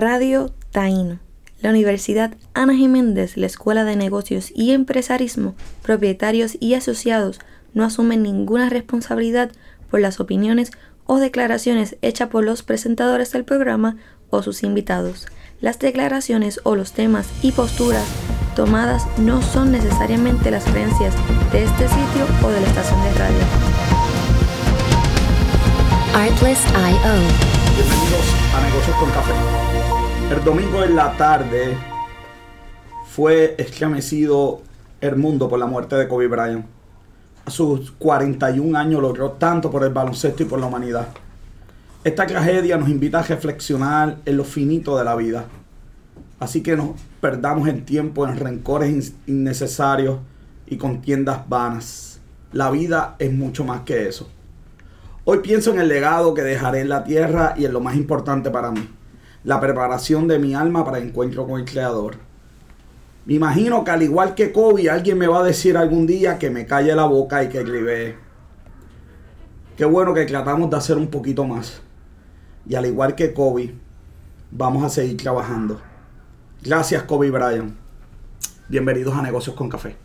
Radio 0.00 0.50
Taíno. 0.70 1.18
La 1.60 1.68
Universidad 1.68 2.34
Ana 2.54 2.74
Jiménez, 2.74 3.36
la 3.36 3.44
Escuela 3.44 3.84
de 3.84 3.96
Negocios 3.96 4.50
y 4.54 4.70
Empresarismo, 4.70 5.54
propietarios 5.82 6.56
y 6.58 6.72
asociados 6.72 7.38
no 7.74 7.84
asumen 7.84 8.22
ninguna 8.22 8.70
responsabilidad 8.70 9.52
por 9.90 10.00
las 10.00 10.18
opiniones 10.18 10.70
o 11.04 11.18
declaraciones 11.18 11.96
hechas 12.00 12.30
por 12.30 12.44
los 12.44 12.62
presentadores 12.62 13.30
del 13.32 13.44
programa 13.44 13.98
o 14.30 14.42
sus 14.42 14.62
invitados. 14.62 15.26
Las 15.60 15.78
declaraciones 15.78 16.60
o 16.64 16.76
los 16.76 16.92
temas 16.92 17.28
y 17.42 17.52
posturas 17.52 18.06
tomadas 18.56 19.06
no 19.18 19.42
son 19.42 19.70
necesariamente 19.70 20.50
las 20.50 20.64
creencias 20.64 21.14
de 21.52 21.64
este 21.64 21.88
sitio 21.88 22.26
o 22.42 22.48
de 22.48 22.58
la 22.62 22.66
estación 22.68 23.02
de 23.02 23.12
radio. 23.18 23.44
Artlist.io 26.14 27.60
Bienvenidos 27.76 28.34
a 28.54 28.60
Negocios 28.62 28.96
con 28.96 29.10
Café. 29.10 29.69
El 30.30 30.44
domingo 30.44 30.82
en 30.84 30.94
la 30.96 31.16
tarde 31.16 31.76
fue 33.08 33.54
estremecido 33.58 34.62
el 35.00 35.16
mundo 35.16 35.48
por 35.48 35.58
la 35.58 35.66
muerte 35.66 35.96
de 35.96 36.06
Kobe 36.08 36.28
Bryant. 36.28 36.66
A 37.44 37.50
sus 37.50 37.90
41 37.92 38.78
años 38.78 39.02
logró 39.02 39.32
tanto 39.32 39.70
por 39.70 39.82
el 39.82 39.92
baloncesto 39.92 40.42
y 40.42 40.46
por 40.46 40.60
la 40.60 40.66
humanidad. 40.66 41.08
Esta 42.04 42.26
tragedia 42.26 42.76
nos 42.76 42.88
invita 42.88 43.18
a 43.18 43.22
reflexionar 43.22 44.18
en 44.24 44.36
lo 44.36 44.44
finito 44.44 44.96
de 44.96 45.04
la 45.04 45.16
vida. 45.16 45.46
Así 46.38 46.62
que 46.62 46.76
no 46.76 46.94
perdamos 47.20 47.68
el 47.68 47.84
tiempo 47.84 48.26
en 48.26 48.38
rencores 48.38 48.90
in- 48.90 49.14
innecesarios 49.26 50.18
y 50.66 50.76
contiendas 50.76 51.48
vanas. 51.48 52.20
La 52.52 52.70
vida 52.70 53.16
es 53.18 53.32
mucho 53.32 53.64
más 53.64 53.80
que 53.82 54.08
eso. 54.08 54.30
Hoy 55.24 55.38
pienso 55.40 55.72
en 55.72 55.80
el 55.80 55.88
legado 55.88 56.32
que 56.32 56.42
dejaré 56.42 56.80
en 56.80 56.88
la 56.88 57.04
tierra 57.04 57.54
y 57.56 57.64
en 57.66 57.72
lo 57.72 57.80
más 57.80 57.96
importante 57.96 58.50
para 58.50 58.70
mí, 58.70 58.88
la 59.44 59.60
preparación 59.60 60.28
de 60.28 60.38
mi 60.38 60.54
alma 60.54 60.84
para 60.84 60.98
encuentro 60.98 61.46
con 61.46 61.60
el 61.60 61.66
Creador. 61.66 62.16
Me 63.26 63.34
imagino 63.34 63.84
que 63.84 63.90
al 63.90 64.02
igual 64.02 64.34
que 64.34 64.52
Kobe, 64.52 64.90
alguien 64.90 65.18
me 65.18 65.26
va 65.26 65.40
a 65.40 65.44
decir 65.44 65.76
algún 65.76 66.06
día 66.06 66.38
que 66.38 66.50
me 66.50 66.66
calle 66.66 66.94
la 66.94 67.04
boca 67.04 67.42
y 67.42 67.48
que 67.48 67.58
escribe. 67.58 68.16
Qué 69.76 69.84
bueno 69.84 70.12
que 70.12 70.24
tratamos 70.26 70.68
de 70.70 70.76
hacer 70.76 70.96
un 70.96 71.08
poquito 71.08 71.44
más. 71.44 71.80
Y 72.66 72.74
al 72.74 72.86
igual 72.86 73.14
que 73.14 73.32
Kobe, 73.32 73.74
vamos 74.50 74.84
a 74.84 74.88
seguir 74.90 75.16
trabajando. 75.16 75.80
Gracias 76.62 77.02
Kobe 77.04 77.30
Bryant. 77.30 77.74
Bienvenidos 78.68 79.14
a 79.14 79.22
Negocios 79.22 79.56
con 79.56 79.68
Café. 79.68 79.96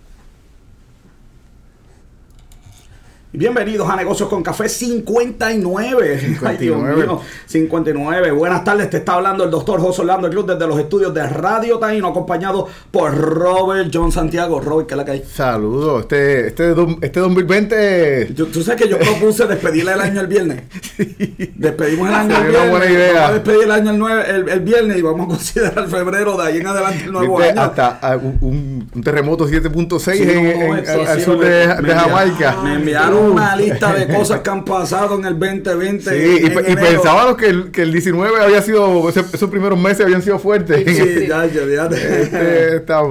Y 3.25 3.25
Bienvenidos 3.38 3.90
a 3.90 3.96
Negocios 3.98 4.30
con 4.30 4.42
Café 4.42 4.70
59. 4.70 6.20
Ay, 6.46 6.58
Dios 6.58 6.78
59. 6.78 6.96
mío, 6.96 7.22
59. 7.46 8.32
Buenas 8.32 8.64
tardes, 8.64 8.90
te 8.90 8.98
está 8.98 9.16
hablando 9.16 9.44
el 9.44 9.52
doctor 9.52 9.82
José 9.82 10.02
Orlando 10.02 10.30
Cruz 10.30 10.48
desde 10.48 10.66
los 10.68 10.80
estudios 10.80 11.14
de 11.14 11.28
Radio 11.28 11.78
Taíno, 11.78 12.08
acompañado 12.08 12.68
por 12.92 13.14
Robert 13.14 13.90
John 13.94 14.12
Santiago. 14.12 14.62
Robert, 14.62 14.88
¿qué 14.88 14.94
es 14.94 14.98
la 14.98 15.06
que 15.06 15.12
hay? 15.12 15.24
Saludos, 15.24 16.02
este, 16.04 16.48
este, 16.48 16.74
este 17.02 17.20
2020 17.20 18.30
Yo- 18.34 18.46
Tú 18.48 18.62
sabes 18.64 18.82
que 18.84 18.88
yo 18.90 18.98
propuse 18.98 19.46
despedirle 19.48 19.94
el 19.94 20.02
año 20.02 20.22
el 20.22 20.28
viernes. 20.28 20.64
Despedimos 21.56 22.08
el 22.08 22.16
año 22.16 22.36
el 22.38 22.42
viernes. 22.44 22.62
una 22.62 22.70
buena 22.72 22.92
idea. 22.92 23.14
Vamos 23.14 23.30
a 23.30 23.34
despedir 23.34 23.64
el 23.64 23.72
año 23.72 24.10
el, 24.10 24.26
el- 24.36 24.50
el 24.50 24.60
viernes 24.62 24.98
y 24.98 25.02
vamos 25.02 25.26
a 25.26 25.30
considerar 25.30 25.88
febrero 25.90 26.38
de 26.38 26.48
ahí 26.48 26.58
en 26.60 26.68
adelante 26.68 27.04
el 27.06 27.12
nuevo 27.12 27.38
viste, 27.38 27.52
año. 27.52 27.62
hasta 27.62 28.00
ah, 28.02 28.18
un, 28.42 28.90
terremoto 29.04 29.48
7.6 29.48 30.00
Sí, 30.00 30.24
en, 30.24 30.70
no, 30.70 30.78
en- 30.78 31.08
al 31.08 31.22
sur 31.22 31.40
de, 31.40 31.68
Jamaica. 31.94 32.56
Me 32.64 32.76
enviaron 32.76 33.25
una 33.32 33.56
lista 33.56 33.94
de 33.94 34.08
cosas 34.14 34.42
que 34.42 34.50
han 34.50 34.66
pasado 34.66 35.16
en 35.16 35.26
el 35.26 35.40
2020. 35.40 36.10
Sí, 36.10 36.44
y, 36.44 36.72
y 36.72 36.76
pensábamos 36.76 37.38
que 37.38 37.48
el, 37.48 37.72
que 37.72 37.82
el 37.84 37.92
19 37.92 38.42
había 38.42 38.62
sido, 38.62 39.10
esos 39.10 39.50
primeros 39.50 39.80
meses 39.80 40.06
habían 40.06 40.22
sido 40.22 40.40
fuertes. 40.40 40.84
Sí, 40.86 41.26
ya, 41.28 41.46
ya, 41.46 41.66
ya. 41.66 41.86
Este 41.86 42.76
está 42.78 43.02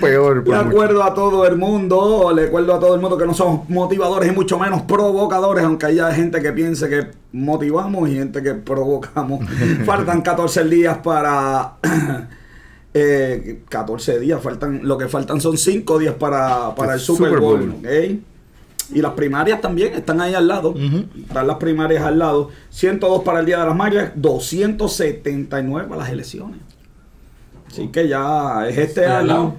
peor. 0.00 0.36
Le 0.36 0.42
por 0.42 0.56
mucho. 0.56 0.68
acuerdo 0.68 1.02
a 1.02 1.14
todo 1.14 1.46
el 1.46 1.56
mundo, 1.56 2.32
le 2.34 2.46
acuerdo 2.46 2.74
a 2.74 2.80
todo 2.80 2.94
el 2.94 3.00
mundo 3.00 3.18
que 3.18 3.26
no 3.26 3.34
somos 3.34 3.68
motivadores 3.68 4.30
y 4.30 4.34
mucho 4.34 4.58
menos 4.58 4.82
provocadores, 4.82 5.64
aunque 5.64 5.86
haya 5.86 6.12
gente 6.12 6.40
que 6.40 6.52
piense 6.52 6.88
que 6.88 7.08
motivamos 7.32 8.08
y 8.08 8.14
gente 8.14 8.42
que 8.42 8.54
provocamos. 8.54 9.44
faltan 9.84 10.22
14 10.22 10.64
días 10.64 10.98
para... 10.98 11.74
eh, 12.94 13.62
14 13.68 14.20
días, 14.20 14.42
faltan 14.42 14.80
lo 14.82 14.98
que 14.98 15.08
faltan 15.08 15.40
son 15.40 15.56
5 15.56 15.98
días 15.98 16.14
para, 16.14 16.74
para 16.74 16.94
el 16.94 17.00
Super 17.00 17.40
Bowl. 17.40 17.76
Y 18.94 19.00
las 19.00 19.12
primarias 19.12 19.60
también 19.60 19.94
están 19.94 20.20
ahí 20.20 20.34
al 20.34 20.46
lado. 20.48 20.74
Están 21.18 21.46
las 21.46 21.56
primarias 21.56 22.02
al 22.04 22.18
lado. 22.18 22.50
102 22.70 23.22
para 23.22 23.40
el 23.40 23.46
Día 23.46 23.58
de 23.60 23.66
las 23.66 23.76
Madres, 23.76 24.10
279 24.14 25.88
para 25.88 26.02
las 26.02 26.10
elecciones. 26.10 26.58
Así 27.66 27.88
que 27.88 28.06
ya 28.06 28.66
es 28.68 28.76
este 28.76 29.06
Al 29.06 29.30
año. 29.30 29.54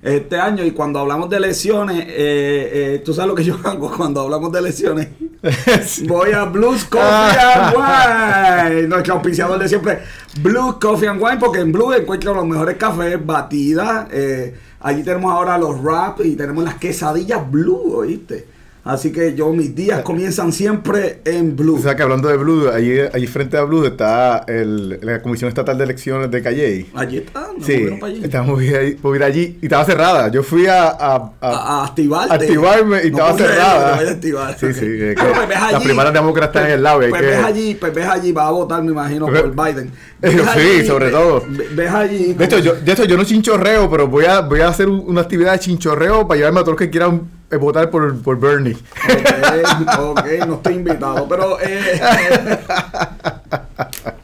Este 0.00 0.38
año, 0.38 0.64
y 0.64 0.70
cuando 0.70 1.00
hablamos 1.00 1.28
de 1.28 1.38
elecciones, 1.38 2.04
eh, 2.06 2.70
eh, 2.72 3.02
tú 3.04 3.12
sabes 3.12 3.28
lo 3.30 3.34
que 3.34 3.42
yo 3.42 3.58
hago 3.64 3.90
cuando 3.96 4.20
hablamos 4.20 4.52
de 4.52 4.60
elecciones. 4.60 5.08
Voy 6.06 6.30
a 6.30 6.44
Blues 6.44 6.84
Coffee 6.84 7.02
and 7.54 7.74
Wine. 7.74 8.86
Nuestro 8.86 9.14
auspiciador 9.14 9.58
de 9.58 9.68
siempre, 9.68 9.98
Blues 10.40 10.76
Coffee 10.80 11.08
and 11.08 11.20
Wine, 11.20 11.38
porque 11.38 11.58
en 11.58 11.72
Blues 11.72 11.96
encuentro 11.96 12.32
los 12.32 12.46
mejores 12.46 12.76
cafés, 12.76 13.18
batidas. 13.26 14.06
eh, 14.12 14.56
allí 14.80 15.02
tenemos 15.02 15.32
ahora 15.32 15.58
los 15.58 15.82
wraps 15.82 16.24
y 16.24 16.36
tenemos 16.36 16.62
las 16.62 16.76
quesadillas 16.76 17.50
Blue, 17.50 17.96
¿oíste? 17.96 18.46
Así 18.88 19.12
que 19.12 19.34
yo, 19.34 19.52
mis 19.52 19.74
días 19.74 20.00
comienzan 20.00 20.50
siempre 20.50 21.20
en 21.26 21.54
Blue. 21.54 21.76
O 21.76 21.82
sea 21.82 21.94
que 21.94 22.02
hablando 22.02 22.26
de 22.28 22.38
Blue, 22.38 22.70
allí, 22.70 22.98
allí 23.12 23.26
frente 23.26 23.58
a 23.58 23.62
Blue 23.64 23.84
está 23.84 24.44
el- 24.48 24.98
la 25.02 25.20
Comisión 25.20 25.48
Estatal 25.48 25.76
de 25.76 25.84
Elecciones 25.84 26.30
de 26.30 26.42
Calle. 26.42 26.86
Allí 26.94 27.18
está, 27.18 27.48
nos 27.54 27.66
Sí, 27.66 27.86
para 28.00 28.06
allí. 28.12 28.74
ahí, 28.74 28.94
por 28.94 29.14
ir 29.14 29.22
allí 29.24 29.58
y 29.60 29.66
estaba 29.66 29.84
cerrada. 29.84 30.28
Yo 30.28 30.42
fui 30.42 30.66
a, 30.66 30.84
a- 30.88 31.32
a- 31.38 31.82
a, 31.82 31.84
activarte. 31.84 32.34
activarme 32.34 33.02
y 33.04 33.10
No 33.10 33.18
estaba 33.18 33.36
cerrada. 33.36 33.94
a 33.96 33.98
activar. 34.10 34.56
Sí, 34.58 34.72
sí, 34.72 34.80
que- 34.80 35.14
que 35.14 35.22
pues 35.22 35.48
ves 35.48 35.60
las 35.60 35.74
allí. 35.74 35.84
primarias 35.84 36.14
demócratas 36.14 36.48
están 36.56 36.66
en 36.70 36.72
el 36.78 36.82
lado 36.82 37.00
Pues 37.00 37.12
que- 37.12 37.26
ves 37.28 37.44
allí, 37.44 37.74
pues 37.74 37.94
ves 37.94 38.06
allí, 38.08 38.32
va 38.32 38.46
a 38.46 38.50
votar, 38.52 38.82
me 38.82 38.92
imagino, 38.92 39.26
Ve- 39.26 39.42
por 39.42 39.66
Biden. 39.66 39.90
Ves 40.22 40.32
sí, 40.32 40.40
allí, 40.48 40.86
sobre 40.86 41.10
todo. 41.10 41.44
ve- 41.46 41.68
Ves 41.74 41.90
allí. 41.92 42.32
De 42.32 42.44
hecho, 42.46 42.58
yo, 42.58 42.74
de 42.74 42.90
hecho, 42.92 43.04
yo 43.04 43.16
no 43.18 43.24
chinchorreo, 43.24 43.90
pero 43.90 44.08
voy 44.08 44.24
a, 44.24 44.40
voy 44.40 44.60
a 44.60 44.68
hacer 44.68 44.88
un- 44.88 45.04
una 45.06 45.20
actividad 45.20 45.52
de 45.52 45.58
chinchorreo 45.58 46.26
para 46.26 46.38
llevarme 46.38 46.60
a 46.60 46.62
todos 46.62 46.72
los 46.72 46.78
que 46.80 46.90
quieran 46.90 47.36
votar 47.56 47.88
por, 47.90 48.20
por 48.22 48.38
Bernie. 48.38 48.74
Ok, 48.74 49.98
ok, 49.98 50.26
no 50.46 50.54
estoy 50.54 50.74
invitado, 50.74 51.26
pero. 51.28 51.58
Eh, 51.60 52.00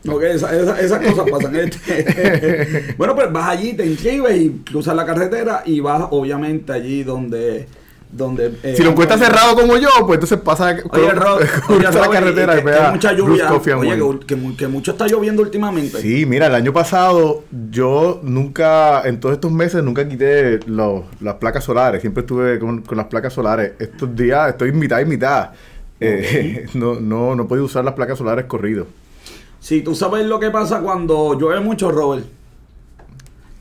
ok, 0.09 0.23
esa- 0.25 0.55
esa- 0.55 0.81
esas 0.81 1.07
cosas 1.07 1.31
pasan. 1.31 1.57
Este, 1.57 2.95
bueno, 2.99 3.15
pues 3.15 3.33
vas 3.33 3.49
allí, 3.49 3.73
te 3.75 3.87
inscribes 3.87 4.37
y 4.37 4.51
cruzas 4.65 4.95
la 4.95 5.07
carretera 5.07 5.63
y 5.65 5.81
vas, 5.81 6.05
obviamente, 6.11 6.73
allí 6.73 7.03
donde. 7.03 7.67
Donde 8.17 8.53
eh, 8.63 8.75
si 8.77 8.83
lo 8.85 8.91
encuentras 8.91 9.19
cerrado 9.21 9.57
como 9.57 9.77
yo, 9.77 9.89
pues 10.07 10.15
entonces 10.19 10.39
pasa 10.39 10.77
Oye, 10.91 11.11
Rob, 11.11 11.41
la 11.81 12.09
carretera 12.11 12.53
que- 12.55 12.61
y 12.61 12.63
que 12.65 12.71
vea 12.71 12.87
hay 12.87 12.93
mucha 12.93 13.13
lluvia. 13.13 13.53
Oye, 13.53 13.99
que, 14.21 14.27
que 14.27 14.37
mu- 14.37 14.57
que 14.57 14.69
mucho 14.69 14.93
está 14.93 15.07
lloviendo 15.07 15.43
últimamente. 15.43 16.01
Sí, 16.01 16.25
mira, 16.27 16.47
el 16.47 16.55
año 16.55 16.73
pasado 16.73 17.45
yo 17.71 18.21
nunca, 18.23 19.03
en 19.05 19.19
todos 19.21 19.35
estos 19.35 19.51
meses, 19.51 19.83
nunca 19.83 20.09
quité 20.09 20.61
los- 20.67 21.03
las 21.21 21.35
placas 21.35 21.65
solares. 21.65 22.01
Siempre 22.01 22.21
estuve 22.21 22.59
con, 22.59 22.83
con 22.83 22.97
las 22.97 23.07
placas 23.07 23.33
solares. 23.33 23.73
Estos 23.79 24.15
días 24.15 24.51
estoy 24.51 24.73
mitad 24.73 25.01
y 25.01 25.05
mitad. 25.07 25.51
Eh, 26.01 26.67
no, 26.75 27.01
no, 27.01 27.35
no 27.35 27.49
puedo 27.49 27.65
usar 27.65 27.85
las 27.85 27.95
placas 27.95 28.19
solares 28.19 28.45
corrido. 28.45 28.87
Si 29.61 29.81
tú 29.83 29.95
sabes 29.95 30.27
lo 30.27 30.39
que 30.39 30.51
pasa 30.51 30.81
cuando 30.81 31.39
llueve 31.39 31.61
mucho, 31.61 31.91
Robert, 31.91 32.27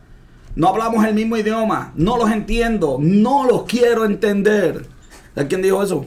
No 0.55 0.69
hablamos 0.69 1.05
el 1.05 1.13
mismo 1.13 1.37
idioma. 1.37 1.91
No 1.95 2.17
los 2.17 2.31
entiendo. 2.31 2.97
No 2.99 3.45
los 3.45 3.65
quiero 3.65 4.05
entender. 4.05 4.91
¿Sabes 5.33 5.49
quién 5.49 5.61
dijo 5.61 5.81
eso? 5.81 6.05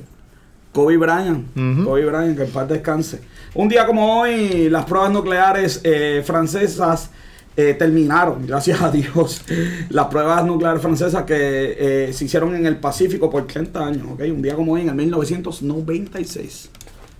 Kobe 0.72 0.96
Bryant. 0.96 1.46
Kobe 1.84 2.04
Bryant, 2.04 2.36
que 2.36 2.44
en 2.44 2.50
paz 2.50 2.68
descanse. 2.68 3.20
Un 3.54 3.68
día 3.68 3.86
como 3.86 4.20
hoy, 4.20 4.68
las 4.68 4.84
pruebas 4.84 5.10
nucleares 5.10 5.80
eh, 5.82 6.22
francesas 6.24 7.10
eh, 7.56 7.74
terminaron, 7.74 8.46
gracias 8.46 8.82
a 8.82 8.90
Dios. 8.90 9.42
Las 9.88 10.06
pruebas 10.08 10.44
nucleares 10.44 10.82
francesas 10.82 11.24
que 11.24 11.76
eh, 12.08 12.12
se 12.12 12.26
hicieron 12.26 12.54
en 12.54 12.66
el 12.66 12.76
Pacífico 12.76 13.30
por 13.30 13.46
30 13.46 13.86
años, 13.86 14.06
¿ok? 14.12 14.20
Un 14.30 14.42
día 14.42 14.54
como 14.54 14.72
hoy, 14.72 14.82
en 14.82 14.90
el 14.90 14.94
1996. 14.94 16.70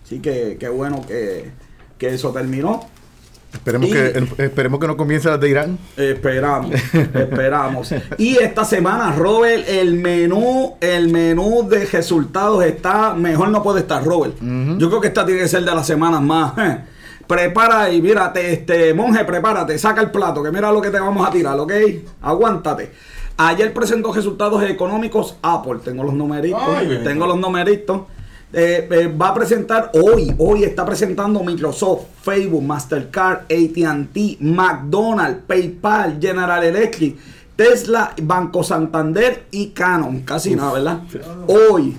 Así 0.05 0.21
que 0.21 0.59
qué 0.61 0.69
bueno 0.69 1.05
que, 1.07 1.51
que 1.97 2.15
eso 2.15 2.31
terminó. 2.33 2.87
Esperemos, 3.57 3.89
Y- 3.89 3.93
que, 3.93 4.27
esperemos 4.45 4.81
que 4.81 4.87
no 4.87 4.97
comience 4.97 5.29
las 5.29 5.41
de 5.41 5.49
Irán. 5.51 5.79
Esperamos, 5.97 6.71
esperamos. 6.95 7.95
Y 8.19 8.37
esta 8.39 8.65
semana, 8.65 9.13
Robert, 9.17 9.69
el 9.69 9.95
menú, 9.95 10.75
el 10.81 11.09
menú 11.09 11.69
de 11.69 11.85
resultados 11.87 12.65
está, 12.65 13.15
mejor 13.15 13.49
no 13.49 13.63
puede 13.63 13.81
estar, 13.81 14.05
Robert. 14.05 14.35
Yo 14.41 14.89
creo 14.89 15.01
que 15.01 15.09
esta 15.09 15.25
tiene 15.27 15.41
que 15.43 15.49
ser 15.49 15.65
de 15.65 15.75
las 15.75 15.87
semanas 15.87 16.23
más. 16.23 16.53
eh. 16.59 16.79
Prepara 17.27 17.91
y 17.93 18.01
mírate, 18.01 18.53
este, 18.53 18.95
monje, 18.95 19.25
prepárate, 19.25 19.77
saca 19.79 20.01
el 20.01 20.13
plato, 20.13 20.45
que 20.45 20.53
mira 20.53 20.71
lo 20.71 20.81
que 20.81 20.91
te 20.91 21.01
vamos 21.01 21.27
a 21.27 21.31
tirar, 21.33 21.59
¿ok? 21.59 21.73
Aguántate. 22.23 22.93
Ayer 23.39 23.73
presentó 23.75 24.13
resultados 24.13 24.63
económicos 24.63 25.37
Apple. 25.43 25.81
Tengo 25.85 26.05
los 26.05 26.15
numeritos, 26.15 26.63
Ay, 26.65 27.01
tengo 27.05 27.27
los 27.27 27.37
numeritos. 27.37 28.03
Eh, 28.59 28.89
eh, 28.91 29.09
va 29.21 29.29
a 29.29 29.35
presentar 29.35 29.91
hoy, 29.93 30.35
hoy 30.39 30.65
está 30.65 30.87
presentando 30.87 31.43
Microsoft, 31.45 32.05
Facebook, 32.23 32.63
Mastercard, 32.63 33.41
ATT, 33.43 34.39
McDonald's, 34.41 35.41
PayPal, 35.47 36.17
General 36.19 36.65
Electric, 36.65 37.17
Tesla, 37.55 38.15
Banco 38.23 38.63
Santander 38.65 39.45
y 39.51 39.69
Canon. 39.69 40.21
Casi 40.21 40.57
nada, 40.57 40.73
¿verdad? 40.73 41.01
Hoy. 41.49 41.99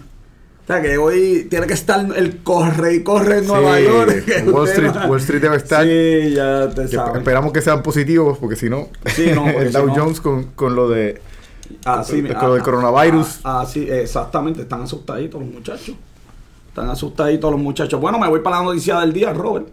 O 0.63 0.67
sea 0.67 0.81
que 0.81 0.97
hoy 0.97 1.45
tiene 1.49 1.67
que 1.67 1.73
estar 1.75 2.05
el 2.15 2.39
corre 2.43 2.95
y 2.95 3.03
corre 3.03 3.37
en 3.37 3.47
Nueva 3.47 3.77
Sí, 3.77 3.83
York. 3.85 4.23
Wall 4.51 4.67
Street- 4.67 4.95
Wall 5.07 5.19
Street 5.19 5.41
debe 5.41 5.57
estar- 5.57 5.83
Sí, 5.85 6.33
ya 6.33 6.69
te 6.69 6.87
sabes. 6.87 7.17
Esperamos 7.19 7.53
que 7.53 7.61
sean 7.61 7.83
positivos, 7.83 8.37
porque 8.39 8.55
si 8.55 8.67
no, 8.69 8.89
Sí, 9.05 9.29
el 9.29 9.67
si 9.67 9.73
Dow 9.73 9.85
no- 9.87 9.95
Jones 9.95 10.19
con, 10.19 10.43
con 10.55 10.75
lo 10.75 10.89
de. 10.89 11.21
Así, 11.85 12.21
Con 12.23 12.33
lo 12.47 12.53
del 12.53 12.61
ah, 12.61 12.65
coronavirus. 12.65 13.41
ah, 13.43 13.61
Así, 13.61 13.87
exactamente, 13.89 14.61
están 14.63 14.81
asustaditos 14.81 15.39
los 15.39 15.49
muchachos. 15.51 15.95
Están 16.77 16.91
asustaditos 16.91 17.49
los 17.49 17.59
muchachos. 17.59 17.99
Bueno, 17.99 18.19
me 18.19 18.27
voy 18.27 18.41
para 18.41 18.57
la 18.59 18.65
noticia 18.65 18.99
del 18.99 19.11
día, 19.11 19.33
Robert. 19.33 19.67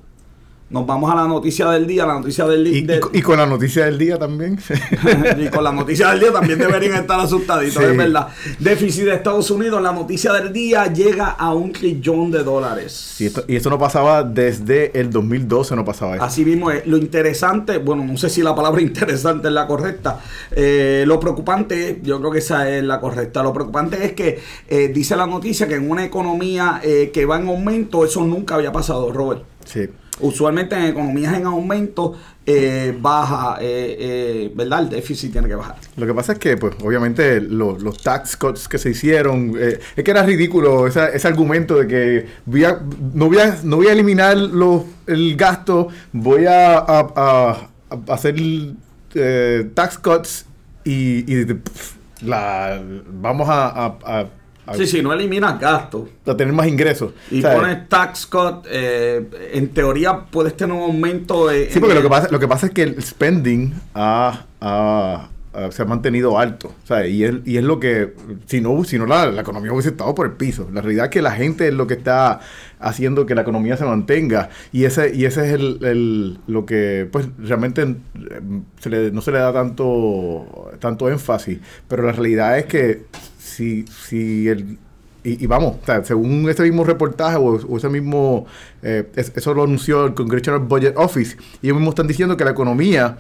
Nos 0.71 0.87
vamos 0.87 1.13
a 1.13 1.15
la 1.15 1.29
noticia 1.29 1.69
del 1.71 1.87
día, 1.87 2.07
la 2.07 2.15
noticia 2.15 2.47
del 2.47 2.65
día. 2.65 2.99
y- 3.13 3.19
y 3.19 3.23
con 3.23 3.37
la 3.37 3.47
noticia 3.47 3.85
del 3.85 3.99
día 3.99 4.19
también. 4.19 4.59
y 5.39 5.49
con 5.49 5.63
la 5.63 5.71
noticia 5.71 6.11
del 6.11 6.21
día 6.21 6.33
también 6.33 6.59
deberían 6.59 6.95
estar 6.95 7.21
asustaditos, 7.21 7.83
Sí. 7.83 7.91
es 7.91 7.97
verdad. 7.97 8.29
Déficit 8.59 9.05
de 9.05 9.15
Estados 9.15 9.51
Unidos, 9.51 9.81
la 9.83 9.93
noticia 9.93 10.33
del 10.33 10.53
día 10.53 10.93
llega 10.93 11.29
a 11.29 11.53
un 11.55 11.71
trillón 11.71 12.31
de 12.31 12.43
dólares. 12.43 13.17
y, 13.21 13.27
esto, 13.27 13.45
y 13.47 13.57
esto 13.57 13.71
no 13.71 13.79
pasaba 13.79 14.25
desde 14.25 14.99
el 14.99 15.11
2012, 15.11 15.77
no 15.77 15.85
pasaba 15.85 16.17
eso. 16.17 16.25
Así 16.25 16.45
mismo 16.45 16.71
es. 16.71 16.85
Lo 16.87 16.97
interesante, 16.97 17.79
bueno, 17.79 18.03
no 18.05 18.17
sé 18.17 18.29
si 18.31 18.43
la 18.43 18.55
palabra 18.57 18.81
interesante 18.83 19.49
es 19.49 19.55
la 19.55 19.67
correcta. 19.67 20.21
Eh, 20.51 21.05
lo 21.07 21.21
preocupante, 21.21 22.01
yo 22.03 22.19
creo 22.19 22.31
que 22.33 22.39
esa 22.39 22.69
es 22.71 22.83
la 22.83 23.01
correcta. 23.01 23.43
Lo 23.43 23.53
preocupante 23.53 24.03
es 24.05 24.13
que 24.15 24.41
eh, 24.69 24.89
dice 24.93 25.15
la 25.15 25.27
noticia 25.27 25.69
que 25.69 25.75
en 25.75 25.89
una 25.91 26.05
economía 26.05 26.81
eh, 26.83 27.11
que 27.13 27.27
va 27.27 27.39
en 27.39 27.49
aumento, 27.49 28.05
eso 28.05 28.25
nunca 28.25 28.55
había 28.57 28.73
pasado, 28.73 29.13
Robert. 29.13 29.43
Sí. 29.65 29.89
Usualmente 30.21 30.77
en 30.77 30.85
economías 30.85 31.35
en 31.37 31.45
aumento 31.47 32.15
eh, 32.47 32.97
baja, 33.01 33.57
eh, 33.61 33.97
eh, 33.99 34.53
¿verdad? 34.55 34.83
El 34.83 34.89
déficit 34.91 35.33
tiene 35.33 35.49
que 35.49 35.55
bajar. 35.57 35.77
Lo 35.97 36.07
que 36.07 36.15
pasa 36.15 36.35
es 36.35 36.39
que, 36.39 36.57
pues, 36.57 36.75
obviamente, 36.85 37.41
lo- 37.41 37.77
los 37.79 37.99
tax 38.03 38.37
cuts 38.37 38.69
que 38.69 38.79
se 38.79 38.91
hicieron, 38.91 39.55
es 39.59 40.05
que 40.05 40.11
era 40.11 40.23
ridículo 40.23 40.87
esa- 40.87 41.09
ese 41.09 41.27
argumento 41.27 41.77
de 41.77 41.87
que 41.89 42.27
voy 42.47 42.65
a- 42.65 42.81
no, 43.15 43.27
voy 43.27 43.39
a, 43.39 43.59
no 43.65 43.77
voy 43.77 43.87
a 43.89 43.93
eliminar 43.93 44.37
los, 44.37 44.83
el 45.09 45.35
gasto, 45.37 45.89
voy 46.13 46.45
a, 46.47 46.79
a- 46.79 47.69
hacer 48.09 48.37
tax 49.75 49.99
cuts 49.99 50.47
y, 50.85 51.25
vamos 52.23 53.49
a- 53.49 54.27
Sí, 54.77 54.87
sí, 54.87 55.03
no 55.03 55.13
eliminas 55.13 55.61
gastos 55.61 56.09
a 56.27 56.37
tener 56.37 56.55
más 56.55 56.67
ingresos. 56.67 57.13
y 57.31 57.43
pones 57.43 57.89
tax 57.89 58.27
cut, 58.27 58.67
eh, 58.71 59.27
en 59.53 59.69
teoría 59.69 60.21
puedes 60.31 60.57
tener 60.57 60.75
un 60.75 60.83
aumento. 60.83 61.51
eh, 61.51 61.69
Sí, 61.71 61.81
porque 61.81 61.95
lo 61.95 62.03
que 62.03 62.09
pasa, 62.09 62.29
lo 62.31 62.39
que 62.41 62.49
pasa 62.49 62.67
es 62.67 62.73
que 62.73 62.83
el 62.85 63.03
spending 63.03 63.75
ha, 63.95 64.45
ha- 64.61 65.29
ha- 65.53 65.71
se 65.71 65.83
ha 65.83 65.85
mantenido 65.85 66.39
alto. 66.39 66.73
Sea, 66.85 67.07
y, 67.07 67.25
es, 67.25 67.35
y 67.45 67.59
es 67.59 67.63
lo 67.65 67.79
que, 67.79 68.15
si 68.47 68.61
no, 68.61 68.83
si 68.85 68.99
no 68.99 69.07
la, 69.07 69.27
la 69.27 69.43
economía 69.43 69.73
hubiese 69.73 69.91
estado 69.91 70.15
por 70.15 70.27
el 70.27 70.33
piso. 70.33 70.69
La 70.73 70.81
realidad 70.81 71.05
es 71.07 71.11
que 71.11 71.23
la 71.23 71.33
gente 71.33 71.69
es 71.69 71.75
lo 71.75 71.87
que 71.87 71.95
está 71.95 72.41
haciendo 72.81 73.25
que 73.25 73.35
la 73.35 73.43
economía 73.43 73.77
se 73.77 73.85
mantenga. 73.85 74.49
Y 74.73 74.85
ese, 74.85 75.15
y 75.15 75.27
ese 75.27 75.47
es 75.47 75.53
el, 75.53 75.79
el- 75.85 76.39
lo 76.47 76.65
que, 76.67 77.09
pues, 77.13 77.27
realmente 77.39 77.83
eh, 77.83 77.97
se 78.81 78.91
le- 78.91 79.11
no 79.13 79.21
se 79.21 79.31
le 79.31 79.39
da 79.39 79.53
tanto, 79.53 80.73
tanto 80.81 81.09
énfasis. 81.09 81.59
Pero 81.89 82.03
la 82.05 82.13
realidad 82.13 82.59
es 82.59 82.65
que 82.67 83.05
si, 83.55 83.85
si 83.87 84.49
el, 84.49 84.79
y, 85.23 85.43
y 85.45 85.47
vamos, 85.47 85.77
o 85.83 85.87
sea, 85.87 86.05
según 86.05 86.49
ese 86.51 86.63
mismo 86.63 86.85
reportaje 86.85 87.37
o, 87.37 87.45
o 87.57 87.77
ese 87.79 87.89
mismo, 87.89 88.47
eh, 88.83 89.09
es- 89.17 89.33
eso 89.35 89.55
lo 89.55 89.63
anunció 89.65 90.07
el 90.07 90.15
Congressional 90.15 90.61
Budget 90.61 90.95
Office, 90.97 91.37
y 91.63 91.67
ellos 91.67 91.77
mismos 91.79 91.93
están 91.93 92.07
diciendo 92.07 92.37
que 92.37 92.45
la 92.45 92.51
economía 92.51 93.17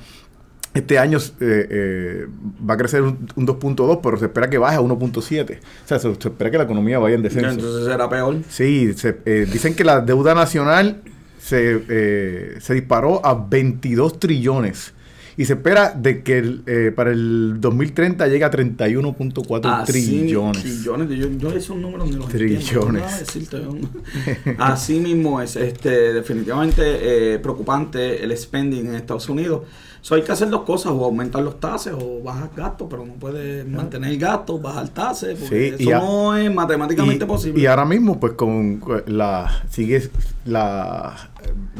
este 0.74 0.98
año 0.98 1.18
eh, 1.18 1.22
eh, 1.70 2.26
va 2.68 2.74
a 2.74 2.76
crecer 2.76 3.00
un, 3.02 3.28
un 3.36 3.46
2.2, 3.46 4.00
pero 4.02 4.18
se 4.18 4.24
espera 4.26 4.50
que 4.50 4.58
baje 4.58 4.76
a 4.76 4.80
1.7. 4.80 5.58
O 5.58 5.88
sea, 5.88 5.98
se, 6.00 6.12
se 6.16 6.28
espera 6.28 6.50
que 6.50 6.58
la 6.58 6.64
economía 6.64 6.98
vaya 6.98 7.14
en 7.14 7.22
descenso. 7.22 7.48
Entonces 7.50 7.84
será 7.86 8.08
peor. 8.08 8.38
Sí, 8.48 8.92
se, 8.94 9.18
eh, 9.24 9.46
dicen 9.50 9.74
que 9.76 9.84
la 9.84 10.00
deuda 10.00 10.34
nacional 10.34 11.00
se, 11.38 11.80
eh, 11.88 12.56
se 12.60 12.74
disparó 12.74 13.24
a 13.24 13.34
22 13.48 14.18
trillones. 14.18 14.92
Y 15.36 15.44
se 15.46 15.54
espera 15.54 15.90
de 15.90 16.22
que 16.22 16.38
el, 16.38 16.62
eh, 16.66 16.92
para 16.94 17.10
el 17.10 17.56
2030 17.60 18.28
llegue 18.28 18.44
a 18.44 18.50
31.4 18.50 19.68
Así, 19.82 19.92
trillones. 19.92 20.62
trillones. 20.62 21.08
Yo, 21.18 21.28
yo 21.30 21.50
esos 21.50 21.76
números 21.76 22.08
ni 22.08 22.16
los 22.16 22.28
Trillones. 22.28 23.36
entiendo. 23.36 23.74
no. 23.74 24.54
Así 24.64 25.00
mismo 25.00 25.40
es. 25.40 25.56
Este, 25.56 26.12
definitivamente 26.12 27.34
eh, 27.34 27.38
preocupante 27.40 28.22
el 28.22 28.36
spending 28.36 28.86
en 28.86 28.94
Estados 28.94 29.28
Unidos. 29.28 29.62
So, 30.00 30.14
hay 30.16 30.22
que 30.22 30.32
hacer 30.32 30.50
dos 30.50 30.62
cosas, 30.64 30.92
o 30.92 31.02
aumentar 31.06 31.42
los 31.42 31.58
tases 31.58 31.94
o 31.98 32.22
bajar 32.22 32.50
gastos, 32.54 32.86
pero 32.90 33.06
no 33.06 33.14
puedes 33.14 33.66
mantener 33.66 34.16
gastos, 34.18 34.60
bajar 34.60 34.88
tases, 34.90 35.38
porque 35.38 35.74
Sí, 35.78 35.82
eso 35.88 35.96
a- 35.96 35.98
no 35.98 36.36
es 36.36 36.54
matemáticamente 36.54 37.24
y, 37.24 37.26
posible. 37.26 37.60
y 37.62 37.64
ahora 37.66 37.86
mismo, 37.86 38.20
pues 38.20 38.34
con 38.34 38.82
la 39.06 39.62
sigue 39.70 40.10
la, 40.44 41.30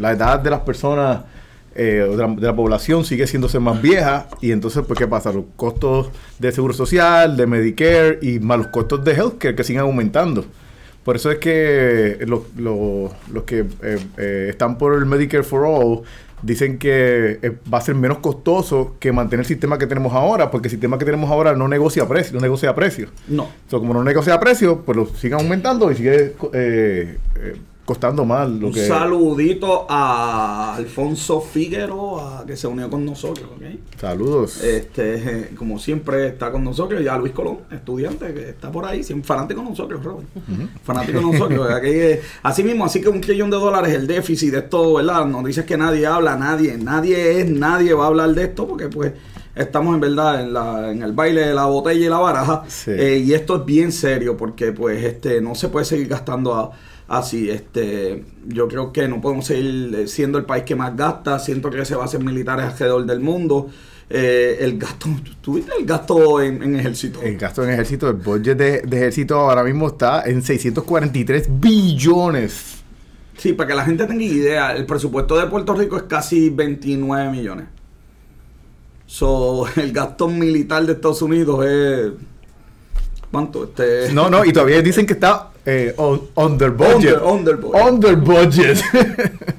la 0.00 0.12
edad 0.12 0.40
de 0.40 0.49
las 0.50 0.61
personas 0.61 1.18
eh, 1.74 2.06
de, 2.10 2.16
la, 2.16 2.28
de 2.28 2.46
la 2.46 2.54
población 2.56 3.04
sigue 3.04 3.26
siéndose 3.26 3.58
más 3.58 3.80
vieja 3.82 4.26
y 4.40 4.52
entonces, 4.52 4.82
pues, 4.86 4.98
¿qué 4.98 5.06
pasa? 5.06 5.32
Los 5.32 5.44
costos 5.56 6.08
de 6.38 6.52
seguro 6.52 6.74
social, 6.74 7.36
de 7.36 7.46
Medicare 7.46 8.18
y 8.22 8.38
más 8.40 8.58
los 8.58 8.66
costos 8.68 9.04
de 9.04 9.12
healthcare 9.12 9.54
que 9.54 9.64
siguen 9.64 9.82
aumentando. 9.82 10.44
Por 11.04 11.16
eso 11.16 11.30
es 11.30 11.38
que 11.38 12.18
los, 12.26 12.40
los- 12.56 13.10
los 13.32 13.42
que 13.44 13.60
eh, 13.82 13.98
eh, 14.16 14.46
están 14.50 14.78
por 14.78 14.94
el 14.94 15.04
Medicare 15.04 15.42
for 15.42 15.64
All 15.66 16.02
dicen 16.40 16.78
que 16.78 17.38
eh, 17.42 17.52
va 17.72 17.78
a 17.78 17.80
ser 17.80 17.94
menos 17.94 18.18
costoso 18.18 18.96
que 18.98 19.12
mantener 19.12 19.40
el 19.40 19.46
sistema 19.46 19.78
que 19.78 19.86
tenemos 19.86 20.12
ahora, 20.12 20.50
porque 20.50 20.68
el 20.68 20.70
sistema 20.72 20.98
que 20.98 21.04
tenemos 21.06 21.30
ahora 21.30 21.54
no 21.54 21.68
negocia 21.68 22.06
precio, 22.08 22.34
no 22.34 22.40
negocia 22.40 22.74
precios. 22.74 23.10
no. 23.28 23.48
So, 23.70 23.80
como 23.80 23.92
no 23.94 24.02
negocia 24.04 24.38
precio, 24.40 24.80
pues 24.82 24.96
lo 24.96 25.06
siguen 25.06 25.40
aumentando 25.40 25.90
y 25.90 25.94
sigue 25.96 26.34
eh, 26.52 27.18
eh, 27.36 27.56
costando 27.84 28.24
más 28.24 28.48
lo 28.48 28.68
Un 28.68 28.72
que... 28.72 28.86
saludito 28.86 29.86
a 29.90 30.74
Alfonso 30.74 31.40
Figueroa, 31.40 32.44
que 32.46 32.56
se 32.56 32.66
unió 32.66 32.88
con 32.88 33.04
nosotros, 33.04 33.46
¿ok? 33.56 33.62
Saludos. 34.00 34.62
Este, 34.62 35.50
como 35.56 35.78
siempre 35.78 36.28
está 36.28 36.50
con 36.50 36.64
nosotros, 36.64 37.02
y 37.02 37.08
a 37.08 37.16
Luis 37.18 37.32
Colón, 37.32 37.58
estudiante 37.70 38.32
que 38.32 38.48
está 38.50 38.70
por 38.72 38.86
ahí, 38.86 39.02
siempre 39.04 39.26
fanático 39.26 39.60
de 39.60 39.68
nosotros, 39.68 40.02
Robert. 40.02 40.26
Fanático 40.82 41.18
de 41.18 41.24
nosotros. 41.32 41.70
Aquí, 41.70 41.88
eh, 41.90 42.22
así 42.42 42.62
mismo, 42.62 42.84
así 42.86 43.00
que 43.00 43.08
un 43.08 43.20
trillón 43.20 43.50
de 43.50 43.56
dólares 43.58 43.92
el 43.92 44.06
déficit 44.06 44.52
de 44.52 44.58
esto, 44.60 44.94
¿verdad? 44.94 45.26
Noticias 45.26 45.66
que 45.66 45.76
nadie 45.76 46.06
habla, 46.06 46.36
nadie, 46.36 46.78
nadie 46.78 47.40
es, 47.40 47.50
nadie 47.50 47.92
va 47.92 48.04
a 48.04 48.06
hablar 48.08 48.30
de 48.34 48.44
esto, 48.44 48.66
porque 48.66 48.88
pues 48.88 49.12
estamos 49.54 49.94
en 49.94 50.00
verdad 50.00 50.40
en, 50.40 50.52
la, 50.54 50.90
en 50.90 51.02
el 51.02 51.12
baile 51.12 51.48
de 51.48 51.54
la 51.54 51.66
botella 51.66 52.06
y 52.06 52.08
la 52.08 52.18
baraja. 52.18 52.64
Sí. 52.66 52.92
Eh, 52.92 53.18
y 53.18 53.34
esto 53.34 53.56
es 53.56 53.64
bien 53.66 53.92
serio, 53.92 54.36
porque 54.38 54.72
pues 54.72 55.04
este 55.04 55.40
no 55.42 55.54
se 55.54 55.68
puede 55.68 55.84
seguir 55.84 56.08
gastando 56.08 56.54
a- 56.54 56.70
así. 57.08 57.50
Este, 57.50 58.25
yo 58.46 58.68
creo 58.68 58.92
que 58.92 59.08
no 59.08 59.20
podemos 59.20 59.46
seguir 59.46 59.94
eh, 59.94 60.06
siendo 60.06 60.38
el 60.38 60.44
país 60.44 60.64
que 60.64 60.75
más 60.75 60.96
gasta, 60.96 61.38
siento 61.38 61.70
que 61.70 61.84
se 61.84 61.94
bases 61.94 62.23
militares 62.23 62.66
alrededor 62.66 63.06
del 63.06 63.20
mundo. 63.20 63.70
Eh, 64.11 64.58
el 64.61 64.78
gasto, 64.78 65.08
¿tuviste 65.40 65.73
el 65.78 65.87
gasto 65.87 66.40
en, 66.40 66.62
en 66.62 66.76
ejército? 66.76 67.23
El 67.23 67.38
gasto 67.38 67.64
en 67.64 67.70
ejército, 67.70 68.08
el 68.08 68.16
budget 68.16 68.56
de, 68.56 68.82
de 68.82 68.96
ejército 68.99 69.37
ahora 69.37 69.64
mismo 69.64 69.88
está 69.88 70.23
en 70.25 70.42
643 70.42 71.49
billones. 71.49 72.82
Sí, 73.38 73.52
para 73.52 73.68
que 73.68 73.75
la 73.75 73.84
gente 73.84 74.06
tenga 74.06 74.23
idea, 74.23 74.76
el 74.76 74.87
presupuesto 74.87 75.37
de 75.37 75.46
Puerto 75.46 75.75
Rico 75.75 75.96
es 75.96 76.04
casi 76.04 76.50
29 76.50 77.30
millones. 77.30 77.66
So, 79.06 79.66
el 79.76 79.92
gasto 79.92 80.28
militar 80.28 80.84
de 80.87 80.92
Estados 80.92 81.23
Unidos 81.23 81.64
es. 81.66 82.12
¿Cuánto? 83.30 83.64
Este, 83.64 84.12
No, 84.12 84.30
no, 84.30 84.44
y 84.44 84.52
todavía 84.52 84.80
dicen 84.80 85.06
que 85.06 85.14
está 85.14 85.50
eh, 85.66 85.94
on- 85.97 86.23
under 86.37 86.71
budget. 86.71 87.16
Under- 87.23 87.25
under 87.25 87.56
budget. 87.56 87.83
Under 87.87 88.16
budget. 88.16 88.83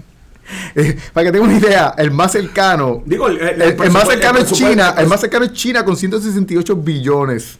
Eh, 0.76 0.96
Para 1.12 1.26
que 1.26 1.32
tengan 1.32 1.50
una 1.50 1.58
idea, 1.58 1.96
el 1.98 2.12
más 2.12 2.32
cercano. 2.34 3.02
Digo, 3.06 3.28
el- 3.28 3.38
el- 3.40 3.62
el, 3.64 3.82
el 3.82 3.92
más 3.92 4.08
cercano 4.08 4.38
es 4.38 4.52
China. 4.52 4.94
El 4.96 5.08
más 5.08 5.20
cercano 5.20 5.46
es 5.46 5.54
China 5.54 5.84
con 5.84 5.98
168 5.98 6.76
billones. 6.76 7.58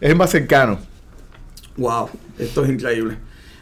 Es 0.00 0.10
el 0.10 0.16
más 0.16 0.30
cercano. 0.30 0.78
Wow, 1.76 2.08
esto 2.38 2.64
es 2.64 2.70
increíble. 2.70 3.18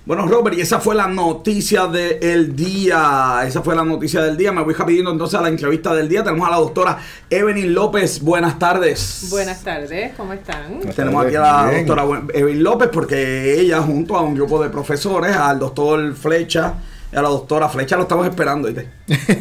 Bueno, 0.06 0.26
Robert, 0.26 0.54
y 0.58 0.61
esa 0.61 0.80
fue 0.80 0.94
la 0.94 1.06
noticia 1.06 1.87
del 1.87 2.54
día. 2.54 3.38
Esa 3.46 3.62
fue 3.62 3.75
la 3.75 3.84
noticia 3.84 4.20
del 4.23 4.37
día. 4.37 4.52
Me 4.52 4.62
voy 4.62 4.75
rapidito 4.75 5.11
entonces 5.11 5.38
a 5.38 5.42
la 5.42 5.49
entrevista 5.49 5.94
del 5.94 6.11
día. 6.11 6.23
Tenemos 6.23 6.46
a 6.46 6.50
la 6.50 6.58
doctora 6.58 6.99
Evelyn 7.30 7.73
López. 7.73 8.20
Buenas 8.20 8.58
tardes. 8.58 9.28
Buenas 9.30 9.62
tardes, 9.64 10.12
¿cómo 10.14 10.34
están? 10.34 10.80
Tenemos 10.94 11.25
aquí 11.25 11.37
a 11.37 11.40
la 11.40 11.70
Bien. 11.70 11.87
doctora 11.87 12.23
Evelyn 12.34 12.62
López 12.62 12.90
porque 12.92 13.58
ella 13.58 13.80
junto 13.80 14.14
a 14.14 14.20
un 14.20 14.34
grupo 14.34 14.62
de 14.62 14.68
profesores, 14.68 15.34
al 15.34 15.58
doctor 15.58 16.14
Flecha 16.14 16.75
a 17.14 17.23
la 17.23 17.28
doctora 17.28 17.68
Flecha 17.68 17.97
lo 17.97 18.02
estamos 18.02 18.26
esperando. 18.26 18.68
¿viste? 18.68 18.88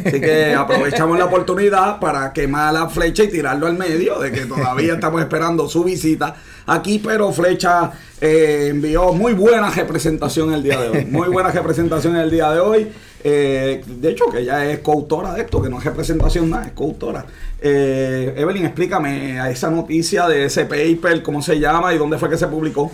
Así 0.06 0.20
que 0.20 0.54
aprovechamos 0.58 1.18
la 1.18 1.26
oportunidad 1.26 1.98
para 1.98 2.32
quemar 2.32 2.72
la 2.72 2.88
flecha 2.88 3.24
y 3.24 3.28
tirarlo 3.28 3.66
al 3.66 3.76
medio 3.76 4.18
de 4.18 4.32
que 4.32 4.46
todavía 4.46 4.94
estamos 4.94 5.20
esperando 5.20 5.68
su 5.68 5.84
visita 5.84 6.34
aquí, 6.66 6.98
pero 6.98 7.32
Flecha 7.32 7.92
eh, 8.20 8.68
envió 8.70 9.12
muy 9.12 9.32
buena 9.34 9.70
representación 9.70 10.52
el 10.52 10.62
día 10.62 10.80
de 10.80 10.88
hoy. 10.88 11.04
Muy 11.06 11.28
buena 11.28 11.50
representación 11.52 12.16
el 12.16 12.30
día 12.30 12.50
de 12.52 12.60
hoy. 12.60 12.88
Eh, 13.26 13.82
de 13.86 14.10
hecho, 14.10 14.26
que 14.30 14.40
ella 14.40 14.70
es 14.70 14.80
coautora 14.80 15.32
de 15.32 15.42
esto, 15.42 15.62
que 15.62 15.70
no 15.70 15.78
es 15.78 15.84
representación 15.84 16.50
nada, 16.50 16.66
es 16.66 16.72
coautora. 16.72 17.24
Eh, 17.60 18.34
Evelyn, 18.36 18.66
explícame 18.66 19.40
a 19.40 19.50
esa 19.50 19.70
noticia 19.70 20.28
de 20.28 20.44
ese 20.44 20.66
paper, 20.66 21.22
cómo 21.22 21.40
se 21.40 21.58
llama 21.58 21.94
y 21.94 21.98
dónde 21.98 22.18
fue 22.18 22.28
que 22.28 22.36
se 22.36 22.46
publicó. 22.46 22.92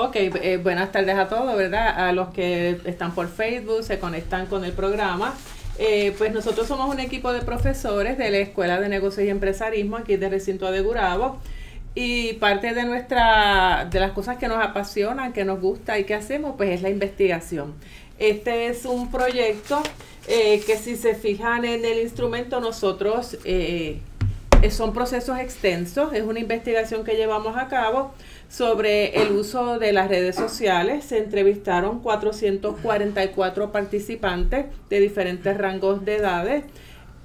Ok, 0.00 0.14
eh, 0.14 0.60
buenas 0.62 0.92
tardes 0.92 1.16
a 1.16 1.28
todos, 1.28 1.56
¿verdad? 1.56 1.88
A 1.88 2.12
los 2.12 2.28
que 2.28 2.78
están 2.84 3.16
por 3.16 3.26
Facebook, 3.26 3.82
se 3.82 3.98
conectan 3.98 4.46
con 4.46 4.64
el 4.64 4.70
programa. 4.70 5.34
Eh, 5.76 6.14
pues 6.16 6.32
nosotros 6.32 6.68
somos 6.68 6.88
un 6.94 7.00
equipo 7.00 7.32
de 7.32 7.40
profesores 7.40 8.16
de 8.16 8.30
la 8.30 8.38
Escuela 8.38 8.78
de 8.78 8.88
Negocios 8.88 9.26
y 9.26 9.28
Empresarismo 9.28 9.96
aquí 9.96 10.14
de 10.14 10.28
Recinto 10.28 10.70
de. 10.70 10.84
Y 11.96 12.34
parte 12.34 12.74
de 12.74 12.84
nuestra, 12.84 13.88
de 13.90 13.98
las 13.98 14.12
cosas 14.12 14.36
que 14.36 14.46
nos 14.46 14.64
apasionan, 14.64 15.32
que 15.32 15.44
nos 15.44 15.60
gusta 15.60 15.98
y 15.98 16.04
que 16.04 16.14
hacemos, 16.14 16.54
pues 16.56 16.70
es 16.70 16.82
la 16.82 16.90
investigación. 16.90 17.74
Este 18.20 18.68
es 18.68 18.84
un 18.84 19.10
proyecto 19.10 19.82
eh, 20.28 20.62
que 20.64 20.76
si 20.76 20.94
se 20.94 21.16
fijan 21.16 21.64
en 21.64 21.84
el 21.84 21.98
instrumento, 21.98 22.60
nosotros 22.60 23.36
son 24.70 24.92
procesos 24.92 25.38
extensos, 25.40 26.12
es 26.12 26.22
una 26.22 26.38
investigación 26.38 27.02
que 27.02 27.16
llevamos 27.16 27.56
a 27.56 27.66
cabo 27.66 28.12
sobre 28.48 29.22
el 29.22 29.32
uso 29.32 29.78
de 29.78 29.92
las 29.92 30.08
redes 30.08 30.36
sociales. 30.36 31.04
Se 31.04 31.18
entrevistaron 31.18 32.00
444 32.00 33.72
participantes 33.72 34.66
de 34.88 35.00
diferentes 35.00 35.56
rangos 35.56 36.04
de 36.04 36.16
edades 36.16 36.64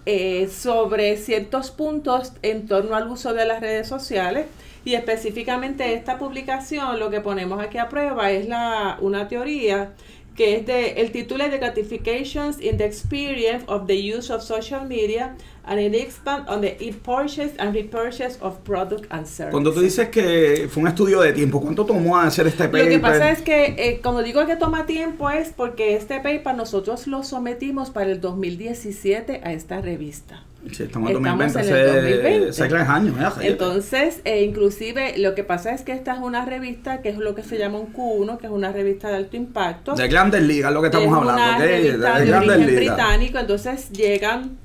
eh, 0.05 0.49
sobre 0.49 1.15
ciertos 1.15 1.71
puntos 1.71 2.33
en 2.41 2.67
torno 2.67 2.95
al 2.95 3.07
uso 3.07 3.33
de 3.33 3.45
las 3.45 3.61
redes 3.61 3.87
sociales 3.87 4.47
y 4.83 4.95
específicamente 4.95 5.93
esta 5.93 6.17
publicación 6.17 6.99
lo 6.99 7.09
que 7.09 7.21
ponemos 7.21 7.61
aquí 7.61 7.77
a 7.77 7.87
prueba 7.87 8.29
es 8.31 8.49
la, 8.49 8.97
una 8.99 9.29
teoría 9.29 9.93
que 10.35 10.55
es 10.55 10.65
de, 10.65 11.01
el 11.01 11.11
título 11.11 11.43
es 11.43 11.51
de 11.51 11.59
Gratifications 11.59 12.59
in 12.59 12.77
the 12.77 12.85
Experience 12.85 13.63
of 13.67 13.85
the 13.85 13.95
Use 13.95 14.33
of 14.33 14.41
Social 14.41 14.85
Media 14.87 15.35
and 15.65 15.79
it 15.79 15.95
expand 15.95 16.47
on 16.49 16.61
the 16.61 16.75
e-purchase 16.83 17.53
and 17.57 17.73
repurchase 17.73 18.37
of 18.41 18.57
product 18.63 19.05
and 19.11 19.25
services. 19.25 19.51
Cuando 19.51 19.71
tú 19.71 19.81
dices 19.81 20.09
que 20.09 20.67
fue 20.69 20.81
un 20.81 20.89
estudio 20.89 21.21
de 21.21 21.33
tiempo, 21.33 21.61
¿cuánto 21.61 21.85
tomó 21.85 22.17
hacer 22.17 22.47
este 22.47 22.65
paper? 22.65 22.85
Lo 22.85 22.89
que 22.89 22.99
pasa 22.99 23.31
es 23.31 23.41
que 23.41 23.75
eh, 23.77 23.99
cuando 24.01 24.23
digo 24.23 24.45
que 24.45 24.55
toma 24.55 24.85
tiempo 24.85 25.29
es 25.29 25.49
porque 25.49 25.95
este 25.95 26.19
paper 26.19 26.55
nosotros 26.55 27.07
lo 27.07 27.23
sometimos 27.23 27.91
para 27.91 28.11
el 28.11 28.19
2017 28.19 29.41
a 29.43 29.53
esta 29.53 29.81
revista. 29.81 30.43
Sí, 30.71 30.83
estamos 30.83 31.11
en 31.11 31.17
Estamos 31.17 31.53
2020, 31.53 31.59
en 31.59 31.65
el 31.65 31.73
hace- 31.73 31.93
2020. 31.93 32.49
hace 32.49 32.67
tres 32.67 32.87
años. 32.89 33.15
ayer. 33.37 33.51
Entonces, 33.51 34.21
eh, 34.23 34.43
inclusive 34.43 35.17
lo 35.17 35.35
que 35.35 35.43
pasa 35.43 35.73
es 35.73 35.81
que 35.81 35.91
esta 35.91 36.13
es 36.13 36.19
una 36.19 36.45
revista 36.45 37.01
que 37.01 37.09
es 37.09 37.17
lo 37.17 37.35
que 37.35 37.43
se 37.43 37.57
llama 37.57 37.79
un 37.79 37.91
Q1, 37.93 38.37
que 38.37 38.45
es 38.47 38.51
una 38.51 38.71
revista 38.71 39.09
de 39.09 39.15
alto 39.17 39.35
impacto. 39.37 39.93
de 39.95 40.07
grandes 40.07 40.41
ligas 40.43 40.71
lo 40.73 40.81
que 40.81 40.87
estamos 40.87 41.07
es 41.09 41.13
hablando, 41.13 41.41
una 41.43 41.55
¿ok? 41.55 41.59
revista 41.61 42.13
de 42.15 42.19
de, 42.21 42.27
grandes 42.27 42.49
origen 42.55 42.75
ligas. 42.75 42.95
británico, 42.95 43.39
entonces 43.39 43.89
llegan 43.91 44.57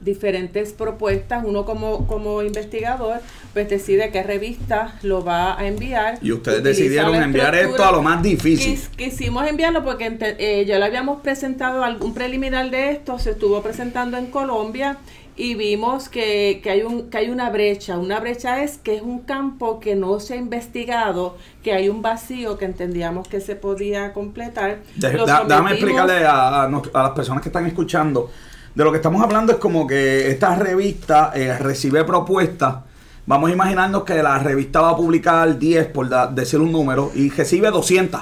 diferentes 0.00 0.72
propuestas, 0.72 1.44
uno 1.44 1.64
como, 1.64 2.06
como 2.06 2.42
investigador, 2.42 3.20
pues 3.52 3.68
decide 3.68 4.10
qué 4.10 4.22
revista 4.22 4.94
lo 5.02 5.24
va 5.24 5.58
a 5.58 5.66
enviar. 5.66 6.18
Y 6.22 6.32
ustedes 6.32 6.62
decidieron 6.62 7.14
enviar 7.16 7.54
esto 7.54 7.84
a 7.84 7.92
lo 7.92 8.02
más 8.02 8.22
difícil. 8.22 8.74
Quis- 8.76 8.88
quisimos 8.96 9.46
enviarlo 9.48 9.82
porque 9.84 10.16
eh, 10.38 10.64
ya 10.66 10.78
le 10.78 10.84
habíamos 10.84 11.20
presentado 11.22 11.82
algún 11.84 12.14
preliminar 12.14 12.70
de 12.70 12.90
esto, 12.90 13.18
se 13.18 13.30
estuvo 13.30 13.62
presentando 13.62 14.16
en 14.16 14.26
Colombia 14.26 14.98
y 15.38 15.54
vimos 15.54 16.08
que, 16.08 16.60
que 16.62 16.70
hay 16.70 16.82
un 16.82 17.10
que 17.10 17.18
hay 17.18 17.28
una 17.28 17.50
brecha. 17.50 17.98
Una 17.98 18.20
brecha 18.20 18.62
es 18.62 18.78
que 18.78 18.96
es 18.96 19.02
un 19.02 19.20
campo 19.20 19.80
que 19.80 19.94
no 19.94 20.18
se 20.20 20.34
ha 20.34 20.36
investigado, 20.36 21.36
que 21.62 21.72
hay 21.72 21.88
un 21.88 22.00
vacío 22.00 22.56
que 22.58 22.64
entendíamos 22.64 23.28
que 23.28 23.40
se 23.40 23.54
podía 23.56 24.12
completar. 24.12 24.78
De- 24.94 25.12
Lo 25.12 25.26
da- 25.26 25.44
déjame 25.44 25.70
sometimos- 25.70 25.72
explicarle 25.72 26.26
a, 26.26 26.62
a 26.64 27.02
las 27.02 27.10
personas 27.10 27.42
que 27.42 27.48
están 27.48 27.66
escuchando. 27.66 28.30
De 28.76 28.84
lo 28.84 28.90
que 28.92 28.98
estamos 28.98 29.22
hablando 29.22 29.52
es 29.52 29.58
como 29.58 29.86
que 29.86 30.30
esta 30.30 30.54
revista 30.54 31.32
eh, 31.34 31.56
recibe 31.58 32.04
propuestas. 32.04 32.76
Vamos 33.24 33.48
a 33.50 33.52
imaginarnos 33.54 34.04
que 34.04 34.22
la 34.22 34.38
revista 34.38 34.82
va 34.82 34.90
a 34.90 34.96
publicar 34.96 35.58
10, 35.58 35.86
por 35.86 36.08
da- 36.10 36.26
decir 36.26 36.60
un 36.60 36.70
número, 36.70 37.10
y 37.14 37.30
recibe 37.30 37.70
200. 37.70 38.20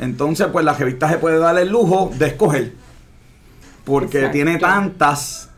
Entonces, 0.00 0.46
pues 0.50 0.64
la 0.64 0.72
revista 0.72 1.08
se 1.10 1.18
puede 1.18 1.38
dar 1.38 1.58
el 1.58 1.68
lujo 1.68 2.10
de 2.18 2.26
escoger. 2.28 2.72
Porque 3.84 4.16
Exacto. 4.20 4.32
tiene 4.32 4.58
tantas 4.58 5.50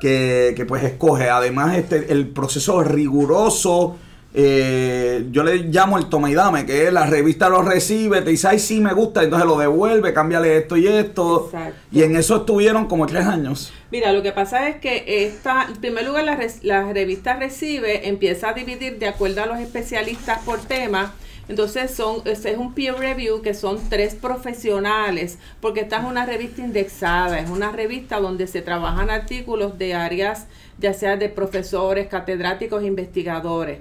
que, 0.00 0.52
que, 0.56 0.66
pues 0.66 0.82
escoge. 0.82 1.30
Además, 1.30 1.76
este, 1.76 2.12
el 2.12 2.26
proceso 2.28 2.82
riguroso. 2.82 3.96
Eh, 4.34 5.26
yo 5.30 5.42
le 5.42 5.56
llamo 5.56 5.96
el 5.96 6.06
toma 6.06 6.30
y 6.30 6.34
dame, 6.34 6.66
que 6.66 6.90
la 6.92 7.06
revista 7.06 7.48
lo 7.48 7.62
recibe, 7.62 8.20
te 8.20 8.30
dice, 8.30 8.48
ay, 8.48 8.58
sí 8.58 8.80
me 8.80 8.92
gusta, 8.92 9.22
entonces 9.22 9.48
lo 9.48 9.58
devuelve, 9.58 10.12
cámbiale 10.12 10.58
esto 10.58 10.76
y 10.76 10.86
esto. 10.86 11.46
Exacto. 11.46 11.80
Y 11.90 12.02
en 12.02 12.16
eso 12.16 12.36
estuvieron 12.36 12.86
como 12.86 13.06
tres 13.06 13.24
años. 13.24 13.72
Mira, 13.90 14.12
lo 14.12 14.22
que 14.22 14.32
pasa 14.32 14.68
es 14.68 14.76
que 14.76 15.26
esta, 15.26 15.66
en 15.68 15.76
primer 15.76 16.06
lugar, 16.06 16.24
la, 16.24 16.38
la 16.62 16.92
revista 16.92 17.36
Recibe 17.36 18.08
empieza 18.08 18.50
a 18.50 18.52
dividir 18.52 18.98
de 18.98 19.08
acuerdo 19.08 19.42
a 19.42 19.46
los 19.46 19.58
especialistas 19.58 20.40
por 20.44 20.58
tema. 20.60 21.14
Entonces 21.48 21.90
son, 21.90 22.20
es 22.26 22.44
un 22.58 22.74
peer 22.74 22.96
review 22.96 23.40
que 23.40 23.54
son 23.54 23.80
tres 23.88 24.14
profesionales, 24.14 25.38
porque 25.62 25.80
esta 25.80 25.96
es 25.96 26.04
una 26.04 26.26
revista 26.26 26.60
indexada, 26.60 27.40
es 27.40 27.48
una 27.48 27.72
revista 27.72 28.20
donde 28.20 28.46
se 28.46 28.60
trabajan 28.60 29.08
artículos 29.08 29.78
de 29.78 29.94
áreas, 29.94 30.46
ya 30.78 30.92
sea 30.92 31.16
de 31.16 31.30
profesores, 31.30 32.08
catedráticos, 32.08 32.84
investigadores. 32.84 33.78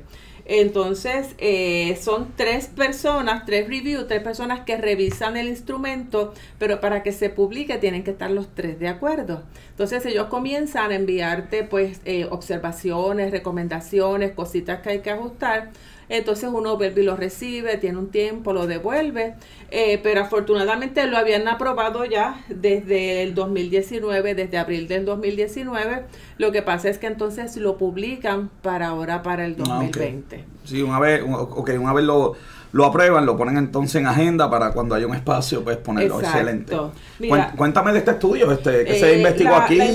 Entonces, 0.50 1.36
eh, 1.40 1.98
son 2.02 2.32
tres 2.38 2.68
personas, 2.68 3.46
tres 3.46 3.68
reviews, 3.68 4.08
tres 4.08 4.24
personas 4.24 4.62
que 4.62 4.78
revisan 4.78 5.36
el 5.36 5.50
instrumento, 5.50 6.34
pero 6.58 6.80
para 6.80 7.04
que 7.04 7.12
se 7.12 7.30
publique 7.30 7.78
tienen 7.78 8.04
que 8.06 8.12
estar 8.12 8.32
los 8.32 8.48
tres 8.56 8.80
de 8.80 8.88
acuerdo. 8.88 9.44
Entonces, 9.72 10.06
ellos 10.06 10.28
comienzan 10.28 10.92
a 10.92 10.96
enviarte, 10.96 11.66
pues, 11.66 12.00
eh, 12.06 12.26
observaciones, 12.32 13.32
recomendaciones, 13.32 14.32
cositas 14.32 14.80
que 14.82 14.90
hay 14.92 15.00
que 15.02 15.12
ajustar. 15.12 15.72
Entonces 16.10 16.50
uno 16.54 16.78
vuelve 16.78 17.02
y 17.02 17.06
lo 17.06 17.16
recibe, 17.18 17.78
tiene 17.78 17.98
un 17.98 18.10
tiempo, 18.10 18.54
lo 18.54 18.66
devuelve, 18.68 19.36
eh, 19.72 20.00
pero 20.02 20.22
afortunadamente 20.22 21.06
lo 21.08 21.18
habían 21.18 21.48
aprobado 21.48 22.06
ya 22.06 22.44
desde 22.50 23.24
el 23.24 23.36
2019, 23.36 24.34
desde 24.36 24.58
abril 24.58 24.88
del 24.88 25.04
2019. 25.06 26.04
Lo 26.38 26.52
que 26.52 26.62
pasa 26.62 26.90
es 26.90 26.98
que 26.98 27.08
entonces 27.08 27.58
lo 27.58 27.78
publican 27.78 28.50
para 28.62 28.88
ahora, 28.88 29.22
para 29.22 29.46
el 29.46 29.56
Ah, 29.60 29.80
ok. 29.80 29.82
2020. 29.98 30.46
Sí, 30.64 30.82
una 30.82 31.00
vez, 31.00 31.22
ok, 31.28 31.72
una 31.80 31.92
vez 31.94 32.06
lo, 32.06 32.34
lo 32.72 32.86
aprueban, 32.86 33.26
lo 33.26 33.36
ponen 33.38 33.58
entonces 33.58 33.96
en 33.96 34.08
agenda 34.08 34.50
para 34.50 34.72
cuando 34.72 34.96
haya 34.96 35.08
un 35.08 35.16
espacio, 35.16 35.64
pues 35.64 35.78
ponerlo. 35.78 36.20
Exacto. 36.20 36.38
Excelente. 36.40 36.76
Mira, 37.20 37.54
Cuéntame 37.58 37.92
de 37.94 38.00
este 38.00 38.12
estudio, 38.12 38.52
este, 38.52 38.86
que 38.86 39.00
se 39.00 39.12
Eh, 39.14 39.18
investigó 39.18 39.52
la- 39.52 39.66
aquí. 39.66 39.78
la 39.78 39.86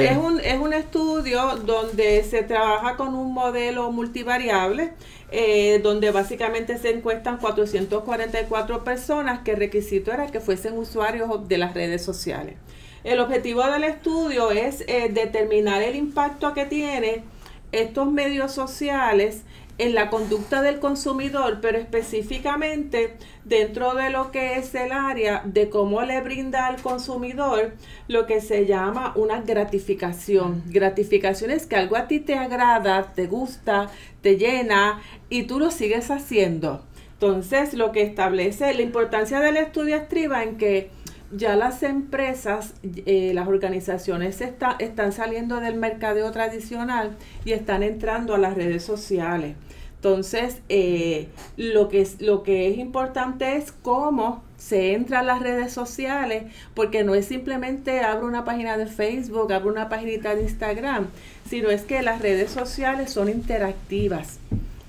eh, 0.00 0.10
es, 0.10 0.16
un, 0.18 0.40
es 0.40 0.58
un 0.58 0.72
estudio 0.72 1.56
donde 1.64 2.24
se 2.24 2.42
trabaja 2.42 2.96
con 2.96 3.14
un 3.14 3.32
modelo 3.34 3.90
multivariable, 3.92 4.92
eh, 5.34 5.80
donde 5.82 6.10
básicamente 6.10 6.76
se 6.76 6.90
encuestan 6.90 7.38
444 7.38 8.84
personas 8.84 9.40
que 9.40 9.52
el 9.52 9.56
requisito 9.56 10.12
era 10.12 10.26
que 10.26 10.40
fuesen 10.40 10.76
usuarios 10.76 11.48
de 11.48 11.56
las 11.56 11.72
redes 11.72 12.04
sociales. 12.04 12.56
El 13.02 13.18
objetivo 13.18 13.64
del 13.64 13.84
estudio 13.84 14.50
es 14.50 14.82
eh, 14.86 15.08
determinar 15.10 15.80
el 15.80 15.96
impacto 15.96 16.52
que 16.52 16.66
tiene 16.66 17.24
estos 17.72 18.12
medios 18.12 18.52
sociales 18.52 19.42
en 19.78 19.94
la 19.94 20.10
conducta 20.10 20.62
del 20.62 20.78
consumidor, 20.78 21.58
pero 21.60 21.78
específicamente 21.78 23.16
dentro 23.44 23.94
de 23.94 24.10
lo 24.10 24.30
que 24.30 24.56
es 24.56 24.74
el 24.74 24.92
área 24.92 25.42
de 25.44 25.70
cómo 25.70 26.02
le 26.02 26.20
brinda 26.20 26.66
al 26.66 26.80
consumidor 26.80 27.74
lo 28.08 28.26
que 28.26 28.40
se 28.40 28.66
llama 28.66 29.12
una 29.16 29.40
gratificación. 29.40 30.62
Gratificación 30.66 31.50
es 31.50 31.66
que 31.66 31.76
algo 31.76 31.96
a 31.96 32.06
ti 32.06 32.20
te 32.20 32.34
agrada, 32.34 33.12
te 33.14 33.26
gusta, 33.26 33.88
te 34.20 34.36
llena 34.36 35.00
y 35.28 35.44
tú 35.44 35.58
lo 35.58 35.70
sigues 35.70 36.10
haciendo. 36.10 36.82
Entonces, 37.14 37.74
lo 37.74 37.92
que 37.92 38.02
establece 38.02 38.74
la 38.74 38.82
importancia 38.82 39.38
del 39.38 39.56
estudio 39.56 39.96
estriba 39.96 40.42
en 40.42 40.58
que 40.58 40.90
ya 41.32 41.56
las 41.56 41.82
empresas, 41.82 42.74
eh, 42.82 43.32
las 43.34 43.48
organizaciones 43.48 44.40
está, 44.40 44.76
están 44.78 45.12
saliendo 45.12 45.60
del 45.60 45.76
mercadeo 45.76 46.30
tradicional 46.30 47.16
y 47.44 47.52
están 47.52 47.82
entrando 47.82 48.34
a 48.34 48.38
las 48.38 48.54
redes 48.54 48.84
sociales. 48.84 49.56
Entonces, 49.96 50.58
eh, 50.68 51.28
lo, 51.56 51.88
que 51.88 52.00
es, 52.00 52.20
lo 52.20 52.42
que 52.42 52.68
es 52.68 52.78
importante 52.78 53.56
es 53.56 53.70
cómo 53.70 54.42
se 54.58 54.94
entra 54.94 55.20
a 55.20 55.22
las 55.22 55.40
redes 55.40 55.72
sociales, 55.72 56.44
porque 56.74 57.04
no 57.04 57.14
es 57.14 57.26
simplemente 57.26 58.00
abro 58.00 58.26
una 58.26 58.44
página 58.44 58.76
de 58.76 58.86
Facebook, 58.86 59.52
abro 59.52 59.70
una 59.70 59.88
página 59.88 60.34
de 60.34 60.42
Instagram, 60.42 61.06
sino 61.48 61.70
es 61.70 61.82
que 61.82 62.02
las 62.02 62.20
redes 62.20 62.50
sociales 62.50 63.12
son 63.12 63.28
interactivas. 63.28 64.38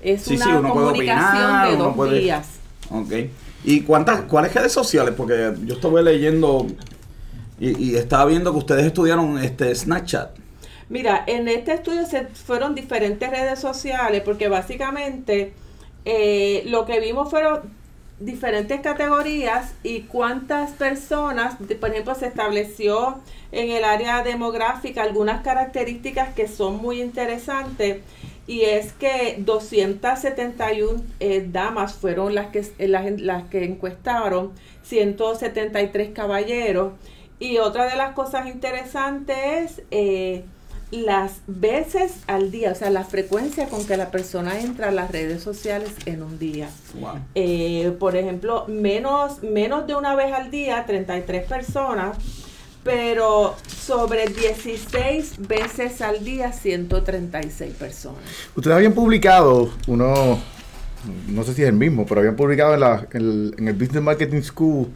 Es 0.02 0.26
una 0.26 0.68
comunicación 0.68 1.70
de 1.70 1.76
dos 1.76 2.10
días. 2.10 2.48
Ok. 2.90 3.12
¿Y 3.64 3.80
cuántas, 3.80 4.22
cuáles 4.22 4.54
redes 4.54 4.72
sociales? 4.72 5.14
Porque 5.16 5.54
yo 5.64 5.74
estuve 5.74 6.02
leyendo 6.02 6.66
y, 7.58 7.94
estaba 7.96 8.26
viendo 8.26 8.52
que 8.52 8.58
ustedes 8.58 8.84
estudiaron 8.84 9.38
este 9.38 9.74
Snapchat. 9.74 10.36
Mira, 10.88 11.24
en 11.26 11.48
este 11.48 11.72
estudio 11.72 12.04
se 12.04 12.26
fueron 12.26 12.74
diferentes 12.74 13.30
redes 13.30 13.58
sociales 13.58 14.22
porque 14.22 14.48
básicamente 14.48 15.54
eh, 16.04 16.62
lo 16.66 16.84
que 16.84 17.00
vimos 17.00 17.30
fueron 17.30 17.60
diferentes 18.20 18.80
categorías 18.80 19.72
y 19.82 20.02
cuántas 20.02 20.72
personas, 20.72 21.56
por 21.80 21.90
ejemplo, 21.90 22.14
se 22.14 22.26
estableció 22.26 23.18
en 23.50 23.70
el 23.70 23.84
área 23.84 24.22
demográfica 24.22 25.02
algunas 25.02 25.42
características 25.42 26.34
que 26.34 26.48
son 26.48 26.76
muy 26.76 27.00
interesantes 27.00 28.02
y 28.46 28.62
es 28.62 28.92
que 28.92 29.36
271 29.38 31.02
eh, 31.20 31.48
damas 31.50 31.94
fueron 31.94 32.34
las 32.34 32.48
que, 32.48 32.64
eh, 32.78 32.88
las, 32.88 33.44
que 33.44 33.64
encuestaron, 33.64 34.52
173 34.82 36.10
caballeros. 36.10 36.92
Y 37.38 37.58
otra 37.58 37.86
de 37.86 37.96
las 37.96 38.14
cosas 38.14 38.46
interesantes 38.46 39.38
es 39.78 39.82
eh, 39.90 40.44
las 40.90 41.40
veces 41.46 42.20
al 42.26 42.50
día, 42.50 42.72
o 42.72 42.74
sea, 42.74 42.90
la 42.90 43.04
frecuencia 43.04 43.68
con 43.68 43.86
que 43.86 43.96
la 43.96 44.10
persona 44.10 44.60
entra 44.60 44.88
a 44.88 44.92
las 44.92 45.10
redes 45.10 45.42
sociales 45.42 45.90
en 46.06 46.22
un 46.22 46.38
día. 46.38 46.68
por 47.98 48.16
ejemplo, 48.16 48.66
menos, 48.68 49.42
menos 49.42 49.86
de 49.86 49.96
una 49.96 50.14
vez 50.14 50.32
al 50.32 50.50
día, 50.50 50.84
33 50.86 51.46
personas 51.46 52.18
pero 52.84 53.56
sobre 53.66 54.26
16 54.26 55.48
veces 55.48 56.00
al 56.02 56.22
día 56.22 56.52
136 56.52 57.74
personas. 57.74 58.22
Ustedes 58.54 58.76
habían 58.76 58.92
publicado 58.92 59.72
uno, 59.86 60.40
no 61.28 61.44
sé 61.44 61.54
si 61.54 61.62
es 61.62 61.68
el 61.68 61.74
mismo, 61.74 62.06
pero 62.06 62.20
habían 62.20 62.36
publicado 62.36 62.74
en, 62.74 62.80
la, 62.80 63.08
en 63.12 63.68
el 63.68 63.74
Business 63.74 64.02
Marketing 64.02 64.42
School 64.42 64.88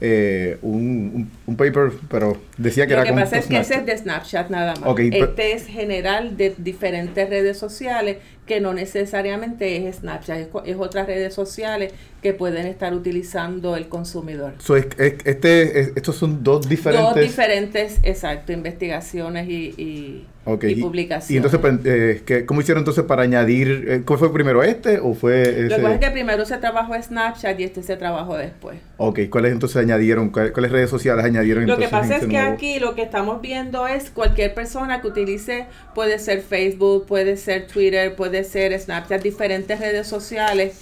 eh, 0.00 0.58
un, 0.62 1.30
un, 1.46 1.56
paper, 1.56 1.92
pero 2.10 2.36
decía 2.56 2.86
que 2.86 2.92
era 2.92 3.04
como... 3.04 3.18
Lo 3.18 3.24
que 3.24 3.30
pasa 3.30 3.38
es 3.38 3.46
que 3.46 3.58
ese 3.58 3.74
es 3.74 3.86
de 3.86 3.96
Snapchat 3.96 4.50
nada 4.50 4.74
más. 4.76 4.98
este 4.98 5.52
es 5.52 5.66
general 5.66 6.36
de 6.36 6.54
diferentes 6.58 7.28
redes 7.28 7.58
sociales 7.58 8.18
que 8.46 8.60
no 8.60 8.74
necesariamente 8.74 9.88
es 9.88 9.96
Snapchat, 9.96 10.48
es, 10.66 10.76
otras 10.76 11.06
redes 11.06 11.32
sociales 11.34 11.92
que 12.22 12.34
pueden 12.34 12.66
estar 12.66 12.92
utilizando 12.94 13.76
el 13.76 13.88
consumidor. 13.88 14.54
este, 14.98 15.80
estos 15.80 16.16
son 16.16 16.42
dos 16.42 16.68
diferentes... 16.68 17.14
Dos 17.14 17.22
diferentes, 17.22 18.00
exacto, 18.02 18.52
investigaciones 18.52 19.48
y 19.48 20.26
y, 20.46 20.74
publicación. 20.76 21.34
Y 21.34 21.36
entonces, 21.38 21.60
pues, 21.60 21.74
eh, 21.84 22.44
¿cómo 22.46 22.60
hicieron 22.60 22.82
entonces 22.82 23.04
para 23.04 23.22
añadir? 23.22 23.86
Eh, 23.88 24.02
¿Cuál 24.04 24.18
fue 24.18 24.32
primero 24.32 24.62
este 24.62 24.98
o 24.98 25.14
fue 25.14 25.42
ese? 25.42 25.62
Lo 25.62 25.76
que 25.76 25.82
pasa 25.82 25.94
es 25.94 26.00
que 26.00 26.10
primero 26.10 26.44
se 26.44 26.58
trabajó 26.58 26.94
Snapchat 27.00 27.58
y 27.60 27.64
este 27.64 27.82
se 27.82 27.96
trabajó 27.96 28.36
después. 28.36 28.78
Ok, 28.98 29.20
¿cuáles 29.30 29.52
entonces 29.52 29.78
añadieron? 29.78 30.30
¿Cuáles, 30.30 30.70
redes 30.70 30.90
sociales 30.90 31.24
añadieron? 31.24 31.66
Lo 31.66 31.78
que 31.78 31.88
pasa 31.88 32.16
es 32.16 32.26
que 32.26 32.36
aquí 32.44 32.78
lo 32.78 32.94
que 32.94 33.02
estamos 33.02 33.40
viendo 33.40 33.86
es 33.86 34.10
cualquier 34.10 34.54
persona 34.54 35.00
que 35.00 35.08
utilice, 35.08 35.66
puede 35.94 36.18
ser 36.18 36.42
Facebook, 36.42 37.06
puede 37.06 37.36
ser 37.36 37.66
Twitter, 37.66 38.14
puede 38.14 38.44
ser 38.44 38.78
Snapchat, 38.78 39.22
diferentes 39.22 39.78
redes 39.78 40.06
sociales. 40.06 40.80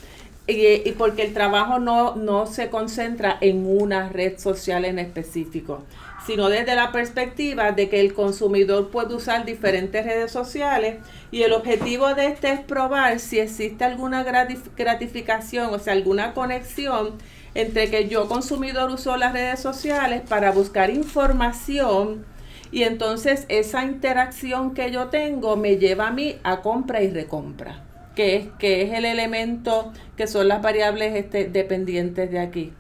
Y, 0.48 0.88
y 0.88 0.92
porque 0.98 1.22
el 1.22 1.33
trabajo 1.33 1.79
no, 1.79 2.16
no 2.16 2.46
se 2.46 2.68
concentra 2.68 3.38
en 3.40 3.64
una 3.64 4.09
red 4.09 4.38
social 4.38 4.85
en 4.85 4.98
específico 4.98 5.85
sino 6.27 6.48
desde 6.48 6.75
la 6.75 6.92
perspectiva 6.92 7.72
de 7.72 7.88
que 7.88 8.01
el 8.01 8.14
consumidor 8.14 8.90
puede 8.90 9.14
usar 9.14 9.44
diferentes 9.44 10.05
redes 10.05 10.31
sociales 10.31 10.98
y 11.31 11.42
el 11.42 11.53
objetivo 11.53 12.14
de 12.14 12.27
este 12.27 12.53
es 12.53 12.61
probar 12.61 13.18
si 13.18 13.40
existe 13.40 13.85
alguna 13.85 14.22
gratificación, 14.22 15.75
o 15.75 15.79
sea, 15.79 15.94
alguna 15.94 16.33
conexión 16.33 17.14
entre 17.55 17.91
que 17.91 18.09
yo 18.09 18.29
consumidor 18.29 18.91
uso 18.91 19.17
las 19.17 19.33
redes 19.33 19.61
sociales 19.61 20.23
para 20.29 20.53
buscar 20.53 20.91
información 20.91 22.25
y 22.71 22.85
entonces 22.85 23.45
esa 23.49 23.85
interacción 23.85 24.75
que 24.75 24.91
yo 24.91 25.09
tengo 25.09 25.57
me 25.57 25.77
lleva 25.77 26.09
a 26.09 26.12
mí 26.12 26.37
a 26.43 26.62
compra 26.62 27.03
y 27.03 27.11
recompra, 27.11 27.85
que 28.15 28.37
es, 28.37 28.47
que 28.59 28.83
es 28.83 28.93
el 28.93 29.05
elemento 29.05 29.93
que 30.17 30.27
son 30.27 30.49
las 30.49 30.62
variables 30.62 31.15
este, 31.15 31.45
dependientes 31.45 32.31
de 32.31 32.41
aquí 32.41 32.73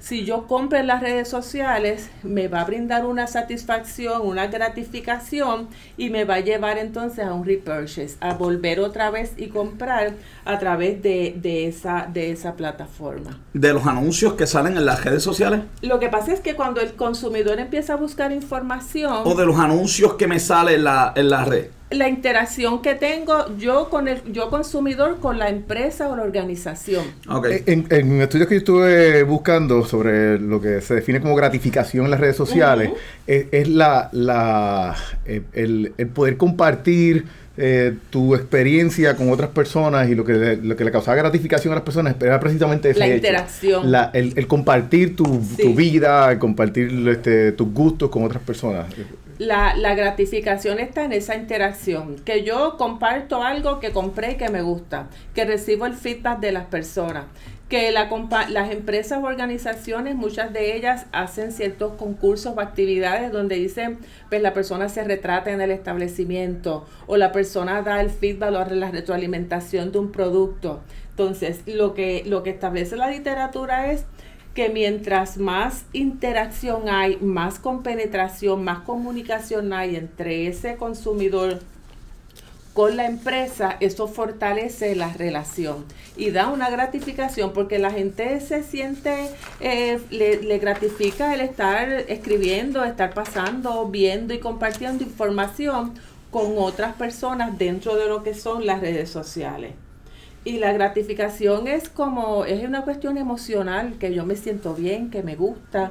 si 0.00 0.24
yo 0.24 0.46
compro 0.46 0.78
en 0.78 0.86
las 0.86 1.00
redes 1.00 1.28
sociales, 1.28 2.08
me 2.22 2.48
va 2.48 2.60
a 2.60 2.64
brindar 2.64 3.04
una 3.04 3.26
satisfacción, 3.26 4.22
una 4.24 4.46
gratificación 4.46 5.68
y 5.96 6.10
me 6.10 6.24
va 6.24 6.34
a 6.34 6.40
llevar 6.40 6.78
entonces 6.78 7.24
a 7.24 7.32
un 7.32 7.44
repurchase, 7.44 8.16
a 8.20 8.34
volver 8.34 8.80
otra 8.80 9.10
vez 9.10 9.32
y 9.36 9.48
comprar 9.48 10.14
a 10.44 10.58
través 10.58 11.02
de, 11.02 11.34
de, 11.36 11.66
esa, 11.66 12.08
de 12.12 12.30
esa 12.30 12.54
plataforma. 12.54 13.40
¿De 13.52 13.72
los 13.72 13.86
anuncios 13.86 14.34
que 14.34 14.46
salen 14.46 14.76
en 14.76 14.86
las 14.86 15.04
redes 15.04 15.22
sociales? 15.22 15.60
Lo 15.82 15.98
que 15.98 16.08
pasa 16.08 16.32
es 16.32 16.40
que 16.40 16.54
cuando 16.54 16.80
el 16.80 16.94
consumidor 16.94 17.58
empieza 17.58 17.94
a 17.94 17.96
buscar 17.96 18.32
información... 18.32 19.22
O 19.24 19.34
de 19.34 19.46
los 19.46 19.58
anuncios 19.58 20.14
que 20.14 20.26
me 20.26 20.38
salen 20.38 20.76
en 20.76 20.84
la, 20.84 21.12
en 21.16 21.30
la 21.30 21.44
red 21.44 21.77
la 21.90 22.08
interacción 22.08 22.82
que 22.82 22.94
tengo 22.94 23.56
yo 23.56 23.88
con 23.88 24.08
el 24.08 24.20
yo 24.32 24.50
consumidor 24.50 25.18
con 25.20 25.38
la 25.38 25.48
empresa 25.48 26.08
o 26.08 26.16
la 26.16 26.22
organización. 26.22 27.04
Okay. 27.28 27.62
En, 27.66 27.86
en 27.90 28.20
estudios 28.20 28.48
que 28.48 28.56
yo 28.56 28.58
estuve 28.58 29.22
buscando 29.22 29.84
sobre 29.86 30.38
lo 30.38 30.60
que 30.60 30.80
se 30.80 30.94
define 30.94 31.20
como 31.20 31.34
gratificación 31.34 32.04
en 32.04 32.10
las 32.10 32.20
redes 32.20 32.36
sociales, 32.36 32.90
es, 33.26 33.68
la, 33.68 34.08
la 34.12 34.96
eh, 35.24 35.42
el, 35.52 35.92
el, 35.96 36.08
poder 36.08 36.36
compartir 36.36 37.24
eh, 37.56 37.94
tu 38.10 38.34
experiencia 38.34 39.16
con 39.16 39.30
otras 39.30 39.50
personas 39.50 40.08
y 40.08 40.14
lo 40.14 40.24
que, 40.24 40.34
le, 40.34 40.56
lo 40.56 40.76
que 40.76 40.84
le 40.84 40.90
causaba 40.90 41.16
gratificación 41.16 41.72
a 41.72 41.76
las 41.76 41.84
personas 41.84 42.14
era 42.20 42.38
precisamente 42.38 42.90
ese 42.90 43.00
La 43.00 43.08
interacción. 43.08 43.90
La, 43.90 44.10
el, 44.12 44.34
el, 44.36 44.46
compartir 44.46 45.16
tu, 45.16 45.24
tu 45.60 45.74
vida, 45.74 46.30
el 46.30 46.38
compartir 46.38 47.08
este, 47.08 47.52
tus 47.52 47.72
gustos 47.72 48.10
con 48.10 48.24
otras 48.24 48.42
personas 48.42 48.86
la, 49.38 49.74
la, 49.76 49.94
gratificación 49.94 50.80
está 50.80 51.04
en 51.04 51.12
esa 51.12 51.36
interacción, 51.36 52.16
que 52.16 52.42
yo 52.42 52.76
comparto 52.76 53.42
algo 53.42 53.80
que 53.80 53.92
compré 53.92 54.32
y 54.32 54.36
que 54.36 54.48
me 54.48 54.62
gusta, 54.62 55.08
que 55.34 55.44
recibo 55.44 55.86
el 55.86 55.94
feedback 55.94 56.40
de 56.40 56.52
las 56.52 56.66
personas, 56.66 57.26
que 57.68 57.90
la, 57.92 58.08
las 58.48 58.70
empresas 58.70 59.22
o 59.22 59.26
organizaciones, 59.26 60.16
muchas 60.16 60.52
de 60.52 60.74
ellas 60.74 61.06
hacen 61.12 61.52
ciertos 61.52 61.92
concursos 61.94 62.54
o 62.56 62.60
actividades 62.60 63.30
donde 63.30 63.56
dicen, 63.56 63.98
pues 64.30 64.40
la 64.40 64.54
persona 64.54 64.88
se 64.88 65.04
retrata 65.04 65.50
en 65.50 65.60
el 65.60 65.70
establecimiento 65.70 66.86
o 67.06 67.16
la 67.16 67.30
persona 67.30 67.82
da 67.82 68.00
el 68.00 68.10
feedback 68.10 68.48
o 68.48 68.74
la 68.74 68.90
retroalimentación 68.90 69.92
de 69.92 69.98
un 69.98 70.12
producto. 70.12 70.80
Entonces, 71.10 71.62
lo 71.66 71.94
que, 71.94 72.22
lo 72.26 72.42
que 72.42 72.50
establece 72.50 72.96
la 72.96 73.10
literatura 73.10 73.92
es 73.92 74.04
que 74.58 74.68
mientras 74.70 75.36
más 75.36 75.84
interacción 75.92 76.88
hay, 76.88 77.16
más 77.18 77.60
compenetración, 77.60 78.64
más 78.64 78.80
comunicación 78.80 79.72
hay 79.72 79.94
entre 79.94 80.48
ese 80.48 80.74
consumidor 80.74 81.60
con 82.74 82.96
la 82.96 83.06
empresa, 83.06 83.76
eso 83.78 84.08
fortalece 84.08 84.96
la 84.96 85.12
relación 85.12 85.84
y 86.16 86.32
da 86.32 86.48
una 86.48 86.70
gratificación 86.70 87.52
porque 87.52 87.78
la 87.78 87.92
gente 87.92 88.40
se 88.40 88.64
siente, 88.64 89.30
eh, 89.60 90.00
le, 90.10 90.42
le, 90.42 90.58
gratifica 90.58 91.32
el 91.34 91.40
estar 91.40 91.88
escribiendo, 92.08 92.82
estar 92.82 93.14
pasando, 93.14 93.86
viendo 93.86 94.34
y 94.34 94.40
compartiendo 94.40 95.04
información 95.04 95.94
con 96.32 96.58
otras 96.58 96.96
personas 96.96 97.56
dentro 97.58 97.94
de 97.94 98.08
lo 98.08 98.24
que 98.24 98.34
son 98.34 98.66
las 98.66 98.80
redes 98.80 99.08
sociales. 99.08 99.74
Y 100.48 100.56
la 100.56 100.72
gratificación 100.72 101.68
es 101.68 101.90
como, 101.90 102.46
es 102.46 102.64
una 102.64 102.80
cuestión 102.80 103.18
emocional, 103.18 103.98
que 103.98 104.14
yo 104.14 104.24
me 104.24 104.34
siento 104.34 104.72
bien, 104.72 105.10
que 105.10 105.22
me 105.22 105.36
gusta, 105.36 105.90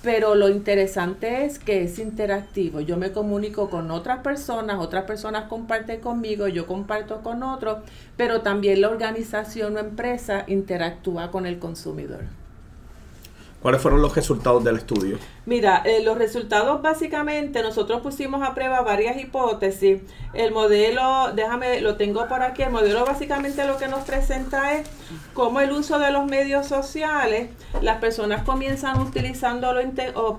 pero 0.00 0.36
lo 0.36 0.48
interesante 0.48 1.44
es 1.44 1.58
que 1.58 1.82
es 1.82 1.98
interactivo. 1.98 2.78
Yo 2.78 2.98
me 2.98 3.10
comunico 3.10 3.68
con 3.68 3.90
otras 3.90 4.20
personas, 4.20 4.78
otras 4.78 5.06
personas 5.06 5.48
comparten 5.48 6.00
conmigo, 6.00 6.46
yo 6.46 6.68
comparto 6.68 7.20
con 7.24 7.42
otros, 7.42 7.78
pero 8.16 8.42
también 8.42 8.80
la 8.80 8.90
organización 8.90 9.74
o 9.74 9.80
empresa 9.80 10.44
interactúa 10.46 11.32
con 11.32 11.44
el 11.44 11.58
consumidor. 11.58 12.45
¿Cuáles 13.66 13.82
fueron 13.82 14.00
los 14.00 14.14
resultados 14.14 14.62
del 14.62 14.76
estudio? 14.76 15.18
Mira, 15.44 15.82
eh, 15.84 16.00
los 16.00 16.16
resultados 16.16 16.80
básicamente, 16.82 17.64
nosotros 17.64 18.00
pusimos 18.00 18.40
a 18.44 18.54
prueba 18.54 18.82
varias 18.82 19.16
hipótesis. 19.16 20.02
El 20.34 20.52
modelo, 20.52 21.32
déjame, 21.34 21.80
lo 21.80 21.96
tengo 21.96 22.28
por 22.28 22.42
aquí, 22.42 22.62
el 22.62 22.70
modelo 22.70 23.04
básicamente 23.04 23.66
lo 23.66 23.76
que 23.76 23.88
nos 23.88 24.04
presenta 24.04 24.74
es 24.74 24.88
cómo 25.34 25.60
el 25.60 25.72
uso 25.72 25.98
de 25.98 26.12
los 26.12 26.26
medios 26.26 26.68
sociales, 26.68 27.50
las 27.82 27.98
personas 27.98 28.44
comienzan 28.44 29.00
utilizándolo 29.00 29.80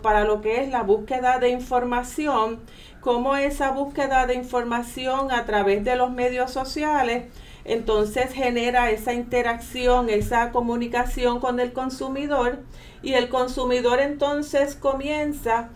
para 0.02 0.24
lo 0.24 0.40
que 0.40 0.64
es 0.64 0.70
la 0.70 0.84
búsqueda 0.84 1.38
de 1.38 1.50
información, 1.50 2.62
cómo 3.02 3.36
esa 3.36 3.72
búsqueda 3.72 4.26
de 4.26 4.36
información 4.36 5.34
a 5.34 5.44
través 5.44 5.84
de 5.84 5.98
los 5.98 6.12
medios 6.12 6.52
sociales, 6.52 7.26
entonces 7.68 8.32
genera 8.32 8.90
esa 8.92 9.14
interacción, 9.14 10.10
esa 10.10 10.52
comunicación 10.52 11.40
con 11.42 11.60
el 11.60 11.74
consumidor 11.74 12.60
y 13.04 13.14
el 13.14 13.28
consumidor 13.28 14.00
entonces 14.00 14.76
comienza, 14.76 15.70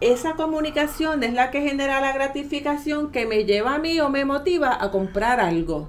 esa 0.00 0.34
comunicación 0.34 1.22
es 1.22 1.32
la 1.32 1.50
que 1.50 1.62
genera 1.62 2.00
la 2.00 2.12
gratificación 2.12 3.10
que 3.10 3.26
me 3.26 3.44
lleva 3.44 3.74
a 3.74 3.78
mí 3.78 3.98
o 4.00 4.10
me 4.10 4.24
motiva 4.24 4.76
a 4.82 4.90
comprar 4.90 5.40
algo. 5.40 5.88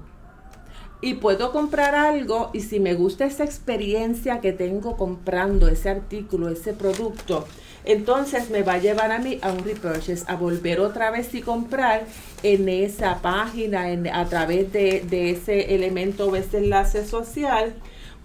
Y 1.02 1.14
puedo 1.14 1.52
comprar 1.52 1.94
algo 1.94 2.50
y 2.52 2.60
si 2.60 2.80
me 2.80 2.94
gusta 2.94 3.26
esa 3.26 3.44
experiencia 3.44 4.40
que 4.40 4.52
tengo 4.52 4.96
comprando 4.96 5.68
ese 5.68 5.90
artículo, 5.90 6.48
ese 6.48 6.72
producto, 6.72 7.46
entonces 7.84 8.50
me 8.50 8.62
va 8.62 8.74
a 8.74 8.78
llevar 8.78 9.12
a 9.12 9.18
mí 9.18 9.38
a 9.42 9.52
un 9.52 9.64
repurchase, 9.64 10.24
a 10.26 10.36
volver 10.36 10.80
otra 10.80 11.10
vez 11.10 11.34
y 11.34 11.42
comprar 11.42 12.04
en 12.42 12.68
esa 12.68 13.20
página, 13.20 13.86
a 14.12 14.24
través 14.26 14.72
de, 14.72 15.04
de 15.08 15.30
ese 15.30 15.74
elemento 15.74 16.26
o 16.26 16.36
ese 16.36 16.58
enlace 16.58 17.04
social 17.06 17.74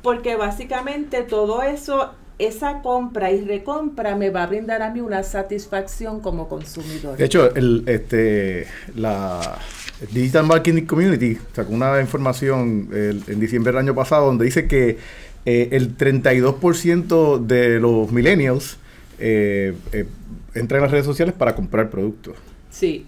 porque 0.01 0.35
básicamente 0.35 1.23
todo 1.23 1.63
eso, 1.63 2.11
esa 2.39 2.81
compra 2.81 3.31
y 3.31 3.43
recompra 3.43 4.15
me 4.15 4.29
va 4.29 4.43
a 4.43 4.47
brindar 4.47 4.81
a 4.81 4.89
mí 4.89 5.01
una 5.01 5.23
satisfacción 5.23 6.21
como 6.21 6.47
consumidor. 6.47 7.17
De 7.17 7.25
hecho, 7.25 7.53
el, 7.55 7.83
este, 7.87 8.67
la 8.95 9.59
Digital 10.11 10.45
Marketing 10.45 10.85
Community 10.85 11.37
sacó 11.53 11.73
una 11.73 11.99
información 11.99 12.89
en 12.93 13.39
diciembre 13.39 13.71
del 13.71 13.79
año 13.79 13.95
pasado 13.95 14.27
donde 14.27 14.45
dice 14.45 14.67
que 14.67 14.97
eh, 15.45 15.69
el 15.71 15.97
32% 15.97 17.45
de 17.45 17.79
los 17.79 18.11
millennials 18.11 18.77
eh, 19.19 19.73
eh, 19.91 20.07
entran 20.53 20.79
en 20.79 20.83
las 20.83 20.91
redes 20.91 21.05
sociales 21.05 21.33
para 21.37 21.55
comprar 21.55 21.89
productos. 21.89 22.35
Sí. 22.69 23.05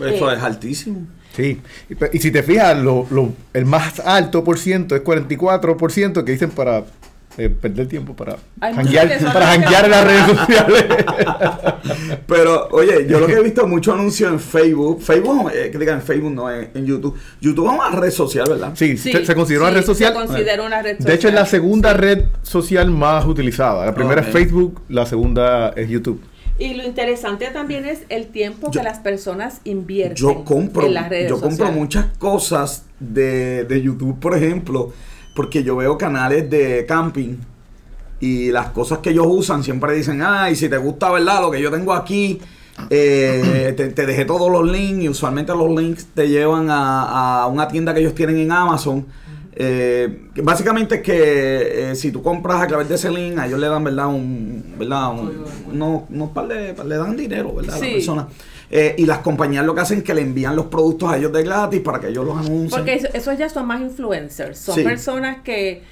Eso 0.00 0.30
es 0.30 0.42
altísimo. 0.42 1.06
Sí, 1.34 1.60
y, 2.12 2.18
si 2.18 2.30
te 2.30 2.42
fijas, 2.42 2.76
lo, 2.78 3.06
lo, 3.10 3.32
el 3.52 3.64
más 3.64 4.00
alto 4.00 4.42
por 4.42 4.58
ciento 4.58 4.96
es 4.96 5.04
44% 5.04 6.24
que 6.24 6.32
dicen 6.32 6.50
para 6.50 6.84
eh, 7.36 7.48
perder 7.48 7.86
tiempo 7.86 8.16
para 8.16 8.36
janguear, 8.60 9.08
para 9.32 9.54
en 9.54 9.90
las 9.90 10.04
redes 10.04 10.38
sociales. 10.38 10.86
Pero, 12.26 12.68
oye, 12.72 13.06
yo 13.08 13.20
lo 13.20 13.26
que 13.26 13.34
he 13.34 13.42
visto 13.42 13.66
mucho 13.66 13.92
anuncio 13.92 14.28
en 14.28 14.40
Facebook, 14.40 15.00
Facebook, 15.00 15.50
eh, 15.54 15.70
que 15.70 15.78
digan 15.78 15.96
en 15.96 16.02
Facebook, 16.02 16.32
no, 16.32 16.50
en, 16.50 16.86
YouTube. 16.86 17.16
YouTube 17.40 17.68
es 17.68 17.74
una 17.74 17.90
red 17.90 18.10
social, 18.10 18.46
¿verdad? 18.48 18.72
Sí, 18.74 18.96
se, 18.96 19.34
considera 19.34 19.66
una 19.66 19.74
red 19.74 19.84
social. 19.84 20.12
Se 20.12 20.26
considera 20.26 20.62
una 20.64 20.82
red 20.82 20.96
social. 20.96 21.06
De 21.06 21.14
hecho, 21.14 21.28
es 21.28 21.34
la 21.34 21.46
segunda 21.46 21.92
red 21.92 22.24
social 22.42 22.90
más 22.90 23.24
utilizada. 23.24 23.86
La 23.86 23.94
primera 23.94 24.22
es 24.22 24.28
Facebook, 24.28 24.82
la 24.88 25.06
segunda 25.06 25.70
es 25.76 25.88
YouTube. 25.88 26.20
Y 26.58 26.74
lo 26.74 26.82
interesante 26.82 27.46
también 27.52 27.84
es 27.84 28.00
el 28.08 28.26
tiempo 28.26 28.72
que 28.72 28.82
las 28.82 28.98
personas 28.98 29.60
invierten 29.62 30.16
yo 30.16 30.44
compro, 30.44 30.86
en 30.86 30.94
las 30.94 31.08
redes 31.08 31.30
Yo 31.30 31.40
compro 31.40 31.70
muchas 31.70 32.06
cosas 32.18 32.84
de, 32.98 33.62
de 33.62 33.80
YouTube, 33.80 34.18
por 34.18 34.36
ejemplo, 34.36 34.92
porque 35.38 35.62
yo 35.62 35.76
veo 35.76 35.96
canales 35.96 36.50
de 36.50 36.84
camping 36.84 37.36
y 38.18 38.50
las 38.50 38.70
cosas 38.70 38.98
que 38.98 39.10
ellos 39.10 39.28
usan 39.28 39.62
siempre 39.62 39.94
dicen, 39.94 40.20
ay, 40.20 40.56
si 40.56 40.68
te 40.68 40.76
gusta, 40.78 41.12
¿verdad? 41.12 41.42
Lo 41.42 41.52
que 41.52 41.62
yo 41.62 41.70
tengo 41.70 41.92
aquí, 41.92 42.40
eh, 42.90 43.72
te, 43.76 44.04
dejé 44.04 44.24
todos 44.24 44.50
los 44.50 44.68
links 44.68 45.04
y 45.04 45.08
usualmente 45.08 45.52
los 45.52 45.70
links 45.80 46.08
te 46.12 46.28
llevan 46.28 46.70
a, 46.70 47.42
a, 47.42 47.46
una 47.46 47.68
tienda 47.68 47.94
que 47.94 48.00
ellos 48.00 48.16
tienen 48.16 48.38
en 48.38 48.50
Amazon 48.50 49.06
eh, 49.60 50.28
básicamente 50.40 50.96
es 50.96 51.02
que 51.02 51.90
eh, 51.90 51.96
si 51.96 52.12
tú 52.12 52.22
compras 52.22 52.62
a 52.62 52.68
través 52.68 52.88
de 52.88 52.94
ese 52.94 53.10
link, 53.10 53.36
a 53.38 53.46
ellos 53.48 53.58
le 53.58 53.66
dan, 53.66 53.82
¿verdad? 53.82 54.06
Un, 54.06 54.74
¿verdad? 54.78 55.10
Un, 55.10 56.30
le 56.86 56.96
dan 56.96 57.16
dinero, 57.16 57.54
¿verdad? 57.54 57.74
A 57.74 57.78
la 57.80 57.92
persona. 57.92 58.28
Eh, 58.70 58.94
y 58.98 59.06
las 59.06 59.18
compañías 59.18 59.64
lo 59.64 59.74
que 59.74 59.80
hacen 59.80 59.98
es 59.98 60.04
que 60.04 60.14
le 60.14 60.20
envían 60.20 60.54
los 60.54 60.66
productos 60.66 61.10
a 61.10 61.16
ellos 61.16 61.32
de 61.32 61.42
gratis 61.42 61.80
para 61.80 62.00
que 62.00 62.08
ellos 62.08 62.24
los 62.24 62.36
anuncien. 62.36 62.70
Porque 62.70 62.94
esos 63.14 63.38
ya 63.38 63.48
son 63.48 63.66
más 63.66 63.80
influencers. 63.80 64.58
Son 64.58 64.82
personas 64.82 65.38
que 65.42 65.82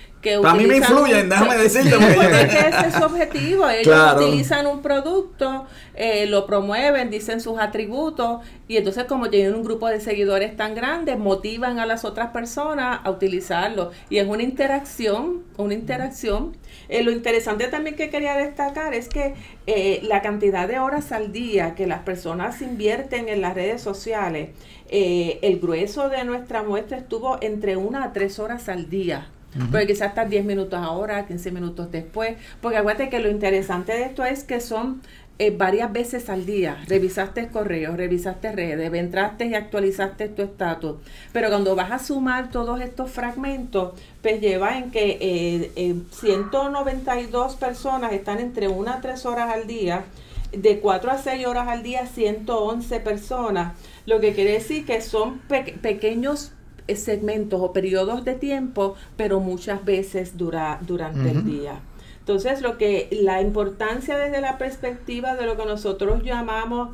para 0.42 0.54
mí 0.54 0.66
me 0.66 0.76
influyen, 0.78 1.28
déjame 1.28 1.56
decirte. 1.56 1.90
Porque 2.14 2.42
ese 2.42 2.86
es 2.88 2.94
su 2.94 3.04
objetivo. 3.04 3.68
Ellos 3.68 4.14
utilizan 4.16 4.66
un 4.66 4.82
producto, 4.82 5.66
eh, 5.94 6.26
lo 6.26 6.46
promueven, 6.46 7.10
dicen 7.10 7.40
sus 7.40 7.58
atributos 7.58 8.40
y 8.68 8.76
entonces 8.76 9.04
como 9.04 9.30
tienen 9.30 9.54
un 9.54 9.64
grupo 9.64 9.88
de 9.88 10.00
seguidores 10.00 10.56
tan 10.56 10.74
grande, 10.74 11.16
motivan 11.16 11.78
a 11.78 11.86
las 11.86 12.04
otras 12.04 12.30
personas 12.30 13.00
a 13.04 13.10
utilizarlo. 13.10 13.90
Y 14.10 14.18
es 14.18 14.28
una 14.28 14.42
interacción, 14.42 15.44
una 15.56 15.74
interacción. 15.74 16.56
Eh, 16.88 17.02
lo 17.02 17.10
interesante 17.10 17.68
también 17.68 17.96
que 17.96 18.10
quería 18.10 18.36
destacar 18.36 18.94
es 18.94 19.08
que 19.08 19.34
eh, 19.66 20.00
la 20.02 20.22
cantidad 20.22 20.68
de 20.68 20.78
horas 20.78 21.12
al 21.12 21.32
día 21.32 21.74
que 21.74 21.86
las 21.86 22.00
personas 22.00 22.62
invierten 22.62 23.28
en 23.28 23.40
las 23.40 23.54
redes 23.54 23.82
sociales, 23.82 24.50
el 24.88 25.58
grueso 25.58 26.08
de 26.08 26.22
nuestra 26.22 26.62
muestra 26.62 26.98
estuvo 26.98 27.38
entre 27.40 27.76
una 27.76 28.04
a 28.04 28.12
tres 28.12 28.38
horas 28.38 28.68
al 28.68 28.88
día. 28.88 29.30
Porque 29.70 29.86
quizás 29.86 30.08
estás 30.08 30.28
10 30.28 30.44
minutos 30.44 30.78
ahora, 30.78 31.26
15 31.26 31.50
minutos 31.50 31.90
después. 31.90 32.36
Porque 32.60 32.78
acuérdate 32.78 33.08
que 33.08 33.20
lo 33.20 33.30
interesante 33.30 33.92
de 33.92 34.04
esto 34.04 34.24
es 34.24 34.44
que 34.44 34.60
son 34.60 35.00
eh, 35.38 35.54
varias 35.54 35.92
veces 35.92 36.30
al 36.30 36.46
día. 36.46 36.82
Revisaste 36.88 37.48
correos, 37.48 37.94
revisaste 37.94 38.52
redes, 38.52 38.92
entraste 38.94 39.44
y 39.44 39.54
actualizaste 39.54 40.28
tu 40.28 40.40
estatus. 40.40 40.96
Pero 41.32 41.48
cuando 41.48 41.76
vas 41.76 41.92
a 41.92 41.98
sumar 41.98 42.50
todos 42.50 42.80
estos 42.80 43.10
fragmentos, 43.10 43.92
pues 44.22 44.40
lleva 44.40 44.78
en 44.78 44.90
que 44.90 45.18
eh, 45.20 45.94
192 46.10 47.52
eh, 47.52 47.56
personas 47.60 48.14
están 48.14 48.38
entre 48.40 48.68
1 48.68 48.90
a 48.90 49.00
3 49.02 49.26
horas 49.26 49.52
al 49.52 49.66
día. 49.66 50.04
De 50.52 50.78
4 50.80 51.10
a 51.10 51.18
6 51.18 51.46
horas 51.46 51.68
al 51.68 51.82
día, 51.82 52.06
111 52.06 53.00
personas. 53.00 53.74
Lo 54.06 54.20
que 54.20 54.32
quiere 54.32 54.52
decir 54.52 54.86
que 54.86 55.02
son 55.02 55.40
pequeños 55.82 56.52
segmentos 56.94 57.60
o 57.60 57.72
periodos 57.72 58.24
de 58.24 58.34
tiempo, 58.34 58.94
pero 59.16 59.40
muchas 59.40 59.84
veces 59.84 60.36
dura, 60.36 60.78
durante 60.82 61.30
el 61.30 61.44
día. 61.44 61.80
Entonces, 62.20 62.60
lo 62.60 62.76
que 62.76 63.08
la 63.10 63.40
importancia 63.40 64.18
desde 64.18 64.40
la 64.40 64.58
perspectiva 64.58 65.36
de 65.36 65.46
lo 65.46 65.56
que 65.56 65.64
nosotros 65.64 66.22
llamamos 66.24 66.90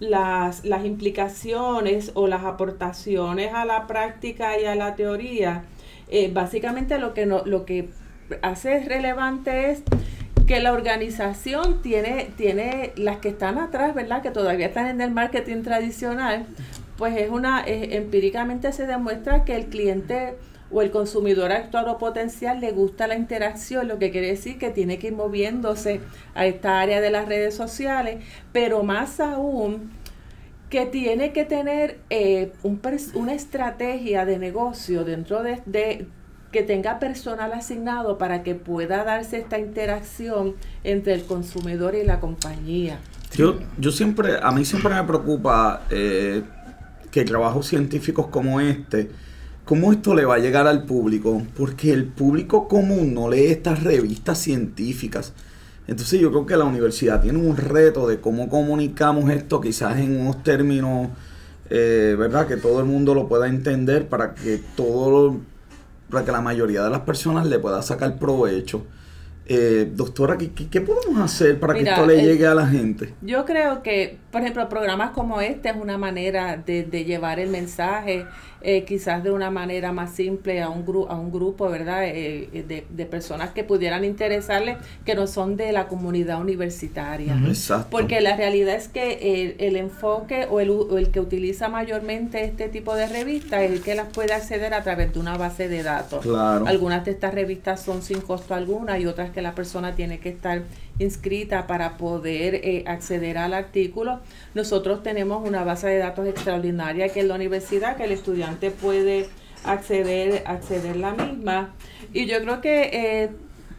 las, 0.00 0.64
las 0.64 0.84
implicaciones 0.84 2.10
o 2.14 2.26
las 2.26 2.44
aportaciones 2.44 3.54
a 3.54 3.64
la 3.64 3.86
práctica 3.86 4.58
y 4.58 4.64
a 4.64 4.74
la 4.74 4.96
teoría, 4.96 5.64
eh, 6.08 6.30
básicamente 6.32 6.98
lo 6.98 7.14
que, 7.14 7.26
no, 7.26 7.42
lo 7.44 7.64
que 7.64 7.90
hace 8.42 8.80
relevante 8.80 9.70
es 9.70 9.82
que 10.46 10.60
la 10.60 10.72
organización 10.72 11.80
tiene, 11.82 12.30
tiene 12.36 12.92
las 12.96 13.18
que 13.18 13.28
están 13.28 13.58
atrás, 13.58 13.94
¿verdad? 13.94 14.22
Que 14.22 14.30
todavía 14.30 14.66
están 14.66 14.88
en 14.88 15.00
el 15.00 15.10
marketing 15.10 15.62
tradicional, 15.62 16.46
pues 17.02 17.16
es 17.16 17.30
una, 17.30 17.64
empíricamente 17.66 18.72
se 18.72 18.86
demuestra 18.86 19.44
que 19.44 19.56
el 19.56 19.66
cliente 19.66 20.36
o 20.70 20.82
el 20.82 20.92
consumidor 20.92 21.50
actual 21.50 21.88
o 21.88 21.98
potencial 21.98 22.60
le 22.60 22.70
gusta 22.70 23.08
la 23.08 23.16
interacción, 23.16 23.88
lo 23.88 23.98
que 23.98 24.12
quiere 24.12 24.28
decir 24.28 24.56
que 24.56 24.70
tiene 24.70 25.00
que 25.00 25.08
ir 25.08 25.12
moviéndose 25.12 26.00
a 26.36 26.46
esta 26.46 26.78
área 26.78 27.00
de 27.00 27.10
las 27.10 27.26
redes 27.26 27.56
sociales, 27.56 28.22
pero 28.52 28.84
más 28.84 29.18
aún 29.18 29.90
que 30.70 30.86
tiene 30.86 31.32
que 31.32 31.44
tener 31.44 31.98
eh, 32.08 32.52
un, 32.62 32.80
una 33.14 33.34
estrategia 33.34 34.24
de 34.24 34.38
negocio 34.38 35.02
dentro 35.04 35.42
de, 35.42 35.60
de, 35.66 36.06
que 36.52 36.62
tenga 36.62 37.00
personal 37.00 37.52
asignado 37.52 38.16
para 38.16 38.44
que 38.44 38.54
pueda 38.54 39.02
darse 39.02 39.38
esta 39.38 39.58
interacción 39.58 40.54
entre 40.84 41.14
el 41.14 41.24
consumidor 41.24 41.96
y 41.96 42.04
la 42.04 42.20
compañía. 42.20 43.00
Yo, 43.34 43.58
yo 43.78 43.90
siempre, 43.90 44.36
a 44.40 44.52
mí 44.52 44.64
siempre 44.64 44.94
me 44.94 45.02
preocupa 45.04 45.82
eh, 45.90 46.42
que 47.12 47.24
trabajos 47.24 47.66
científicos 47.68 48.26
como 48.26 48.60
este, 48.60 49.10
¿cómo 49.64 49.92
esto 49.92 50.14
le 50.16 50.24
va 50.24 50.34
a 50.34 50.38
llegar 50.38 50.66
al 50.66 50.84
público? 50.84 51.42
Porque 51.56 51.92
el 51.92 52.06
público 52.06 52.66
común 52.66 53.14
no 53.14 53.30
lee 53.30 53.46
estas 53.46 53.84
revistas 53.84 54.38
científicas. 54.38 55.32
Entonces 55.86 56.20
yo 56.20 56.30
creo 56.30 56.46
que 56.46 56.56
la 56.56 56.64
universidad 56.64 57.20
tiene 57.22 57.38
un 57.38 57.56
reto 57.56 58.08
de 58.08 58.20
cómo 58.20 58.48
comunicamos 58.48 59.30
esto, 59.30 59.60
quizás 59.60 59.98
en 59.98 60.20
unos 60.20 60.42
términos, 60.42 61.08
eh, 61.70 62.16
¿verdad? 62.18 62.46
Que 62.46 62.56
todo 62.56 62.80
el 62.80 62.86
mundo 62.86 63.14
lo 63.14 63.28
pueda 63.28 63.46
entender 63.48 64.08
para 64.08 64.34
que 64.34 64.60
todo, 64.76 65.36
para 66.10 66.24
que 66.24 66.32
la 66.32 66.40
mayoría 66.40 66.82
de 66.82 66.90
las 66.90 67.00
personas 67.00 67.46
le 67.46 67.58
pueda 67.58 67.82
sacar 67.82 68.18
provecho. 68.18 68.86
Eh, 69.46 69.90
doctora, 69.94 70.38
¿qué, 70.38 70.80
podemos 70.80 71.20
hacer 71.20 71.58
para 71.58 71.74
Mira, 71.74 71.84
que 71.84 71.90
esto 72.00 72.06
le 72.06 72.20
el- 72.20 72.26
llegue 72.26 72.46
a 72.46 72.54
la 72.54 72.66
gente? 72.68 73.12
Yo 73.22 73.44
creo 73.44 73.82
que, 73.82 74.18
por 74.32 74.40
ejemplo, 74.40 74.68
programas 74.68 75.10
como 75.10 75.40
este 75.40 75.68
es 75.68 75.76
una 75.76 75.98
manera 75.98 76.56
de, 76.56 76.82
de 76.82 77.04
llevar 77.04 77.38
el 77.38 77.50
mensaje, 77.50 78.24
eh, 78.62 78.84
quizás 78.84 79.22
de 79.22 79.30
una 79.30 79.50
manera 79.50 79.92
más 79.92 80.12
simple 80.14 80.62
a 80.62 80.68
un, 80.70 80.86
gru 80.86 81.06
a 81.08 81.16
un 81.16 81.30
grupo, 81.30 81.68
¿verdad? 81.68 82.04
Eh, 82.04 82.48
eh, 82.52 82.64
de, 82.66 82.86
de 82.88 83.06
personas 83.06 83.50
que 83.50 83.62
pudieran 83.64 84.04
interesarle, 84.04 84.76
que 85.04 85.14
no 85.14 85.26
son 85.26 85.56
de 85.56 85.72
la 85.72 85.86
comunidad 85.88 86.40
universitaria. 86.40 87.36
Exacto. 87.46 87.88
Porque 87.90 88.20
la 88.20 88.36
realidad 88.36 88.74
es 88.76 88.88
que 88.88 89.18
el, 89.42 89.56
el 89.58 89.76
enfoque 89.76 90.46
o 90.50 90.60
el, 90.60 90.70
u- 90.70 90.88
o 90.90 90.98
el 90.98 91.10
que 91.10 91.20
utiliza 91.20 91.68
mayormente 91.68 92.44
este 92.44 92.68
tipo 92.68 92.94
de 92.94 93.06
revistas 93.08 93.62
es 93.62 93.72
el 93.72 93.82
que 93.82 93.94
las 93.94 94.06
puede 94.08 94.32
acceder 94.32 94.74
a 94.74 94.82
través 94.82 95.12
de 95.12 95.20
una 95.20 95.36
base 95.36 95.68
de 95.68 95.82
datos. 95.82 96.22
Claro. 96.24 96.66
Algunas 96.66 97.04
de 97.04 97.10
estas 97.10 97.34
revistas 97.34 97.82
son 97.82 98.00
sin 98.02 98.20
costo 98.20 98.54
alguna 98.54 98.98
y 98.98 99.06
otras 99.06 99.30
que 99.30 99.42
la 99.42 99.54
persona 99.54 99.94
tiene 99.94 100.20
que 100.20 100.28
estar 100.30 100.62
inscrita 101.02 101.66
para 101.66 101.96
poder 101.96 102.54
eh, 102.54 102.84
acceder 102.86 103.38
al 103.38 103.54
artículo. 103.54 104.20
Nosotros 104.54 105.02
tenemos 105.02 105.46
una 105.46 105.64
base 105.64 105.88
de 105.88 105.98
datos 105.98 106.26
extraordinaria 106.26 107.08
que 107.08 107.20
es 107.20 107.26
la 107.26 107.34
universidad, 107.34 107.96
que 107.96 108.04
el 108.04 108.12
estudiante 108.12 108.70
puede 108.70 109.28
acceder, 109.64 110.42
acceder 110.46 110.96
la 110.96 111.12
misma. 111.12 111.74
Y 112.12 112.26
yo 112.26 112.40
creo 112.42 112.60
que 112.60 112.90
eh, 112.92 113.30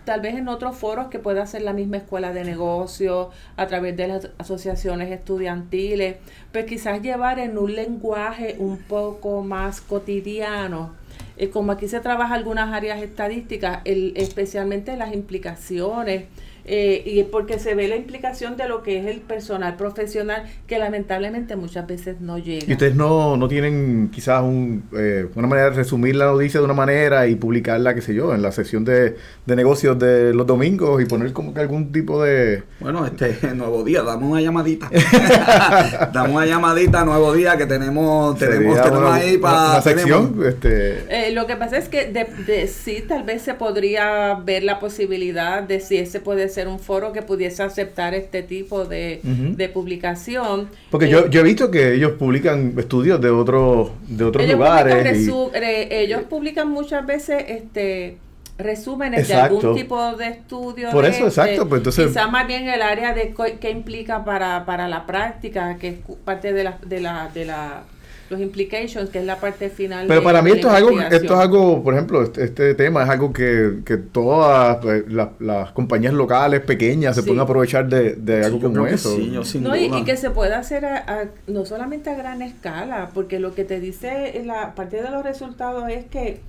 tal 0.05 0.21
vez 0.21 0.35
en 0.35 0.47
otros 0.47 0.75
foros 0.75 1.07
que 1.07 1.19
pueda 1.19 1.43
hacer 1.43 1.61
la 1.61 1.73
misma 1.73 1.97
escuela 1.97 2.33
de 2.33 2.43
negocios, 2.43 3.27
a 3.55 3.67
través 3.67 3.95
de 3.95 4.07
las 4.07 4.29
asociaciones 4.37 5.11
estudiantiles, 5.11 6.17
pues 6.51 6.65
quizás 6.65 7.01
llevar 7.01 7.39
en 7.39 7.57
un 7.57 7.75
lenguaje 7.75 8.55
un 8.59 8.77
poco 8.77 9.41
más 9.41 9.81
cotidiano. 9.81 10.93
Eh, 11.37 11.49
como 11.49 11.71
aquí 11.71 11.87
se 11.87 11.99
trabaja 11.99 12.35
algunas 12.35 12.73
áreas 12.73 13.01
estadísticas, 13.01 13.79
el, 13.85 14.13
especialmente 14.15 14.95
las 14.97 15.13
implicaciones, 15.13 16.25
eh, 16.65 17.01
y 17.05 17.23
porque 17.23 17.59
se 17.59 17.75
ve 17.75 17.87
la 17.87 17.95
implicación 17.95 18.55
de 18.57 18.67
lo 18.67 18.83
que 18.83 18.99
es 18.99 19.05
el 19.05 19.19
personal 19.21 19.75
profesional, 19.75 20.43
que 20.67 20.79
lamentablemente 20.79 21.55
muchas 21.55 21.85
veces 21.87 22.21
no 22.21 22.37
llega. 22.37 22.65
Y 22.67 22.73
ustedes 22.73 22.95
no, 22.95 23.35
no 23.37 23.47
tienen 23.47 24.09
quizás 24.13 24.41
un, 24.43 24.83
eh, 24.97 25.27
una 25.35 25.47
manera 25.47 25.69
de 25.71 25.75
resumir 25.75 26.15
la 26.15 26.25
noticia 26.25 26.59
de 26.59 26.65
una 26.65 26.73
manera 26.73 27.27
y 27.27 27.35
publicarla, 27.35 27.93
qué 27.95 28.01
sé 28.01 28.13
yo, 28.13 28.33
en 28.33 28.41
la 28.41 28.51
sección 28.51 28.85
de, 28.85 29.15
de 29.45 29.55
negocios 29.55 29.97
de 29.99 30.33
los 30.33 30.47
domingos 30.47 31.01
y 31.01 31.05
poner 31.05 31.33
como 31.33 31.53
que 31.53 31.59
algún 31.59 31.91
tipo 31.91 32.21
de... 32.23 32.63
Bueno, 32.79 33.05
este 33.05 33.37
nuevo 33.55 33.83
día, 33.83 34.01
damos 34.03 34.31
una 34.31 34.41
llamadita. 34.41 34.89
damos 36.13 36.31
una 36.35 36.45
llamadita, 36.45 37.03
nuevo 37.05 37.33
día, 37.33 37.57
que 37.57 37.65
tenemos, 37.65 38.37
tenemos, 38.37 38.75
tenemos 38.81 38.99
una, 38.99 39.13
ahí 39.15 39.37
para. 39.37 39.71
una 39.71 39.81
sección. 39.81 40.39
Este, 40.45 41.27
Eh, 41.27 41.31
lo 41.31 41.45
que 41.47 41.55
pasa 41.55 41.77
es 41.77 41.89
que 41.89 42.05
de, 42.11 42.25
de- 42.45 42.67
sí, 42.67 43.03
tal 43.07 43.23
vez 43.23 43.41
se 43.41 43.53
podría 43.53 44.35
ver 44.35 44.63
la 44.63 44.79
posibilidad 44.79 45.63
de 45.63 45.79
si 45.79 45.97
ese 45.97 46.19
puede 46.19 46.49
ser 46.53 46.67
un 46.67 46.79
foro 46.79 47.11
que 47.11 47.21
pudiese 47.21 47.63
aceptar 47.63 48.13
este 48.13 48.43
tipo 48.43 48.85
de, 48.85 49.19
de 49.23 49.69
publicación. 49.69 50.69
porque 50.91 51.05
Eh, 51.07 51.09
yo, 51.09 51.27
yo 51.29 51.41
he 51.41 51.43
visto 51.43 51.69
que 51.71 51.93
ellos 51.95 52.13
publican 52.13 52.73
estudios 52.77 53.19
de, 53.19 53.29
otros 53.29 53.89
de 54.07 54.23
otros 54.23 54.43
ellos 54.45 54.55
lugares. 54.57 54.93
Publican 54.95 55.15
y- 55.21 55.25
resu- 55.27 55.51
eh, 55.55 55.87
ellos 56.03 56.21
publican 56.29 56.69
muchas 56.69 57.05
veces 57.05 57.43
este 57.47 58.17
resúmenes 58.55 59.21
Exacto. 59.21 59.55
de 59.55 59.59
algún 59.67 59.75
tipo 59.75 60.15
de 60.15 60.27
estudio. 60.27 60.91
Por 60.91 61.05
eso, 61.05 61.25
este, 61.27 61.41
exacto, 61.41 61.67
pues 61.67 61.79
entonces- 61.79 62.07
Quizás 62.09 62.31
más 62.31 62.45
bien 62.47 62.67
el 62.69 62.81
área 62.83 63.11
de 63.13 63.33
qué 63.59 63.71
implica 63.71 64.23
para, 64.23 64.63
para 64.65 64.87
la 64.87 65.07
práctica, 65.07 65.77
que 65.79 65.87
es 65.89 65.95
parte 66.23 66.53
de 66.53 66.63
la, 66.63 66.77
de 66.85 66.99
la, 67.01 67.29
de 67.33 67.45
la 67.45 67.83
los 68.29 68.39
implications, 68.39 69.09
que 69.09 69.19
es 69.19 69.25
la 69.25 69.37
parte 69.39 69.69
final. 69.69 70.07
Pero 70.07 70.19
de- 70.21 70.25
para 70.25 70.41
mí 70.41 70.51
esto 70.51 70.67
es 70.69 70.73
algo, 70.73 70.99
esto 71.01 71.33
es 71.33 71.39
algo, 71.39 71.83
por 71.83 71.93
ejemplo, 71.93 72.23
este, 72.23 72.43
este 72.45 72.73
tema 72.73 73.03
es 73.03 73.09
algo 73.09 73.31
que, 73.31 73.79
que 73.85 73.97
todas 73.97 74.77
pues, 74.77 75.03
las, 75.11 75.29
las 75.39 75.71
compañías 75.71 76.13
locales 76.13 76.61
pequeñas 76.61 77.15
se 77.15 77.21
Sí. 77.21 77.27
pueden 77.27 77.41
aprovechar 77.41 77.87
de, 77.87 78.15
de 78.15 78.45
algo 78.45 78.59
como 78.59 78.87
eso. 78.87 79.15
sí, 79.15 79.31
yo 79.31 79.43
sin 79.43 79.63
No, 79.63 79.75
y, 79.75 79.87
duda. 79.87 79.99
y 79.99 80.03
que 80.03 80.17
se 80.17 80.29
puede 80.31 80.53
hacer 80.55 80.85
a- 80.85 80.97
a- 81.07 81.25
no 81.47 81.65
solamente 81.65 82.09
a 82.09 82.15
gran 82.15 82.41
escala, 82.41 83.09
porque 83.13 83.39
lo 83.39 83.53
que 83.53 83.65
te 83.65 83.79
dice 83.79 84.41
la 84.45 84.73
parte 84.73 85.01
de 85.01 85.09
los 85.11 85.23
resultados 85.23 85.89
es 85.89 86.05
que, 86.05 86.39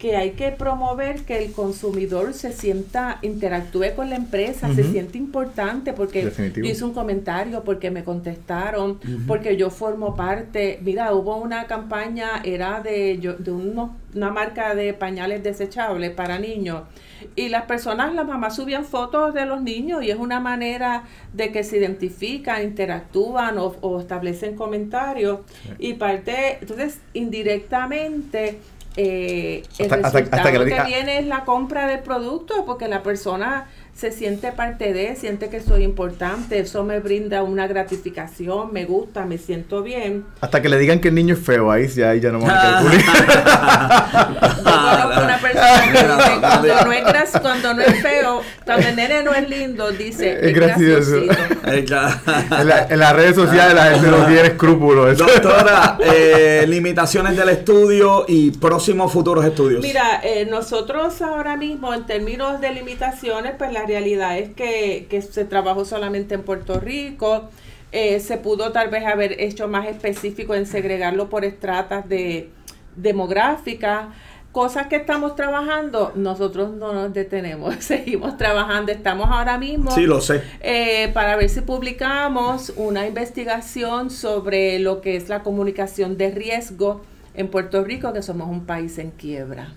que 0.00 0.16
hay 0.16 0.30
que 0.30 0.50
promover 0.50 1.20
que 1.26 1.44
el 1.44 1.52
consumidor 1.52 2.32
se 2.32 2.52
sienta, 2.52 3.18
interactúe 3.20 3.94
con 3.94 4.08
la 4.08 4.16
empresa, 4.16 4.74
se 4.74 4.82
siente 4.82 5.18
importante, 5.18 5.92
porque 5.92 6.24
Definitivo. 6.24 6.66
yo 6.66 6.72
hice 6.72 6.84
un 6.86 6.94
comentario, 6.94 7.62
porque 7.64 7.90
me 7.90 8.02
contestaron, 8.02 8.98
porque 9.26 9.58
yo 9.58 9.68
formo 9.68 10.16
parte. 10.16 10.78
Mira, 10.82 11.12
hubo 11.12 11.36
una 11.36 11.66
campaña, 11.66 12.40
era 12.44 12.80
de, 12.80 13.18
yo, 13.20 13.34
de 13.34 13.50
unos- 13.52 13.90
una 14.14 14.30
marca 14.30 14.74
de 14.74 14.94
pañales 14.94 15.42
desechables 15.42 16.10
para 16.12 16.38
niños. 16.38 16.84
Y 17.36 17.50
las 17.50 17.64
personas, 17.66 18.14
las 18.14 18.26
mamás 18.26 18.56
subían 18.56 18.86
fotos 18.86 19.34
de 19.34 19.44
los 19.44 19.60
niños 19.62 20.02
y 20.02 20.10
es 20.10 20.16
una 20.16 20.40
manera 20.40 21.04
de 21.34 21.52
que 21.52 21.62
se 21.62 21.76
identifican, 21.76 22.62
interactúan 22.62 23.58
o, 23.58 23.76
o 23.82 24.00
establecen 24.00 24.56
comentarios. 24.56 25.40
Y 25.78 25.92
parte, 25.94 26.56
entonces, 26.62 27.00
indirectamente, 27.12 28.58
eh, 28.96 29.62
el 29.78 29.84
Hasta- 29.84 30.06
hasta- 30.06 30.18
resultado 30.18 30.48
hasta 30.48 30.52
que 30.84 30.84
viene 30.88 31.18
es 31.18 31.26
la 31.26 31.44
compra 31.44 31.86
del 31.86 32.00
producto 32.00 32.64
porque 32.66 32.88
la 32.88 33.02
persona 33.02 33.66
se 33.94 34.12
siente 34.12 34.50
parte 34.52 34.92
de, 34.94 35.14
siente 35.16 35.48
que 35.50 35.60
soy 35.60 35.82
importante, 35.84 36.58
eso 36.58 36.84
me 36.84 37.00
brinda 37.00 37.42
una 37.42 37.66
gratificación, 37.66 38.72
me 38.72 38.86
gusta, 38.86 39.26
me 39.26 39.36
siento 39.36 39.82
bien. 39.82 40.24
Hasta 40.40 40.62
que 40.62 40.68
le 40.70 40.78
digan 40.78 41.00
que 41.00 41.08
el 41.08 41.14
niño 41.14 41.34
es 41.34 41.40
feo, 41.40 41.70
ahí 41.70 41.86
ya, 41.88 42.10
ahí 42.10 42.20
ya 42.20 42.32
no 42.32 42.40
van 42.40 42.50
a 42.50 44.29
cuando 46.50 46.84
no 46.84 46.92
es 46.92 47.04
gras- 47.04 47.40
cuando 47.40 47.74
no 47.74 47.82
es 47.82 48.02
feo, 48.02 48.40
cuando 48.64 48.88
el 48.88 48.96
nene 48.96 49.22
no 49.22 49.32
es 49.34 49.48
lindo, 49.48 49.90
dice, 49.92 50.32
Es 50.32 50.42
es, 50.48 50.54
gracioso. 50.54 51.16
en, 51.64 51.90
la- 51.90 52.86
en 52.90 52.98
las 52.98 53.12
redes 53.14 53.34
sociales 53.36 53.74
la 53.74 53.84
gente 53.92 54.08
no 54.10 54.26
tiene 54.26 54.42
escrúpulos. 54.48 55.16
Doctora, 55.18 55.98
eh, 56.00 56.64
limitaciones 56.68 57.36
del 57.36 57.48
estudio 57.50 58.24
y 58.28 58.50
próximos 58.52 59.12
futuros 59.12 59.44
estudios. 59.44 59.82
Mira, 59.82 60.20
eh, 60.22 60.46
nosotros 60.50 61.20
ahora 61.22 61.56
mismo 61.56 61.94
en 61.94 62.06
términos 62.06 62.60
de 62.60 62.72
limitaciones, 62.72 63.52
pues 63.58 63.72
la 63.72 63.84
realidad 63.86 64.38
es 64.38 64.50
que, 64.50 65.06
que 65.08 65.22
se 65.22 65.44
trabajó 65.44 65.84
solamente 65.84 66.34
en 66.34 66.42
Puerto 66.42 66.80
Rico. 66.80 67.48
Eh, 67.92 68.20
se 68.20 68.36
pudo 68.36 68.70
tal 68.70 68.88
vez 68.88 69.04
haber 69.04 69.40
hecho 69.40 69.66
más 69.66 69.86
específico 69.88 70.54
en 70.54 70.64
segregarlo 70.66 71.28
por 71.28 71.44
estratas 71.44 72.08
de 72.08 72.48
demográficas. 72.94 74.06
Cosas 74.52 74.88
que 74.88 74.96
estamos 74.96 75.36
trabajando, 75.36 76.12
nosotros 76.16 76.72
no 76.72 76.92
nos 76.92 77.12
detenemos, 77.14 77.74
seguimos 77.78 78.36
trabajando, 78.36 78.90
estamos 78.90 79.28
ahora 79.30 79.58
mismo 79.58 79.92
Sí, 79.92 80.06
lo 80.06 80.20
sé. 80.20 80.42
eh, 80.60 81.08
para 81.14 81.36
ver 81.36 81.48
si 81.48 81.60
publicamos 81.60 82.72
una 82.76 83.06
investigación 83.06 84.10
sobre 84.10 84.80
lo 84.80 85.00
que 85.02 85.14
es 85.14 85.28
la 85.28 85.44
comunicación 85.44 86.16
de 86.16 86.32
riesgo 86.32 87.02
en 87.34 87.46
Puerto 87.48 87.84
Rico, 87.84 88.12
que 88.12 88.22
somos 88.22 88.48
un 88.48 88.66
país 88.66 88.98
en 88.98 89.12
quiebra. 89.12 89.68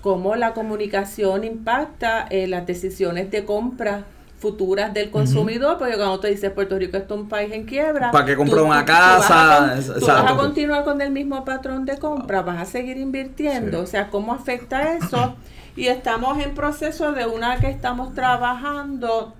Cómo 0.00 0.34
la 0.34 0.54
comunicación 0.54 1.44
impacta 1.44 2.26
eh, 2.30 2.48
las 2.48 2.66
decisiones 2.66 3.30
de 3.30 3.44
compra 3.44 4.04
futuras 4.38 4.92
del 4.92 5.10
consumidor, 5.10 5.78
porque 5.78 5.94
cuando 5.96 6.20
te 6.20 6.28
dices 6.28 6.50
Puerto 6.50 6.78
Rico 6.78 6.96
es 6.98 7.10
un 7.10 7.28
país 7.28 7.50
en 7.52 7.64
quiebra, 7.64 8.10
¿Para 8.10 8.26
qué 8.26 8.36
comprar 8.36 8.58
tú- 8.60 8.66
una 8.66 8.80
tú- 8.84 8.86
tú 8.86 8.92
vas 8.92 9.30
a 9.30 9.74
casa? 9.76 9.94
tú 10.00 10.06
vas 10.06 10.32
a 10.32 10.36
continuar 10.36 10.84
con 10.84 11.00
el 11.00 11.10
mismo 11.10 11.44
patrón 11.44 11.84
de 11.86 11.98
compra, 11.98 12.42
vas 12.42 12.60
a 12.60 12.64
seguir 12.66 12.98
invirtiendo, 12.98 13.78
Sí. 13.78 13.84
o 13.84 13.86
sea, 13.86 14.10
¿cómo 14.10 14.32
afecta 14.34 14.94
eso? 14.96 15.36
Y 15.76 15.88
estamos 15.88 16.38
en 16.44 16.54
proceso 16.54 17.10
de 17.12 17.26
una 17.26 17.56
que 17.58 17.68
estamos 17.68 18.14
trabajando 18.14 19.34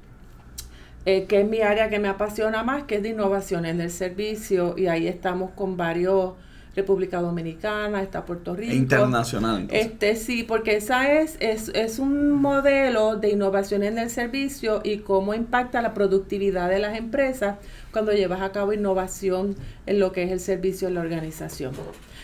eh, 1.07 1.27
que 1.27 1.43
es 1.43 1.47
mi 1.49 1.61
área 1.61 1.91
que 1.91 1.99
me 1.99 2.09
apasiona 2.09 2.63
más, 2.63 2.85
que 2.85 2.97
es 2.97 3.03
de 3.03 3.11
innovación 3.11 3.67
en 3.67 3.81
el 3.83 3.91
servicio, 3.91 4.75
y 4.79 4.87
ahí 4.87 5.07
estamos 5.07 5.51
con 5.55 5.77
varios, 5.77 6.33
República 6.77 7.21
Dominicana, 7.21 8.03
está 8.03 8.25
Puerto 8.25 8.55
Rico. 8.55 8.73
Internacional. 8.75 9.61
entonces. 9.63 9.87
Este 9.87 10.17
sí, 10.17 10.43
porque 10.43 10.77
esa 10.77 11.13
es, 11.13 11.37
es, 11.41 11.69
es 11.75 11.99
un 11.99 12.33
modelo 12.33 13.17
de 13.17 13.31
innovación 13.31 13.83
en 13.83 13.99
el 13.99 14.11
servicio 14.11 14.81
y 14.83 14.99
cómo 14.99 15.35
impacta 15.35 15.81
la 15.83 15.95
productividad 15.95 16.69
de 16.69 16.81
las 16.81 16.97
empresas 16.99 17.57
cuando 17.93 18.13
llevas 18.13 18.41
a 18.43 18.51
cabo 18.51 18.73
innovación 18.73 19.55
en 19.87 20.01
lo 20.01 20.11
que 20.13 20.25
es 20.25 20.33
el 20.33 20.41
servicio 20.41 20.89
en 20.89 20.95
la 20.95 21.01
organización. 21.01 21.73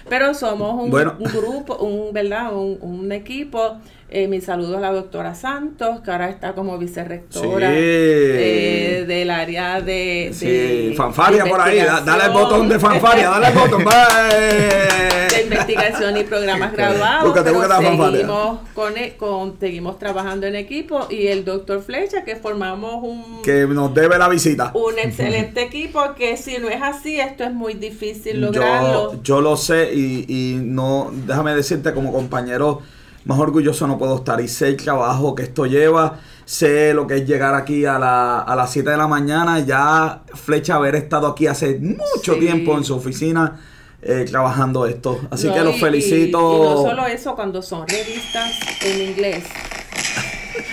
Pero 0.08 0.34
somos 0.34 0.82
un, 0.82 0.90
Bueno. 0.90 1.14
un 1.18 1.30
grupo, 1.30 1.76
un, 1.76 2.12
¿verdad? 2.12 2.54
Un, 2.56 2.78
un 2.80 3.12
equipo. 3.12 3.78
Eh, 4.12 4.26
mi 4.26 4.40
saludo 4.40 4.78
a 4.78 4.80
la 4.80 4.90
doctora 4.90 5.36
Santos, 5.36 6.00
que 6.00 6.10
ahora 6.10 6.28
está 6.30 6.52
como 6.54 6.76
vicerrectora 6.78 7.68
Sí. 7.70 7.76
eh, 7.78 9.04
del 9.06 9.30
área 9.30 9.80
de, 9.80 10.32
Sí, 10.34 10.46
de- 10.48 10.94
fanfaria 10.96 11.44
de 11.44 11.50
por 11.50 11.60
ahí. 11.60 11.78
da- 11.78 12.00
Dale 12.00 12.24
el 12.24 12.30
botón 12.32 12.68
de 12.68 12.80
fanfaria, 12.80 13.30
dale 13.30 13.46
el 13.46 13.54
botón. 13.54 13.84
de 13.84 15.42
investigación 15.44 16.16
y 16.16 16.24
programas 16.24 16.72
graduados. 16.72 17.24
Búscate, 17.24 17.52
búscate 17.52 17.84
seguimos, 17.86 18.58
con, 18.74 18.96
e- 18.96 19.16
con- 19.16 19.60
seguimos 19.60 19.98
trabajando 20.00 20.46
en 20.48 20.56
equipo 20.56 21.06
y 21.08 21.28
el 21.28 21.44
doctor 21.44 21.80
Flecha, 21.80 22.24
que 22.24 22.34
formamos 22.34 22.96
un, 23.04 23.42
Que 23.42 23.64
nos 23.68 23.94
debe 23.94 24.18
la 24.18 24.28
visita. 24.28 24.72
un 24.74 24.98
excelente 24.98 25.62
equipo, 25.62 26.00
que 26.16 26.36
si 26.36 26.58
no 26.58 26.68
es 26.68 26.82
así, 26.82 27.20
esto 27.20 27.44
es 27.44 27.52
muy 27.52 27.74
difícil 27.74 28.40
lograrlo. 28.40 29.12
Yo, 29.12 29.22
yo 29.22 29.40
lo 29.40 29.56
sé 29.56 29.92
y, 29.94 30.24
y 30.28 30.56
no, 30.60 31.12
déjame 31.26 31.54
decirte 31.54 31.94
como 31.94 32.12
compañero 32.12 32.80
más 33.24 33.38
orgulloso 33.38 33.86
no 33.86 33.98
puedo 33.98 34.16
estar. 34.16 34.40
Y 34.40 34.48
sé 34.48 34.68
el 34.68 34.76
trabajo 34.76 35.34
que 35.34 35.42
esto 35.44 35.66
lleva, 35.66 36.18
sé 36.44 36.94
lo 36.94 37.06
que 37.06 37.16
es 37.16 37.26
llegar 37.26 37.54
aquí 37.54 37.84
a, 37.84 37.98
la- 37.98 38.40
a 38.40 38.56
las 38.56 38.70
7 38.72 38.90
de 38.90 38.96
la 38.96 39.06
mañana. 39.06 39.58
Ya 39.60 40.22
Flecha 40.34 40.76
haber 40.76 40.94
estado 40.96 41.26
aquí 41.28 41.46
hace 41.46 41.78
mucho 41.78 42.34
Sí. 42.34 42.40
tiempo 42.40 42.76
en 42.76 42.84
su 42.84 42.94
oficina 42.96 43.60
eh, 44.02 44.24
trabajando 44.28 44.86
esto. 44.86 45.20
Así 45.30 45.46
No, 45.48 45.54
que 45.54 45.60
los 45.60 45.76
y- 45.76 45.80
felicito. 45.80 46.38
Y, 46.56 46.60
no 46.60 46.76
solo 46.88 47.06
eso, 47.06 47.34
cuando 47.34 47.60
son 47.62 47.86
revistas 47.86 48.50
en 48.82 49.08
inglés, 49.10 49.44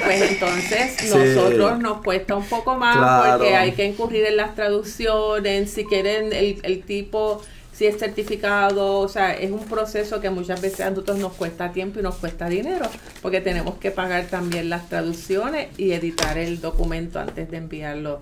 pues 0.04 0.32
entonces 0.32 0.96
Sí. 0.98 1.10
nosotros 1.14 1.80
nos 1.80 2.02
cuesta 2.04 2.36
un 2.36 2.46
poco 2.46 2.76
más 2.78 2.96
Claro. 2.98 3.38
porque 3.40 3.56
hay 3.56 3.72
que 3.74 3.86
incurrir 3.86 4.26
en 4.26 4.38
las 4.38 4.56
traducciones, 4.56 5.72
si 5.72 5.84
quieren 5.86 6.32
el, 6.34 6.60
el 6.64 6.84
tipo, 6.84 7.42
si 7.78 7.86
es 7.86 8.00
certificado, 8.00 8.98
o 8.98 9.08
sea, 9.08 9.34
es 9.34 9.52
un 9.52 9.64
proceso 9.66 10.20
que 10.20 10.32
muchas 10.32 10.60
veces 10.60 10.82
a 10.82 10.90
nosotros 10.90 11.20
nos 11.20 11.34
cuesta 11.34 11.72
tiempo 11.72 12.00
y 12.00 12.02
nos 12.02 12.16
cuesta 12.16 12.50
dinero, 12.50 12.88
porque 13.22 13.40
tenemos 13.40 13.76
que 13.76 13.92
pagar 13.92 14.26
también 14.26 14.68
las 14.72 14.90
traducciones 14.90 15.68
y 15.78 15.92
editar 15.92 16.40
el 16.40 16.60
documento 16.60 17.20
antes 17.20 17.52
de 17.52 17.58
enviarlo 17.58 18.22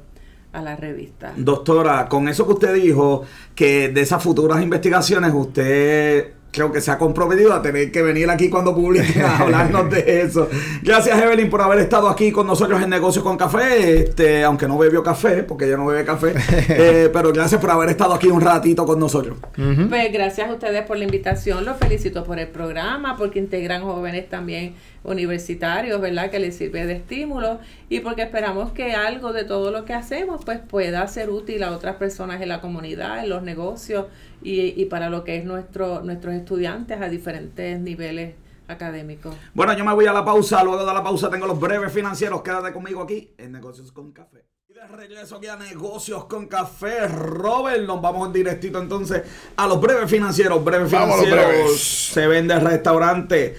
a 0.52 0.62
la 0.62 0.76
revista. 0.76 1.32
Doctora, 1.38 2.10
con 2.10 2.28
eso 2.28 2.46
que 2.46 2.52
usted 2.52 2.74
dijo, 2.74 3.24
que 3.56 3.88
de 3.88 4.02
esas 4.02 4.22
futuras 4.22 4.62
investigaciones 4.62 5.32
usted 5.34 6.34
creo 6.56 6.72
que 6.72 6.80
se 6.80 6.90
ha 6.90 6.98
comprometido 6.98 7.54
a 7.54 7.62
tener 7.62 7.92
que 7.92 8.02
venir 8.02 8.30
aquí 8.30 8.50
cuando 8.50 8.74
publiquen 8.74 9.22
a 9.26 9.40
hablarnos 9.40 9.92
de 9.92 10.22
eso. 10.22 10.50
Gracias 10.82 11.22
Evelyn 11.22 11.50
por 11.50 11.62
haber 11.62 11.80
estado 11.80 12.08
aquí 12.10 12.32
con 12.32 12.48
nosotros 12.48 12.82
en 12.82 12.90
Negocios 12.90 13.24
con 13.24 13.38
Café, 13.38 14.00
este, 14.00 14.44
aunque 14.44 14.68
no 14.68 14.78
bebió 14.78 15.04
café, 15.04 15.44
porque 15.44 15.66
ella 15.66 15.78
no 15.78 15.86
bebe 15.86 16.06
café, 16.06 16.34
eh, 16.70 17.10
pero 17.12 17.34
gracias 17.34 17.60
por 17.60 17.70
haber 17.72 17.90
estado 17.90 18.14
aquí 18.14 18.28
un 18.28 18.42
ratito 18.42 18.86
con 18.86 19.00
nosotros. 19.00 19.38
Pues 19.54 20.14
gracias 20.14 20.50
a 20.50 20.54
ustedes 20.54 20.84
por 20.84 20.98
la 20.98 21.04
invitación, 21.04 21.66
los 21.66 21.78
felicito 21.78 22.24
por 22.24 22.40
el 22.40 22.48
programa, 22.48 23.18
porque 23.18 23.40
integran 23.40 23.84
jóvenes 23.84 24.30
también 24.30 24.74
universitarios, 25.06 26.02
¿verdad? 26.02 26.30
Que 26.30 26.40
les 26.40 26.56
sirve 26.58 26.86
de 26.86 26.94
estímulo 26.94 27.60
y 27.90 28.00
porque 28.00 28.24
esperamos 28.24 28.72
que 28.72 28.94
algo 28.94 29.34
de 29.34 29.44
todo 29.44 29.72
lo 29.72 29.86
que 29.86 29.94
hacemos 29.94 30.44
pues 30.44 30.60
pueda 30.60 31.08
ser 31.08 31.30
útil 31.30 31.64
a 31.64 31.72
otras 31.72 31.96
personas 31.96 32.42
en 32.42 32.50
la 32.50 32.62
comunidad, 32.62 33.24
en 33.24 33.30
los 33.30 33.44
negocios 33.44 34.08
y, 34.44 34.80
y 34.82 34.86
para 34.86 35.10
lo 35.10 35.24
que 35.24 35.38
es 35.38 35.46
nuestro, 35.46 36.02
nuestros 36.02 36.34
estudiantes 36.36 37.00
a 37.02 37.10
diferentes 37.10 37.80
niveles 37.80 38.36
académicos. 38.68 39.36
Bueno, 39.54 39.74
yo 39.78 39.86
me 39.86 39.94
voy 39.94 40.08
a 40.08 40.14
la 40.14 40.26
pausa, 40.26 40.64
luego 40.64 40.86
de 40.86 40.94
la 40.94 41.04
pausa 41.04 41.30
tengo 41.30 41.46
los 41.48 41.60
breves 41.60 41.92
financieros, 41.94 42.42
quédate 42.42 42.74
conmigo 42.74 43.02
aquí 43.04 43.32
en 43.38 43.52
Negocios 43.52 43.92
con 43.92 44.12
Café. 44.12 44.46
Y 44.68 44.74
de 44.74 44.88
regreso 44.88 45.38
aquí 45.38 45.48
a 45.48 45.56
Negocios 45.56 46.26
con 46.26 46.48
Café, 46.48 47.08
Robert, 47.08 47.86
nos 47.86 48.02
vamos 48.02 48.28
en 48.28 48.34
directito 48.34 48.80
entonces 48.82 49.22
a 49.56 49.68
los 49.68 49.80
breves 49.80 50.10
financieros. 50.10 50.64
Breves 50.64 50.92
Vamos 50.92 51.16
a 51.16 51.18
los 51.18 51.26
financieros, 51.26 51.54
breves. 51.54 51.80
se 51.80 52.28
vende 52.28 52.54
el 52.56 52.62
restaurante 52.62 53.56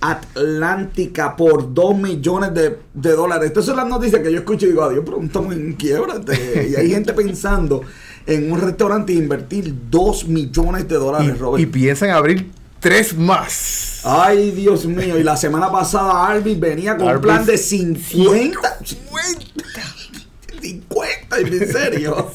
Atlántica 0.00 1.36
por 1.36 1.72
2 1.74 1.96
millones 1.98 2.54
de, 2.54 2.78
de 2.94 3.12
dólares. 3.12 3.48
Estas 3.48 3.64
son 3.66 3.76
las 3.76 3.88
noticias 3.88 4.22
que 4.22 4.30
yo 4.32 4.38
escucho 4.38 4.66
y 4.66 4.70
digo, 4.70 4.82
adiós, 4.82 5.02
pero 5.04 5.20
estamos 5.22 5.54
en 5.54 5.72
quiebra. 5.74 6.14
este, 6.16 6.68
Y 6.70 6.74
hay 6.76 6.90
gente 6.90 7.12
pensando 7.12 7.82
en 8.26 8.52
un 8.52 8.60
restaurante 8.60 9.12
e 9.12 9.16
invertir 9.16 9.74
2 9.90 10.28
millones 10.28 10.86
de 10.88 10.96
dólares, 10.96 11.32
Y, 11.34 11.38
Robert. 11.38 11.62
y 11.62 11.66
piensan 11.66 12.10
abrir 12.10 12.50
tres 12.80 13.16
más. 13.16 14.00
Ay, 14.04 14.52
Dios 14.52 14.86
mío. 14.86 15.18
Y 15.18 15.22
la 15.24 15.36
semana 15.36 15.70
pasada 15.72 16.26
Arby 16.28 16.54
venía 16.54 16.96
con 16.96 17.06
un 17.06 17.12
Arby's 17.12 17.22
plan 17.24 17.44
de 17.46 17.58
50. 17.58 18.78
50. 18.84 19.82
50, 20.60 21.38
en 21.38 21.72
serio. 21.72 22.30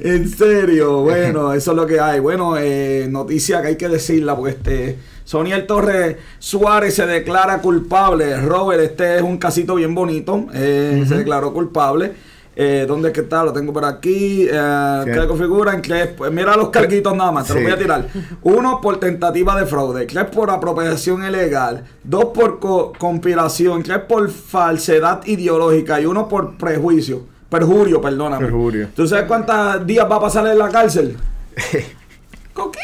En 0.00 0.28
serio. 0.28 1.00
Bueno, 1.02 1.52
eso 1.52 1.70
es 1.72 1.76
lo 1.76 1.86
que 1.86 2.00
hay. 2.00 2.20
Bueno, 2.20 2.56
eh, 2.58 3.06
noticia 3.10 3.62
que 3.62 3.68
hay 3.68 3.76
que 3.76 3.88
decirla 3.88 4.36
porque 4.36 4.52
este 4.52 4.98
Soniel 5.32 5.66
Torres 5.66 6.16
Suárez 6.38 6.94
se 6.94 7.06
declara 7.06 7.56
culpable. 7.62 8.36
Robert, 8.38 8.82
este 8.82 9.16
es 9.16 9.22
un 9.22 9.38
casito 9.38 9.76
bien 9.76 9.94
bonito. 9.94 10.44
eh, 10.52 11.06
Se 11.08 11.16
declaró 11.16 11.54
culpable. 11.54 12.12
Eh, 12.54 12.84
¿Dónde 12.86 13.08
es 13.08 13.14
que 13.14 13.22
está? 13.22 13.42
Lo 13.42 13.50
tengo 13.50 13.72
por 13.72 13.82
aquí. 13.86 14.46
Eh. 14.46 15.02
¿Qué 15.06 15.26
configuran? 15.26 15.80
Pues, 16.18 16.30
mira 16.30 16.54
los 16.54 16.68
carguitos 16.68 17.16
nada 17.16 17.32
más, 17.32 17.46
te 17.46 17.54
los 17.54 17.62
voy 17.62 17.72
a 17.72 17.78
tirar. 17.78 18.06
Uno 18.42 18.78
por 18.82 19.00
tentativa 19.00 19.58
de 19.58 19.64
fraude, 19.64 20.04
tres 20.04 20.26
por 20.26 20.50
apropiación 20.50 21.24
ilegal, 21.26 21.82
dos 22.04 22.26
por 22.26 22.58
co- 22.60 22.92
conspiración, 22.98 23.82
tres 23.82 24.00
por 24.06 24.28
falsedad 24.30 25.24
ideológica 25.24 25.98
y 25.98 26.04
uno 26.04 26.28
por 26.28 26.58
prejuicio. 26.58 27.22
Perjurio, 27.48 28.02
perdóname. 28.02 28.44
Perjurio. 28.44 28.88
¿Tú 28.94 29.08
sabes 29.08 29.24
cuántos 29.24 29.86
días 29.86 30.06
va 30.10 30.16
a 30.16 30.20
pasar 30.20 30.46
en 30.46 30.58
la 30.58 30.68
cárcel? 30.68 31.16
¿Coquí? 32.52 32.78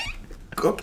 ¿Coquí? 0.61 0.83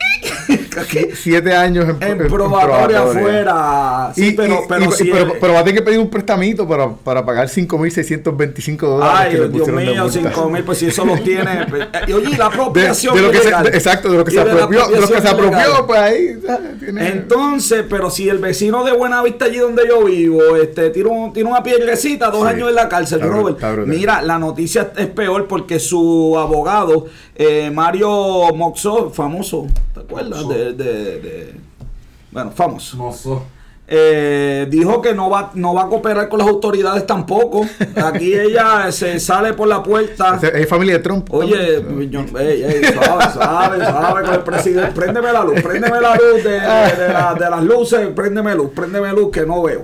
Siete 1.16 1.54
años 1.56 1.86
en, 1.90 2.04
En 2.04 2.22
en 2.22 2.28
probatoria 2.28 3.04
afuera. 3.04 4.12
Sí, 4.16 4.28
Y- 4.28 4.32
pero, 4.32 4.54
y- 4.56 4.68
pero, 4.68 4.86
y- 4.86 5.12
pero, 5.12 5.34
pero 5.40 5.54
va 5.54 5.60
a 5.60 5.64
tener 5.64 5.80
que 5.80 5.86
pedir 5.86 6.00
un 6.00 6.10
prestamito 6.10 6.68
para, 6.68 6.90
para 6.94 7.26
pagar 7.26 7.48
5.625 7.50 8.88
dólares 8.88 9.14
Ay, 9.20 9.32
que 9.32 9.38
le 9.40 9.50
Dios 9.50 9.68
mío, 9.70 10.04
multa. 10.04 10.10
5 10.12 10.50
mil, 10.50 10.64
pues 10.64 10.78
si 10.80 10.88
eso 10.88 11.06
los 11.06 11.24
tiene. 11.24 11.66
pues, 11.70 11.84
eh, 11.84 11.88
y 12.08 12.14
oye, 12.14 12.38
la 12.38 12.48
apropiación 12.48 13.16
de 13.16 13.22
lo 13.22 13.32
que 13.32 13.38
se, 13.38 13.44
ilegal. 13.44 13.64
de- 13.64 13.70
exacto, 13.70 14.12
de 14.12 14.18
lo 14.18 14.26
que 14.26 14.32
se 14.32 14.40
apropió, 14.42 14.88
de 14.88 15.02
lo 15.02 15.08
que 15.08 15.22
se 15.22 15.28
apropió, 15.30 15.88
pues 15.88 16.00
ahí 16.00 16.28
ah, 16.50 16.60
tiene- 16.80 17.08
Entonces, 17.08 17.84
pero 17.90 18.10
si 18.10 18.28
el 18.30 18.40
vecino 18.40 18.84
de 18.84 18.92
Buenavista 18.94 19.46
allí 19.46 19.58
donde 19.58 19.84
yo 19.88 20.04
vivo, 20.04 20.56
este, 20.58 20.90
tiene, 20.90 21.10
un- 21.10 21.34
tiene 21.34 21.50
una 21.50 21.64
piedrecita, 21.64 22.30
dos 22.30 22.44
Sí. 22.44 22.54
años 22.56 22.70
en 22.70 22.76
la 22.76 22.90
cárcel, 22.90 23.20
Está 23.22 23.32
Robert. 23.32 23.56
está. 23.58 23.76
Mira, 23.86 24.22
la 24.22 24.38
noticia 24.40 24.92
es 24.98 25.08
peor 25.08 25.48
porque 25.48 25.80
su 25.80 26.36
abogado, 26.38 27.06
eh, 27.36 27.72
Mario 27.74 28.10
Moxo, 28.56 29.10
famoso, 29.12 29.65
¿te 29.94 30.00
acuerdas? 30.00 30.48
De, 30.48 30.74
de- 30.74 31.20
de- 31.22 31.56
bueno, 32.32 32.52
famoso. 32.52 32.98
Eh, 33.88 34.66
dijo 34.72 35.00
que 35.00 35.14
no 35.14 35.30
va, 35.30 35.52
no 35.54 35.76
va 35.76 35.84
a 35.84 35.88
cooperar 35.88 36.28
con 36.28 36.40
las 36.40 36.48
autoridades 36.48 37.06
tampoco. 37.06 37.68
Aquí 38.04 38.34
ella 38.34 38.92
se 38.92 39.20
sale 39.20 39.54
por 39.54 39.68
la 39.68 39.84
puerta. 39.84 40.40
Es, 40.42 40.44
es 40.56 40.68
familia 40.68 40.96
de 40.98 41.04
Trump. 41.04 41.32
Oye, 41.32 41.86
yo, 42.10 42.22
ey, 42.40 42.64
ey, 42.64 42.82
suave, 42.84 43.26
suave, 43.32 43.86
suave 43.86 44.24
con 44.26 44.34
el 44.34 44.40
presidente. 44.42 44.92
Préndeme 44.92 45.32
la 45.32 45.44
luz, 45.44 45.62
préndeme 45.62 46.02
la 46.02 46.16
luz 46.16 46.44
de, 46.44 46.50
de- 46.50 46.60
de 47.06 47.14
la- 47.14 47.36
de 47.40 47.50
las 47.50 47.64
luces, 47.64 48.08
préndeme 48.16 48.56
luz, 48.56 48.72
préndeme 48.76 49.12
luz 49.14 49.30
que 49.32 49.46
no 49.46 49.62
veo. 49.62 49.84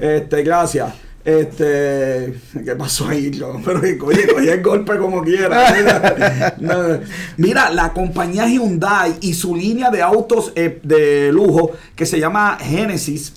Este, 0.00 0.42
gracias. 0.42 0.94
Este, 1.24 2.34
¿qué 2.64 2.74
pasó 2.76 3.08
ahí? 3.08 3.30
Yo, 3.30 3.60
pero 3.64 3.80
oye, 3.80 3.96
cogí 3.96 4.48
el 4.48 4.62
golpe 4.62 4.98
como 4.98 5.22
quiera. 5.22 6.52
Mira, 7.36 7.70
la 7.70 7.92
compañía 7.92 8.48
Hyundai 8.48 9.14
y 9.20 9.34
su 9.34 9.54
línea 9.54 9.90
de 9.90 10.02
autos 10.02 10.52
eh, 10.56 10.80
de 10.82 11.30
lujo 11.32 11.72
que 11.94 12.06
se 12.06 12.18
llama 12.18 12.58
Genesis 12.60 13.34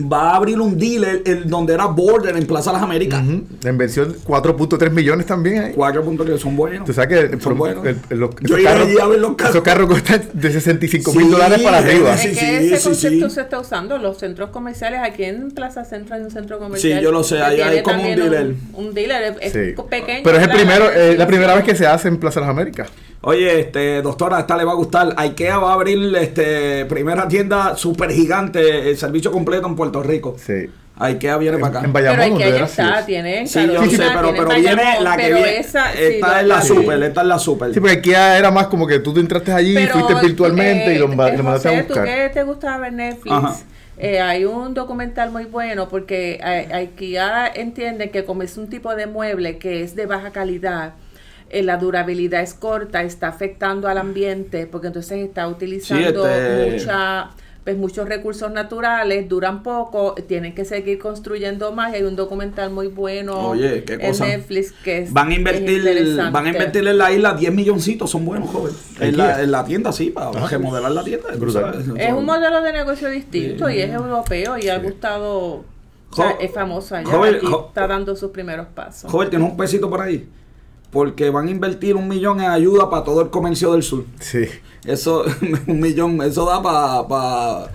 va 0.00 0.30
a 0.32 0.36
abrir 0.36 0.60
un 0.60 0.78
dealer 0.78 1.22
el, 1.24 1.48
donde 1.48 1.74
era 1.74 1.86
Border 1.86 2.36
en 2.36 2.46
Plaza 2.46 2.72
Las 2.72 2.82
Américas. 2.82 3.22
Ujú. 3.22 3.42
La 3.62 3.70
inversión 3.70 4.14
4.3 4.24 4.90
millones 4.90 5.26
también 5.26 5.62
ahí. 5.64 5.72
Cuatro 5.74 6.02
puntos 6.04 6.26
que 6.28 6.38
son 6.38 6.56
buenos. 6.56 6.84
Tú 6.86 6.92
sabes 6.92 7.08
que 7.08 7.34
el- 7.34 7.40
Son 7.40 7.56
buenos. 7.56 7.84
el- 7.86 7.96
el- 8.10 8.18
los, 8.18 8.30
Yo 8.40 8.56
esos 8.56 8.70
carros- 8.70 9.00
a 9.00 9.06
ver 9.06 9.18
los 9.20 9.34
carros. 9.36 9.54
Esos 9.54 9.64
carros 9.64 9.88
cuestan 9.88 10.22
de 10.32 10.52
65 10.52 11.12
mil 11.12 11.26
Sí, 11.26 11.30
dólares 11.32 11.62
para 11.62 11.78
arriba. 11.78 12.16
Sí, 12.16 12.28
es 12.28 12.38
que 12.38 12.44
sí, 12.46 12.54
ese 12.66 12.76
sí, 12.78 12.84
concepto 12.84 13.28
sí. 13.28 13.34
se 13.34 13.40
está 13.40 13.58
usando 13.60 13.96
en 13.96 14.02
los 14.02 14.18
centros 14.18 14.50
comerciales. 14.50 15.00
Aquí 15.02 15.24
en 15.24 15.50
Plaza 15.50 15.84
Centro 15.84 16.14
hay 16.14 16.22
un 16.22 16.30
centro 16.30 16.58
comercial. 16.58 16.98
Sí, 16.98 17.04
yo 17.04 17.12
lo 17.12 17.22
sé, 17.24 17.40
ahí 17.42 17.60
hay 17.60 17.82
como 17.82 18.02
un 18.02 18.14
dealer. 18.16 18.54
Un, 18.74 18.94
dealer, 18.94 19.36
es 19.40 19.52
Sí. 19.52 19.74
pequeño. 19.88 20.20
Pero 20.24 20.36
es 20.38 20.42
el 20.44 20.50
primero, 20.50 20.90
eh, 20.90 21.16
la 21.16 21.26
primera 21.26 21.54
vez 21.54 21.64
que 21.64 21.74
se 21.74 21.86
hace 21.86 22.08
en 22.08 22.18
Plaza 22.18 22.40
de 22.40 22.46
las 22.46 22.50
Américas. 22.50 22.88
Oye, 23.20 23.60
este, 23.60 24.00
doctora, 24.00 24.40
esta 24.40 24.56
le 24.56 24.64
va 24.64 24.72
a 24.72 24.76
gustar. 24.76 25.12
IKEA 25.16 25.58
va 25.58 25.70
a 25.70 25.74
abrir 25.74 26.14
este 26.16 26.84
primera 26.86 27.26
tienda 27.26 27.76
super 27.76 28.10
gigante, 28.12 28.90
el 28.90 28.96
servicio 28.96 29.32
completo 29.32 29.66
en 29.66 29.74
Puerto 29.74 30.02
Rico. 30.02 30.36
Sí. 30.38 30.66
IKEA 31.00 31.36
viene 31.36 31.56
En- 31.56 31.60
para 31.60 31.78
acá. 31.78 31.86
en 31.86 31.92
Pero 31.92 32.06
Bayamón, 32.12 32.38
que 32.38 32.44
donde 32.44 32.58
ya 32.60 32.64
está, 32.64 33.06
tiene 33.06 33.38
en 33.40 33.48
sí, 33.48 33.60
yo 33.66 33.74
Carolina, 33.74 34.04
sé, 34.08 34.10
pero, 34.14 34.30
pero 34.34 34.48
viene 34.48 34.74
Bayamón, 34.74 35.04
la 35.04 35.16
que 35.16 35.22
pero 35.22 35.36
viene. 35.36 35.56
esa, 35.58 35.92
sí, 35.92 35.98
esta 36.02 36.28
lo- 36.28 36.38
es 36.40 36.46
la 36.46 36.60
sí. 36.62 36.68
super, 36.68 37.02
esta 37.02 37.20
es 37.20 37.26
la 37.26 37.38
super. 37.38 37.74
Sí, 37.74 37.80
porque 37.80 37.96
aquí 37.96 38.12
era 38.12 38.50
más 38.50 38.66
como 38.68 38.86
que 38.86 38.98
tú 39.00 39.12
te 39.14 39.20
entraste 39.20 39.52
allí, 39.52 39.74
Pero, 39.74 39.94
fuiste 39.94 40.14
virtualmente 40.26 40.94
y 40.94 40.98
lo, 40.98 41.04
eh, 41.04 41.16
ma- 41.16 41.30
lo 41.30 41.42
mandaste 41.44 41.68
a 41.68 41.70
José, 41.72 41.82
buscar. 41.84 42.04
¿tú 42.04 42.10
qué 42.10 42.30
te 42.34 42.42
gusta 42.44 42.78
ver 42.78 42.92
Netflix? 42.92 43.32
Ajá. 43.32 43.56
Eh, 44.00 44.20
hay 44.20 44.44
un 44.44 44.74
documental 44.74 45.30
muy 45.32 45.44
bueno 45.44 45.88
porque 45.88 46.38
eh, 46.44 46.68
IKEA 46.72 47.48
entiende 47.54 48.10
que 48.10 48.24
como 48.24 48.42
es 48.42 48.56
un 48.56 48.68
tipo 48.68 48.94
de 48.94 49.06
mueble 49.08 49.58
que 49.58 49.82
es 49.82 49.94
de 49.96 50.06
baja 50.06 50.30
calidad, 50.30 50.94
eh, 51.50 51.62
la 51.62 51.76
durabilidad 51.78 52.42
es 52.42 52.54
corta, 52.54 53.02
está 53.02 53.28
afectando 53.28 53.88
al 53.88 53.98
ambiente 53.98 54.66
porque 54.66 54.88
entonces 54.88 55.18
está 55.26 55.48
utilizando 55.48 56.26
este- 56.26 56.70
mucha 56.72 57.30
pues 57.64 57.76
muchos 57.76 58.08
recursos 58.08 58.50
naturales, 58.50 59.28
duran 59.28 59.62
poco, 59.62 60.14
tienen 60.26 60.54
que 60.54 60.64
seguir 60.64 60.98
construyendo 60.98 61.70
más 61.70 61.92
y 61.92 61.96
hay 61.96 62.02
un 62.04 62.16
documental 62.16 62.70
muy 62.70 62.86
bueno 62.86 63.48
Oye, 63.50 63.84
qué 63.84 63.98
cosa. 63.98 64.24
en 64.24 64.38
Netflix 64.38 64.72
que 64.72 64.98
es 65.02 65.12
Van 65.12 65.28
a 65.28 65.32
es 65.32 65.36
invertir, 65.38 66.16
van 66.32 66.46
a 66.46 66.48
invertir 66.48 66.88
en 66.88 66.96
la 66.96 67.12
isla 67.12 67.34
10 67.34 67.52
milloncitos, 67.52 68.08
son 68.10 68.24
buenos, 68.24 68.48
joven. 68.48 68.72
En 69.00 69.18
la, 69.18 69.42
en 69.42 69.50
la 69.50 69.66
tienda, 69.66 69.92
sí, 69.92 70.08
para 70.08 70.30
remodelar 70.46 70.92
la 70.92 71.04
tienda. 71.04 71.28
tú 71.30 71.38
Brutal. 71.40 71.84
Es 71.98 72.12
un 72.14 72.24
modelo 72.24 72.62
de 72.62 72.72
negocio 72.72 73.10
distinto 73.10 73.68
Sí. 73.68 73.74
y 73.74 73.80
es 73.80 73.90
europeo 73.92 74.56
y 74.56 74.70
ha 74.70 74.78
gustado, 74.78 75.28
o 75.28 75.64
sea, 76.16 76.30
Jo- 76.30 76.38
es 76.40 76.50
famoso 76.50 76.96
allá 76.96 77.06
joven, 77.10 77.36
y 77.42 77.44
jo- 77.46 77.66
está 77.68 77.86
dando 77.86 78.16
sus 78.16 78.30
primeros 78.30 78.68
pasos. 78.68 79.10
Joven, 79.12 79.28
tienes 79.28 79.50
un 79.50 79.58
pesito 79.58 79.90
por 79.90 80.00
ahí. 80.00 80.26
Porque 80.90 81.30
van 81.30 81.48
a 81.48 81.50
invertir 81.50 81.96
un 81.96 82.08
millón 82.08 82.40
en 82.40 82.50
ayuda 82.50 82.88
para 82.88 83.04
todo 83.04 83.20
el 83.20 83.28
comercio 83.30 83.72
del 83.72 83.82
sur. 83.82 84.04
Sí. 84.20 84.44
Eso, 84.84 85.24
un 85.66 85.80
millón, 85.80 86.22
eso 86.22 86.46
da 86.46 86.62
para 86.62 87.06
Pa- 87.08 87.70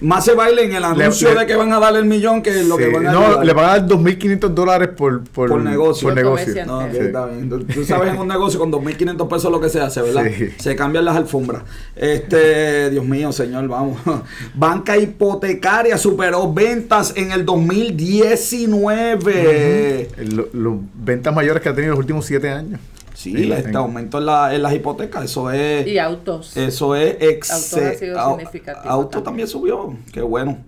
más 0.00 0.24
se 0.24 0.34
baile 0.34 0.64
en 0.64 0.74
el 0.74 0.84
anuncio 0.84 1.32
le- 1.32 1.40
de 1.40 1.46
que 1.46 1.56
van 1.56 1.72
a 1.72 1.80
darle 1.80 2.00
el 2.00 2.04
millón 2.04 2.42
que 2.42 2.62
lo 2.64 2.76
que 2.76 2.88
van 2.90 3.06
a 3.06 3.12
no, 3.12 3.24
ayudar. 3.26 3.46
le 3.46 3.52
van 3.52 3.64
a 3.64 3.68
dar 3.68 3.86
2.500 3.86 4.54
dólares 4.54 4.88
por, 4.96 5.22
por, 5.24 5.48
Por 5.48 5.60
negocio. 5.62 6.08
por 6.08 6.16
negocio. 6.16 6.66
No, 6.66 6.86
que 6.90 6.92
Sí. 6.92 6.98
está 7.06 7.26
bien. 7.26 7.48
Tú- 7.48 7.84
sabes, 7.84 8.12
en 8.12 8.18
un 8.18 8.28
negocio 8.28 8.58
con 8.58 8.70
2.500 8.70 9.28
pesos 9.28 9.50
lo 9.50 9.60
que 9.60 9.68
se 9.68 9.80
hace, 9.80 10.02
¿verdad? 10.02 10.24
Sí. 10.36 10.48
Se 10.58 10.76
cambian 10.76 11.04
las 11.04 11.16
alfombras. 11.16 11.62
Este, 11.96 12.90
Dios 12.90 13.04
mío, 13.04 13.32
señor, 13.32 13.66
vamos. 13.68 13.98
Banca 14.54 14.96
hipotecaria 14.96 15.96
superó 15.98 16.52
ventas 16.52 17.12
en 17.16 17.32
el 17.32 17.44
2019. 17.44 20.08
Los 20.52 20.74
ventas 20.94 21.34
mayores 21.34 21.62
que 21.62 21.68
ha 21.68 21.74
tenido 21.74 21.92
en 21.92 21.96
los 21.96 22.00
últimos 22.00 22.24
7 22.26 22.50
años. 22.50 22.80
Sí, 23.18 23.32
Sí, 23.36 23.50
este 23.52 23.70
en- 23.70 23.76
aumento 23.76 24.18
en, 24.18 24.26
la- 24.26 24.54
en 24.54 24.62
las 24.62 24.72
hipotecas, 24.72 25.24
eso 25.24 25.50
es... 25.50 25.84
Y 25.88 25.98
autos. 25.98 26.56
Eso 26.56 26.94
es 26.94 27.16
Autos 27.50 27.50
ha 27.50 27.94
sido 27.94 28.28
significativo 28.36 28.88
Auto 28.88 29.08
también. 29.08 29.24
también 29.24 29.48
subió. 29.48 29.96
Qué 30.12 30.20
bueno. 30.20 30.58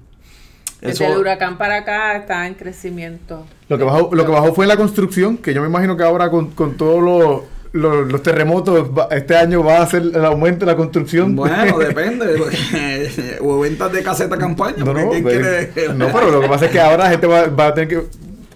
Desde 0.80 1.06
el 1.06 1.16
huracán 1.18 1.58
para 1.58 1.76
acá 1.76 2.16
está 2.16 2.48
en 2.48 2.54
crecimiento. 2.54 3.46
Lo 3.68 3.78
que 3.78 3.84
bajó, 3.84 4.12
lo 4.12 4.24
que 4.26 4.32
bajó 4.32 4.52
fue 4.52 4.66
la 4.66 4.76
construcción, 4.76 5.36
que 5.36 5.54
yo 5.54 5.60
me 5.62 5.68
imagino 5.68 5.96
que 5.96 6.02
ahora 6.02 6.28
con, 6.28 6.50
con 6.50 6.76
todos 6.76 7.00
los, 7.00 7.42
los, 7.70 8.10
los 8.10 8.20
terremotos, 8.22 8.88
este 9.12 9.36
año 9.36 9.62
va 9.62 9.82
a 9.82 9.86
ser 9.86 10.02
el 10.02 10.24
aumento 10.24 10.66
de 10.66 10.72
la 10.72 10.76
construcción. 10.76 11.36
Bueno, 11.36 11.78
depende. 11.78 12.34
o 13.42 13.60
ventas 13.60 13.92
de 13.92 14.02
caseta 14.02 14.36
campaña. 14.36 14.78
No, 14.84 14.92
no, 14.92 15.10
¿quién 15.10 15.22
quiere- 15.22 15.70
no, 15.94 16.08
pero 16.12 16.30
lo 16.32 16.40
que 16.40 16.48
pasa 16.48 16.64
es 16.66 16.72
que 16.72 16.80
ahora 16.80 17.04
la 17.04 17.10
gente 17.10 17.26
va, 17.28 17.46
va 17.46 17.66
a 17.68 17.74
tener 17.74 17.88
que 17.88 18.02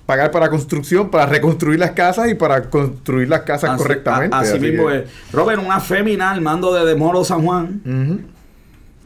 pagar 0.07 0.31
para 0.31 0.51
construcción, 0.51 1.11
para 1.11 1.27
reconstruir 1.27 1.79
las 1.79 1.93
casas 1.93 2.29
y 2.31 2.35
para 2.35 2.69
construir 2.69 3.29
las 3.29 3.41
casas 3.43 3.71
Así- 3.71 3.83
correctamente. 3.83 4.37
a- 4.37 4.41
Así, 4.41 4.51
así 4.53 4.61
mismo 4.61 4.89
que- 4.89 4.99
es. 4.99 5.05
Robert, 5.33 5.63
una 5.65 5.81
fémina 5.81 6.31
al 6.31 6.41
mando 6.41 6.75
de 6.75 6.85
Demoro 6.85 7.25
San 7.25 7.43
Juan. 7.45 8.27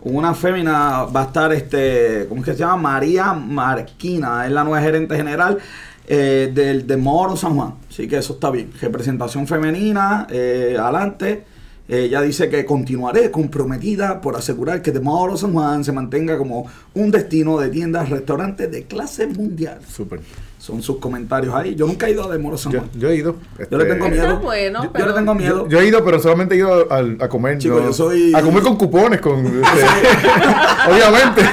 Una 0.01 0.33
fémina 0.35 1.05
va 1.05 1.23
a 1.23 1.25
estar, 1.25 1.53
este, 1.53 2.27
¿cómo 2.29 2.41
es 2.41 2.45
que 2.47 2.53
se 2.53 2.59
llama? 2.61 2.77
María 2.77 3.33
Marquina, 3.33 4.47
es 4.47 4.53
la 4.53 4.63
nueva 4.65 4.81
gerente 4.81 5.17
general 5.17 5.59
eh, 6.11 6.51
del 6.55 6.87
de 6.87 6.97
Moro 6.97 7.37
San 7.37 7.55
Juan. 7.55 7.75
Así 7.91 8.09
que 8.09 8.17
eso 8.17 8.33
está 8.35 8.51
bien. 8.51 8.71
Representación 8.81 9.47
femenina, 9.47 10.27
eh, 10.31 10.77
adelante. 10.81 11.45
Ella 11.87 12.21
dice 12.23 12.49
que 12.49 12.65
continuaré 12.65 13.31
comprometida 13.31 14.21
por 14.21 14.37
asegurar 14.37 14.81
que 14.83 14.91
de 14.91 15.01
Moro 15.01 15.37
San 15.37 15.53
Juan 15.53 15.85
se 15.85 15.93
mantenga 15.93 16.39
como 16.39 16.67
un 16.95 17.11
destino 17.11 17.59
de 17.59 17.69
tiendas, 17.69 18.09
restaurantes 18.09 18.71
de 18.71 18.85
clase 18.85 19.27
mundial. 19.27 19.81
Súper. 19.87 20.21
Son 20.59 20.83
sus 20.83 20.99
comentarios 20.99 21.55
ahí. 21.55 21.77
Yo 21.77 21.87
nunca 21.87 22.09
he 22.09 22.11
ido 22.11 22.29
a 22.29 22.33
de 22.33 22.39
Moro 22.39 22.59
San 22.59 22.73
Yo, 22.73 22.81
Juan. 22.81 22.91
yo 22.99 23.09
he 23.11 23.17
ido. 23.17 23.37
Yo 23.71 23.79
le 23.79 23.85
este, 23.85 23.95
tengo 23.95 24.07
Está 24.07 24.25
miedo. 24.27 24.41
bueno, 24.41 24.93
yo, 24.99 25.07
le 25.07 25.13
tengo 25.13 25.35
miedo. 25.37 25.63
Yo, 25.65 25.69
yo 25.69 25.81
he 25.81 25.87
ido, 25.87 26.05
pero 26.05 26.19
solamente 26.21 26.57
he 26.57 26.59
ido 26.59 26.91
al- 26.93 27.17
a, 27.21 27.29
comer. 27.29 27.59
Chico, 27.59 27.81
yo 27.81 27.93
soy- 27.93 28.35
A 28.35 28.43
comer 28.43 28.63
con 28.65 28.77
cupones, 28.77 29.21
con. 29.21 29.47
este, 29.47 29.63
obviamente. 30.91 31.43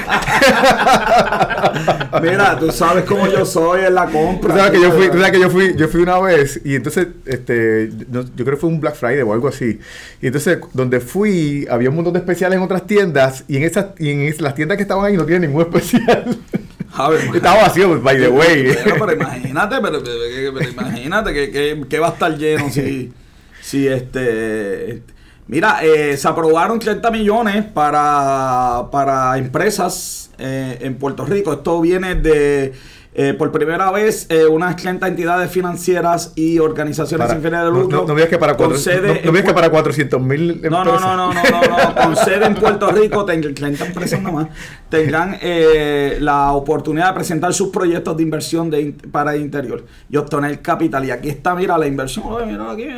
Mira, 2.22 2.58
tú 2.60 2.72
sabes 2.72 3.04
cómo 3.06 3.28
yo 3.28 3.46
soy 3.46 3.86
en 3.86 3.96
la 3.96 4.06
Tú 4.08 4.14
compra. 4.14 4.56
sabes 4.56 4.72
que 4.72 4.82
yo 4.82 4.92
fui, 4.92 5.08
tú 5.10 5.18
sabes 5.18 5.32
que 5.32 5.40
yo 5.40 5.50
fui, 5.50 5.76
yo 5.76 5.88
fui 5.88 6.02
una 6.02 6.20
vez 6.20 6.62
y 6.64 6.76
entonces, 6.76 7.08
este, 7.26 7.90
yo 8.12 8.24
creo 8.36 8.52
que 8.52 8.58
fue 8.58 8.70
un 8.70 8.80
Black 8.80 8.96
Friday 8.96 9.22
o 9.22 9.34
algo 9.34 9.48
así. 9.50 9.80
Y 10.22 10.28
entonces, 10.28 10.60
donde 10.74 11.00
fui, 11.00 11.68
había 11.70 11.90
un 11.90 11.96
montón 11.96 12.14
de 12.14 12.20
especiales 12.20 12.58
en 12.58 12.64
otras 12.64 12.86
tiendas 12.88 13.44
y 13.48 13.58
en 13.58 13.64
esas, 13.64 13.88
y 14.00 14.10
en 14.12 14.34
las 14.40 14.56
tiendas 14.56 14.78
que 14.78 14.84
estaban 14.84 15.06
ahí 15.06 15.18
no 15.18 15.26
tienen 15.26 15.50
ningún 15.52 15.64
especial. 15.64 16.38
Estaba 17.36 17.64
vacío, 17.64 18.00
by 18.02 18.18
the 18.18 18.28
way. 18.30 18.76
Pero 18.84 19.12
imagínate, 19.14 19.76
pero 19.82 20.00
imagínate 20.70 21.34
que, 21.34 21.52
que- 21.52 21.86
que 21.90 22.00
va 22.00 22.08
a 22.08 22.12
estar 22.12 22.38
lleno 22.38 22.70
si, 22.70 23.12
si 23.62 23.88
este... 23.88 25.02
Mira, 25.48 25.82
eh, 25.84 26.18
se 26.18 26.28
aprobaron 26.28 26.80
30 26.80 27.12
millones 27.12 27.66
para, 27.66 28.88
para 28.92 29.38
empresas 29.38 30.32
eh, 30.40 30.80
en 30.82 30.96
Puerto 30.96 31.24
Rico. 31.24 31.54
Esto 31.54 31.80
viene 31.82 32.16
de, 32.16 32.74
eh, 33.18 33.34
por 33.34 33.50
primera 33.52 33.90
vez, 33.92 34.28
eh, 34.30 34.46
unas 34.46 34.76
30 34.76 35.08
entidades 35.08 35.50
financieras 35.50 36.34
y 36.36 36.60
organizaciones 36.60 37.26
Para- 37.28 37.40
sin 37.40 37.44
fines 37.44 37.60
de 37.64 37.72
no, 37.72 37.72
lucro. 37.72 38.02
no, 38.02 38.08
no 38.10 38.14
veas 38.16 38.28
que 38.28 38.38
para, 38.38 38.56
cuatro, 38.58 38.78
sede 38.78 39.08
no, 39.08 39.14
no 39.14 39.20
en 39.22 39.34
veas 39.34 39.46
que 39.46 39.52
Pu- 39.52 39.56
para 39.56 39.70
400 39.70 40.22
mil 40.22 40.62
no, 40.64 40.84
no, 40.84 41.00
no, 41.00 41.16
no, 41.16 41.34
no, 41.34 41.34
no, 41.34 41.42
no, 41.42 41.96
con 41.96 42.16
sede 42.18 42.46
en 42.46 42.56
Puerto 42.56 42.92
Rico, 42.92 43.24
tendrán 43.24 43.56
30 43.56 43.86
empresas 43.86 44.22
nada 44.22 44.36
más, 44.36 44.48
tendrán 44.90 45.38
eh, 45.42 46.18
la 46.20 46.52
oportunidad 46.52 47.08
de 47.10 47.14
presentar 47.14 47.54
sus 47.54 47.70
proyectos 47.70 48.18
de 48.18 48.24
inversión 48.24 48.70
de, 48.70 48.94
para 49.12 49.34
el 49.34 49.42
interior 49.42 49.86
y 50.10 50.18
obtener 50.18 50.62
capital. 50.62 51.06
Y 51.06 51.12
aquí 51.12 51.30
está, 51.30 51.56
mira, 51.56 51.78
la 51.78 51.88
inversión, 51.88 52.26
oye, 52.28 52.46
mira 52.46 52.70
aquí, 52.72 52.84
eh. 52.84 52.94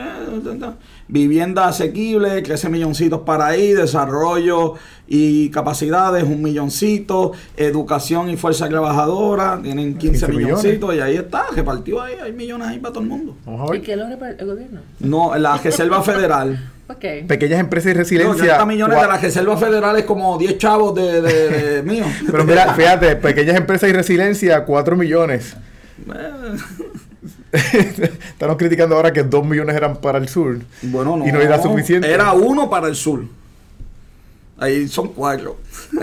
Vivienda 1.09 1.67
asequible, 1.67 2.41
13 2.41 2.69
milloncitos 2.69 3.21
para 3.21 3.47
ahí, 3.47 3.71
desarrollo 3.73 4.73
y 5.07 5.49
capacidades, 5.49 6.23
un 6.23 6.41
milloncito, 6.41 7.31
educación 7.55 8.29
y 8.29 8.35
fuerza 8.37 8.67
trabajadora, 8.67 9.59
tienen 9.63 9.97
15, 9.97 10.25
15 10.25 10.27
millones. 10.27 10.45
milloncitos 10.63 10.95
y 10.95 10.99
ahí 10.99 11.15
está, 11.15 11.45
repartido 11.55 12.01
ahí, 12.01 12.15
hay 12.21 12.33
millones 12.33 12.67
ahí 12.67 12.79
para 12.79 12.93
todo 12.93 13.03
el 13.03 13.09
mundo. 13.09 13.35
Vamos 13.45 13.71
a 13.71 13.75
¿Y 13.75 13.81
qué 13.81 13.95
lo 13.95 14.07
reparte 14.07 14.43
el 14.43 14.49
gobierno? 14.49 14.81
No, 14.99 15.37
la 15.37 15.57
Reserva 15.57 16.01
Federal. 16.03 16.71
Ok. 16.89 17.27
Pequeñas 17.27 17.59
empresas 17.59 17.91
y 17.91 17.95
No, 17.95 17.99
resiliencia. 17.99 18.45
30 18.45 18.65
millones 18.65 19.01
de 19.01 19.07
la 19.09 19.17
Reserva 19.17 19.57
Federal 19.57 19.97
es 19.97 20.05
como 20.05 20.37
10 20.37 20.57
chavos 20.57 20.95
de, 20.95 21.21
de, 21.21 21.49
de 21.49 21.83
mío. 21.91 22.05
Pero 22.31 22.45
mira, 22.45 22.73
fíjate, 22.75 23.17
pequeñas 23.17 23.57
empresas 23.57 23.89
y 23.89 23.91
resiliencia, 23.91 24.63
4 24.63 24.95
millones. 24.95 25.57
Estamos 27.51 28.57
criticando 28.57 28.95
ahora 28.95 29.11
que 29.11 29.23
2 29.23 29.45
millones 29.45 29.75
eran 29.75 29.97
para 29.97 30.17
el 30.17 30.27
sur. 30.27 30.59
Bueno, 30.81 31.17
no. 31.17 31.27
Y 31.27 31.31
no 31.31 31.39
era 31.39 31.61
suficiente. 31.61 32.11
Era 32.11 32.33
uno 32.33 32.69
para 32.69 32.87
el 32.87 32.95
sur. 32.95 33.25
Ahí 34.59 34.87
son 34.87 35.09
cuatro. 35.09 35.57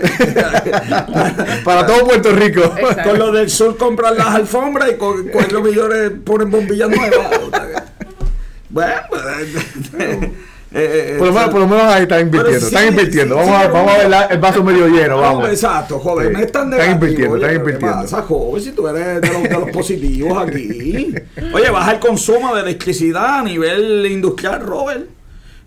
Para 1.65 1.85
todo 1.85 2.05
Puerto 2.05 2.31
Rico. 2.31 2.61
Exacto. 2.61 3.09
con 3.09 3.19
los 3.19 3.33
del 3.33 3.49
sur 3.49 3.75
compran 3.75 4.17
las 4.17 4.27
alfombras 4.27 4.91
y 4.91 4.95
con 4.95 5.27
cuatro 5.27 5.61
millones 5.61 6.13
ponen 6.23 6.49
bombillas 6.49 6.89
nuevas. 6.89 7.27
bueno, 8.69 8.93
pues, 9.09 9.21
eh, 10.77 11.13
eh, 11.13 11.15
Por 11.17 11.27
lo, 11.27 11.33
menos, 11.33 11.49
por 11.49 11.59
lo 11.61 11.67
menos 11.67 11.85
ahí 11.85 12.01
están 12.03 12.19
invirtiendo. 12.21 12.59
Sí, 12.59 12.65
están 12.75 12.87
invirtiendo. 12.89 13.35
sí, 13.35 13.41
vamos, 13.45 13.57
sí, 13.61 13.65
a, 13.65 13.71
vamos 13.71 13.93
a 13.93 13.97
ver 13.97 14.09
la- 14.09 14.25
el 14.25 14.39
vaso 14.39 14.63
medio 14.63 14.87
lleno. 14.87 15.17
Vamos, 15.19 15.49
exacto, 15.49 15.99
joven. 15.99 16.33
No 16.33 16.39
es 16.39 16.51
tan 16.51 16.63
Están 16.63 16.69
negativo. 16.71 16.93
invirtiendo, 17.05 17.33
Oye, 17.35 17.41
están 17.43 17.49
¿qué 17.49 17.55
invirtiendo. 17.61 18.01
pasa, 18.01 18.21
joven? 18.23 18.61
Si 18.61 18.71
tú 18.73 18.87
eres 18.87 19.21
de 19.21 19.27
los, 19.33 19.43
de 19.43 19.49
los 19.49 19.69
positivos 19.71 20.37
aquí. 20.45 21.13
Oye, 21.53 21.69
baja 21.69 21.91
el 21.93 21.99
consumo 21.99 22.53
de 22.55 22.61
electricidad 22.61 23.39
a 23.39 23.43
nivel 23.43 24.05
industrial, 24.07 24.61
Robert. 24.61 25.05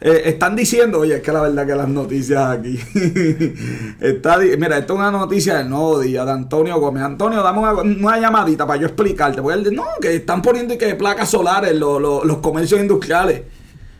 Eh, 0.00 0.22
están 0.26 0.54
diciendo, 0.54 1.00
oye, 1.00 1.16
es 1.16 1.22
que 1.22 1.32
la 1.32 1.40
verdad 1.40 1.66
que 1.66 1.74
las 1.74 1.88
noticias 1.88 2.50
aquí. 2.50 2.78
está, 4.00 4.38
mira, 4.38 4.78
esto 4.78 4.92
es 4.94 4.98
una 4.98 5.10
noticia 5.10 5.56
del 5.58 5.68
nuevo 5.70 6.00
día 6.00 6.24
de 6.24 6.30
Antonio 6.32 6.78
Gómez. 6.78 7.02
Antonio, 7.02 7.42
dame 7.42 7.58
una, 7.60 7.72
una 7.72 8.18
llamadita 8.20 8.66
para 8.66 8.80
yo 8.80 8.86
explicarte. 8.86 9.42
Porque 9.42 9.58
él 9.58 9.64
dice, 9.64 9.74
no, 9.76 9.84
que 10.00 10.14
están 10.16 10.42
poniendo 10.42 10.74
y 10.74 10.78
que 10.78 10.94
placas 10.94 11.30
solares 11.30 11.74
los, 11.74 12.00
los, 12.00 12.24
los 12.24 12.38
comercios 12.38 12.80
industriales. 12.80 13.42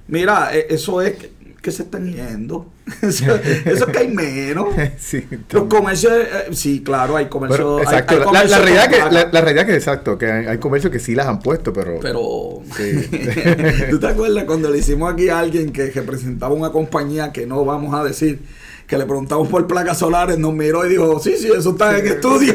Mira, 0.09 0.51
eh, 0.55 0.67
eso 0.71 1.01
es 1.03 1.15
que, 1.17 1.31
que 1.63 1.71
se 1.71 1.83
están 1.85 2.13
yendo. 2.13 2.67
eso, 3.03 3.27
eso 3.67 3.87
es 3.87 3.93
que 3.93 3.99
hay 3.99 4.09
menos. 4.09 4.69
Sí, 4.99 5.25
Los 5.51 5.65
comercios, 5.65 6.13
eh, 6.15 6.49
sí, 6.53 6.83
claro, 6.83 7.17
hay 7.17 7.27
comercios. 7.27 7.81
Hay- 7.81 7.85
exacto. 7.99 8.15
hay 8.15 8.33
la- 8.33 8.45
la, 8.45 8.59
realidad 8.59 8.89
que, 8.91 8.99
la, 9.15 9.29
la 9.31 9.41
realidad 9.41 9.67
que 9.67 9.75
exacto, 9.75 10.17
que 10.19 10.27
hay, 10.31 10.47
hay 10.47 10.59
comercios 10.59 10.93
que 10.93 10.99
sí 10.99 11.15
las 11.15 11.27
han 11.27 11.41
puesto, 11.41 11.73
pero. 11.73 11.99
Pero, 12.01 12.63
Sí. 12.77 13.09
¿tú 13.91 13.99
te 14.01 14.07
acuerdas 14.07 14.45
cuando 14.45 14.71
le 14.71 14.79
hicimos 14.79 15.13
aquí 15.13 15.29
a 15.29 15.39
alguien 15.39 15.73
que 15.73 15.91
representaba 15.91 16.55
una 16.55 16.71
compañía 16.71 17.33
que 17.33 17.47
no 17.47 17.65
vamos 17.65 17.95
a 17.95 18.03
decir, 18.05 18.41
que 18.87 18.97
le 18.97 19.05
preguntamos 19.05 19.49
por 19.49 19.67
placas 19.67 19.99
solares, 19.99 20.39
nos 20.39 20.55
miró 20.55 20.87
y 20.87 20.89
dijo, 20.91 21.19
sí, 21.21 21.35
sí, 21.39 21.49
eso 21.55 21.71
está 21.73 21.99
en 21.99 22.07
estudio. 22.07 22.55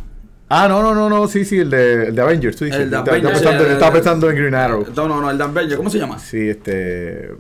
Ah, 0.49 0.67
no, 0.69 0.81
no, 0.81 0.93
no, 0.95 1.09
no, 1.09 1.27
sí, 1.27 1.43
sí, 1.43 1.59
el 1.59 1.69
de, 1.69 2.07
el 2.07 2.15
de 2.15 2.21
Avengers, 2.21 2.55
tú 2.55 2.65
dices. 2.65 2.79
El 2.81 2.89
de 2.89 2.95
Avengers, 2.97 3.35
estaba 3.35 3.51
pensando, 3.57 3.73
estaba 3.73 3.93
pensando 3.93 4.29
en 4.29 4.35
Green 4.37 4.55
Arrow. 4.55 4.85
No, 4.95 5.07
no, 5.07 5.19
no, 5.21 5.29
el 5.29 5.37
de 5.37 5.43
Avenger. 5.43 5.77
¿Cómo 5.77 5.89
se 5.89 5.97
llama? 5.99 6.19
Sí, 6.19 6.49
este. 6.49 7.31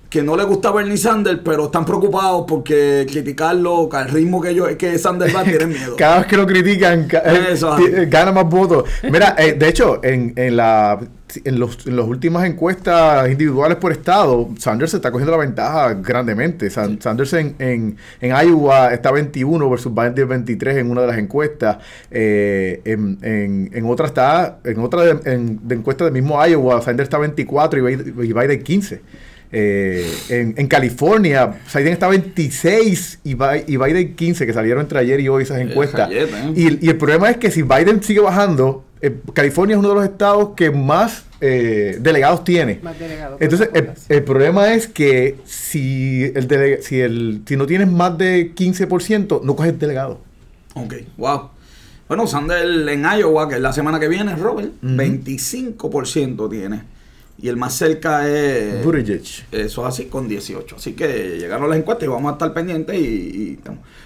que 0.07 0.21
no 0.21 0.35
les 0.37 0.45
gusta 0.45 0.69
Bernie 0.71 0.97
Sanders, 0.97 1.39
pero 1.43 1.65
están 1.65 1.83
preocupados 1.83 2.45
porque 2.47 3.07
criticarlo 3.09 3.89
al 3.91 4.07
ritmo 4.09 4.39
que 4.39 4.53
yo 4.53 4.65
que 4.77 4.99
Sanders 4.99 5.35
va 5.35 5.43
tienen 5.43 5.69
miedo. 5.69 5.95
Cada 5.95 6.19
vez 6.19 6.27
que 6.27 6.37
lo 6.37 6.45
critican, 6.45 7.07
eh, 7.11 7.47
Eso, 7.53 7.75
eh, 7.79 8.05
gana 8.05 8.31
más 8.31 8.47
votos. 8.47 8.87
Mira, 9.09 9.35
eh, 9.39 9.53
de 9.53 9.67
hecho, 9.67 9.99
en, 10.03 10.31
en, 10.35 10.55
la, 10.55 10.99
en, 11.43 11.59
los, 11.59 11.85
en 11.87 11.95
las 11.95 12.05
últimas 12.05 12.45
encuestas 12.45 13.29
individuales 13.29 13.77
por 13.77 13.91
estado, 13.91 14.49
Sanders 14.57 14.91
se 14.91 14.97
está 14.97 15.11
cogiendo 15.11 15.31
la 15.31 15.37
ventaja 15.39 15.93
grandemente. 15.95 16.69
San- 16.69 17.01
Sanders 17.01 17.33
en, 17.33 17.55
en, 17.59 17.97
en 18.21 18.31
Iowa 18.47 18.93
está 18.93 19.11
21 19.11 19.69
versus 19.69 19.93
Biden 19.93 20.27
23 20.27 20.77
en 20.77 20.89
una 20.91 21.01
de 21.01 21.07
las 21.07 21.17
encuestas. 21.17 21.77
Eh, 22.11 22.81
en, 22.85 23.17
en, 23.21 23.69
en 23.73 23.85
otra 23.85 24.07
está, 24.07 24.59
en 24.63 24.79
otra 24.79 25.03
de, 25.03 25.13
de 25.61 25.75
encuesta 25.75 26.03
del 26.05 26.13
mismo 26.13 26.43
Iowa, 26.45 26.81
Sanders 26.81 27.07
está 27.07 27.17
24 27.17 27.79
y 27.79 27.81
Biden, 27.95 28.15
y 28.23 28.33
Biden 28.33 28.63
15. 28.63 29.01
Eh, 29.57 30.11
en, 30.29 30.53
en 30.57 30.67
California, 30.67 31.53
Biden 31.73 31.93
está 31.93 32.07
26 32.07 33.19
y, 33.23 33.33
Bi- 33.35 33.63
y 33.67 33.77
Biden 33.77 34.15
15, 34.15 34.45
que 34.45 34.53
salieron 34.53 34.81
entre 34.81 34.99
ayer 34.99 35.19
y 35.19 35.29
hoy 35.29 35.43
esas 35.43 35.59
encuestas. 35.59 36.09
Y, 36.55 36.85
y 36.85 36.89
el 36.89 36.97
problema 36.97 37.29
es 37.29 37.37
que 37.37 37.51
si 37.51 37.61
Biden 37.61 38.01
sigue 38.03 38.19
bajando, 38.21 38.84
eh, 39.01 39.15
California 39.33 39.75
es 39.75 39.79
uno 39.79 39.89
de 39.89 39.95
los 39.95 40.03
estados 40.05 40.49
que 40.55 40.71
más 40.71 41.25
eh, 41.41 41.97
delegados 41.99 42.43
tiene. 42.43 42.79
Más 42.81 42.97
delegados 42.97 43.37
por 43.37 43.43
Entonces, 43.43 43.69
el, 44.09 44.23
problema 44.23 44.73
es 44.73 44.87
que 44.87 45.37
si 45.45 46.23
el, 46.23 46.47
dele- 46.47 46.81
si 46.81 46.99
el 47.01 47.41
si 47.45 47.55
no 47.57 47.65
tienes 47.65 47.91
más 47.91 48.17
de 48.17 48.53
15%, 48.55 49.41
no 49.43 49.55
coges 49.55 49.77
delegado. 49.79 50.19
Ok, 50.75 50.93
wow. 51.17 51.49
Bueno, 52.07 52.27
Sanders 52.27 52.87
en 52.87 53.03
Iowa, 53.03 53.49
que 53.49 53.55
es 53.55 53.61
la 53.61 53.73
semana 53.73 53.99
que 53.99 54.07
viene, 54.07 54.35
Robert, 54.35 54.71
Ujú. 54.83 54.93
25% 54.95 56.49
tiene. 56.49 56.83
Y 57.37 57.49
el 57.49 57.57
más 57.57 57.73
cerca 57.75 58.29
es... 58.29 58.83
Buttigieg. 58.83 59.21
Eso 59.51 59.81
es 59.81 59.87
así, 59.93 60.05
con 60.05 60.27
18. 60.27 60.77
Así 60.77 60.93
que 60.93 61.37
llegaron 61.37 61.69
las 61.69 61.77
encuestas 61.77 62.05
y 62.05 62.09
vamos 62.09 62.29
a 62.29 62.33
estar 62.33 62.53
pendientes. 62.53 62.95
Y, 62.97 63.03
y 63.03 63.59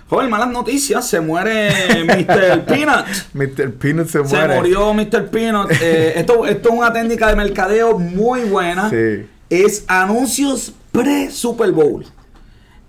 Joven, 0.09 0.29
malas 0.29 0.49
noticias. 0.49 1.07
Se 1.07 1.19
muere 1.21 1.69
Mr. 2.03 2.65
Peanut. 2.67 3.05
Mr. 3.33 3.71
Peanut 3.73 4.07
se 4.07 4.25
Se 4.25 4.35
muere. 4.35 4.55
murió 4.55 4.93
Mr. 4.93 5.27
Peanut. 5.29 5.71
Eh, 5.81 6.13
esto, 6.15 6.45
esto 6.47 6.69
es 6.69 6.75
una 6.75 6.91
técnica 6.91 7.27
de 7.27 7.35
mercadeo 7.35 7.99
muy 7.99 8.41
buena. 8.41 8.89
Sí. 8.89 9.27
Es 9.49 9.83
anuncios 9.87 10.73
pre-Super 10.91 11.71
Bowl. 11.71 12.05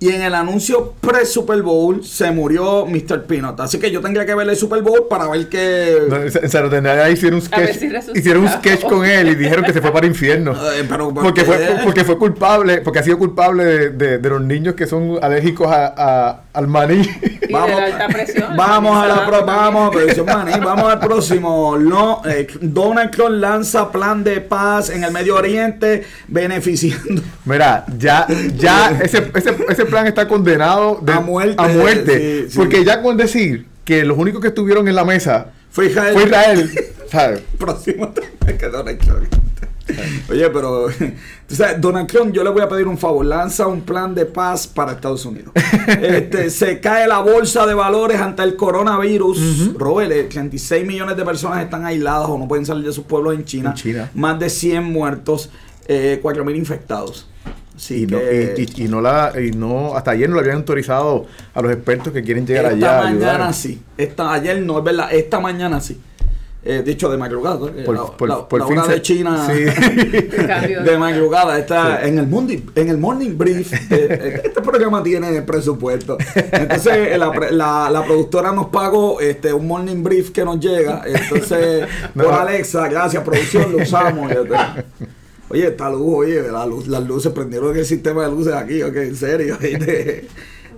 Y 0.03 0.09
en 0.09 0.23
el 0.23 0.35
anuncio 0.35 0.95
pre-Super 0.99 1.61
Bowl 1.61 2.03
se 2.03 2.31
murió 2.31 2.87
Mr. 2.87 3.25
Peanut. 3.25 3.61
Así 3.61 3.79
que 3.79 3.91
yo 3.91 4.01
tendría 4.01 4.25
que 4.25 4.35
ver 4.35 4.49
el 4.49 4.57
Super 4.57 4.81
Bowl 4.81 5.07
para 5.11 5.29
ver 5.29 5.47
que... 5.51 5.99
No, 6.09 6.17
en 6.17 6.31
Saturday 6.33 6.81
Night 6.81 6.97
Live 7.01 7.13
hicieron 7.13 7.41
un 7.41 7.47
A 7.53 7.59
ver 7.61 7.75
sketch, 7.75 8.03
si 8.15 8.19
hicieron 8.19 8.45
un 8.45 8.49
sketch 8.49 8.81
con 8.87 9.05
él 9.05 9.29
y 9.29 9.35
dijeron 9.35 9.63
que 9.63 9.75
se 9.75 9.83
fue 9.83 9.93
para 9.93 10.07
el 10.07 10.13
infierno. 10.13 10.53
Eh, 10.75 10.87
pero, 10.89 11.13
¿por 11.13 11.23
Porque 11.25 11.45
fue, 11.45 11.59
porque 11.85 12.05
fue 12.05 12.17
culpable, 12.17 12.79
porque 12.81 13.01
ha 13.01 13.03
sido 13.03 13.19
culpable 13.19 13.63
de, 13.65 13.91
de- 13.91 14.19
de 14.19 14.29
los 14.31 14.41
niños 14.41 14.75
que 14.75 14.87
son 14.87 15.19
alérgicos 15.21 15.71
a, 15.71 15.93
a- 15.95 16.41
al 16.53 16.67
maní. 16.67 17.03
Y 17.51 17.53
de 17.53 17.59
la 17.59 17.85
alta 17.85 18.07
presión. 18.07 18.57
Vamos 18.57 18.97
a 18.97 19.09
la 19.09 19.27
pro- 19.27 19.45
vamos 19.45 19.93
a 19.97 20.23
maní, 20.23 20.53
vamos 20.61 20.93
al 20.93 21.01
próximo. 21.01 21.77
No, 21.77 22.23
eh, 22.25 22.47
Donald 22.61 23.11
Trump 23.11 23.31
lanza 23.41 23.91
plan 23.91 24.23
de 24.23 24.41
paz 24.41 24.91
en 24.91 25.03
el 25.03 25.11
Medio 25.11 25.35
Oriente 25.35 26.05
beneficiando 26.29 27.21
Mira, 27.45 27.85
ya, 27.99 28.27
ya 28.57 28.97
ese, 29.03 29.33
ese, 29.35 29.57
ese 29.69 29.85
plan 29.85 30.07
está 30.07 30.29
condenado 30.29 31.01
de- 31.03 31.13
A 31.13 31.21
muerte, 31.21 31.57
a 31.59 31.67
muerte, 31.69 32.43
sí, 32.45 32.51
sí. 32.53 32.57
porque 32.59 32.85
ya 32.85 33.03
con 33.03 33.17
decir 33.17 33.67
que 33.85 34.05
los 34.05 34.17
únicos 34.17 34.41
que 34.41 34.49
estuvieron 34.49 34.87
en 34.87 34.95
la 34.95 35.05
mesa 35.05 35.47
fue 35.71 35.87
Israel. 35.87 36.13
fue 36.15 36.25
Israel, 36.25 36.71
¿sabes? 37.11 37.41
próximo 37.59 38.09
tema 38.11 38.57
que 38.59 38.67
Donald 38.69 38.99
Trump. 38.99 39.35
Oye, 40.31 40.49
pero 40.51 40.89
tú 41.47 41.55
sabes, 41.55 41.81
Donald 41.81 42.07
Trump, 42.09 42.33
yo 42.33 42.43
le 42.45 42.51
voy 42.51 42.63
a 42.63 42.69
pedir 42.69 42.87
un 42.87 42.97
favor, 42.99 43.25
lanza 43.25 43.67
un 43.67 43.81
plan 43.83 44.15
de 44.15 44.27
paz 44.27 44.67
para 44.67 44.93
Estados 44.93 45.25
Unidos. 45.25 45.53
Este, 46.01 46.51
se 46.51 46.79
cae 46.81 47.09
la 47.09 47.19
bolsa 47.19 47.67
de 47.67 47.75
valores 47.75 48.21
ante 48.21 48.43
el 48.43 48.55
coronavirus. 48.57 49.75
Robert, 49.77 50.13
eh, 50.13 50.25
36 50.25 50.87
millones 50.87 51.17
de 51.17 51.25
personas 51.25 51.63
están 51.63 51.85
aisladas 51.85 52.29
o 52.29 52.39
no 52.39 52.47
pueden 52.47 52.65
salir 52.67 52.85
de 52.85 52.93
sus 52.93 53.05
pueblos 53.05 53.35
en 53.35 53.45
China. 53.45 53.71
En 53.71 53.75
China. 53.77 54.11
Más 54.15 54.39
de 54.39 54.49
100 54.51 54.85
muertos, 54.85 55.51
eh, 55.89 56.19
4 56.23 56.45
mil 56.45 56.57
infectados. 56.57 57.27
Así 57.75 58.03
Y 58.03 58.07
no, 58.07 58.19
que 58.19 58.55
y, 58.59 58.83
y- 58.83 58.85
y 58.85 58.89
no 58.89 59.01
la, 59.01 59.33
y 59.41 59.53
no, 59.53 59.97
hasta 59.97 60.11
ayer 60.13 60.29
no 60.29 60.35
le 60.37 60.43
habían 60.43 60.57
autorizado 60.59 61.27
a 61.55 61.63
los 61.63 61.73
expertos 61.73 62.13
que 62.13 62.23
quieren 62.23 62.47
llegar 62.47 62.67
esta 62.67 62.77
allá 62.77 62.99
a 63.01 63.05
mañana 63.05 63.33
ayudar. 63.35 63.55
sí. 63.55 63.81
Esta, 63.97 64.33
ayer 64.33 64.61
no, 64.61 64.79
es 64.79 64.85
verdad. 64.85 65.09
Esta 65.13 65.41
mañana 65.41 65.81
sí. 65.81 65.99
Eh, 66.63 66.83
dicho 66.85 67.09
de 67.11 67.17
madrugada. 67.17 67.71
eh, 67.75 67.85
Por- 67.87 67.95
la, 67.95 68.05
por- 68.05 68.29
la- 68.29 68.47
por 68.47 68.61
la 68.61 68.67
fin 68.67 68.77
hora 68.79 68.87
se- 68.89 68.93
de 68.95 69.03
China. 69.03 69.47
Sí. 69.49 69.65
De 70.85 70.99
madrugada 70.99 71.59
está 71.59 72.07
en 72.07 72.19
el 72.19 72.27
morning 72.27 72.59
en 72.75 72.89
el 72.91 72.99
morning 72.99 73.31
brief 73.37 73.73
eh, 73.91 74.43
este 74.45 74.61
programa 74.61 75.03
tiene 75.03 75.41
presupuesto 75.43 76.19
entonces 76.53 77.17
la, 77.19 77.33
pre- 77.33 77.53
la- 77.53 77.89
la 77.91 78.05
productora 78.05 78.53
nos 78.53 78.67
pagó 78.69 79.21
este 79.21 79.53
un 79.55 79.67
morning 79.67 80.03
brief 80.03 80.31
que 80.31 80.45
nos 80.45 80.61
llega 80.61 81.03
entonces 81.07 81.87
No. 82.15 82.25
por 82.25 82.35
Alexa 82.35 82.89
gracias 82.89 83.23
producción 83.25 83.73
lo 83.73 83.79
usamos 83.79 84.31
este. 84.31 84.55
oye 85.49 85.67
esta 85.69 85.89
luz 85.91 86.15
oye 86.19 86.43
la 86.51 86.67
luz, 86.67 86.87
las 86.89 87.03
luces 87.07 87.33
prendieron 87.33 87.77
el 87.77 87.85
sistema 87.87 88.25
de 88.25 88.31
luces 88.31 88.53
aquí 88.55 88.83
ok 88.83 88.97
en 88.97 89.17
serio 89.17 89.57
este. 89.63 90.29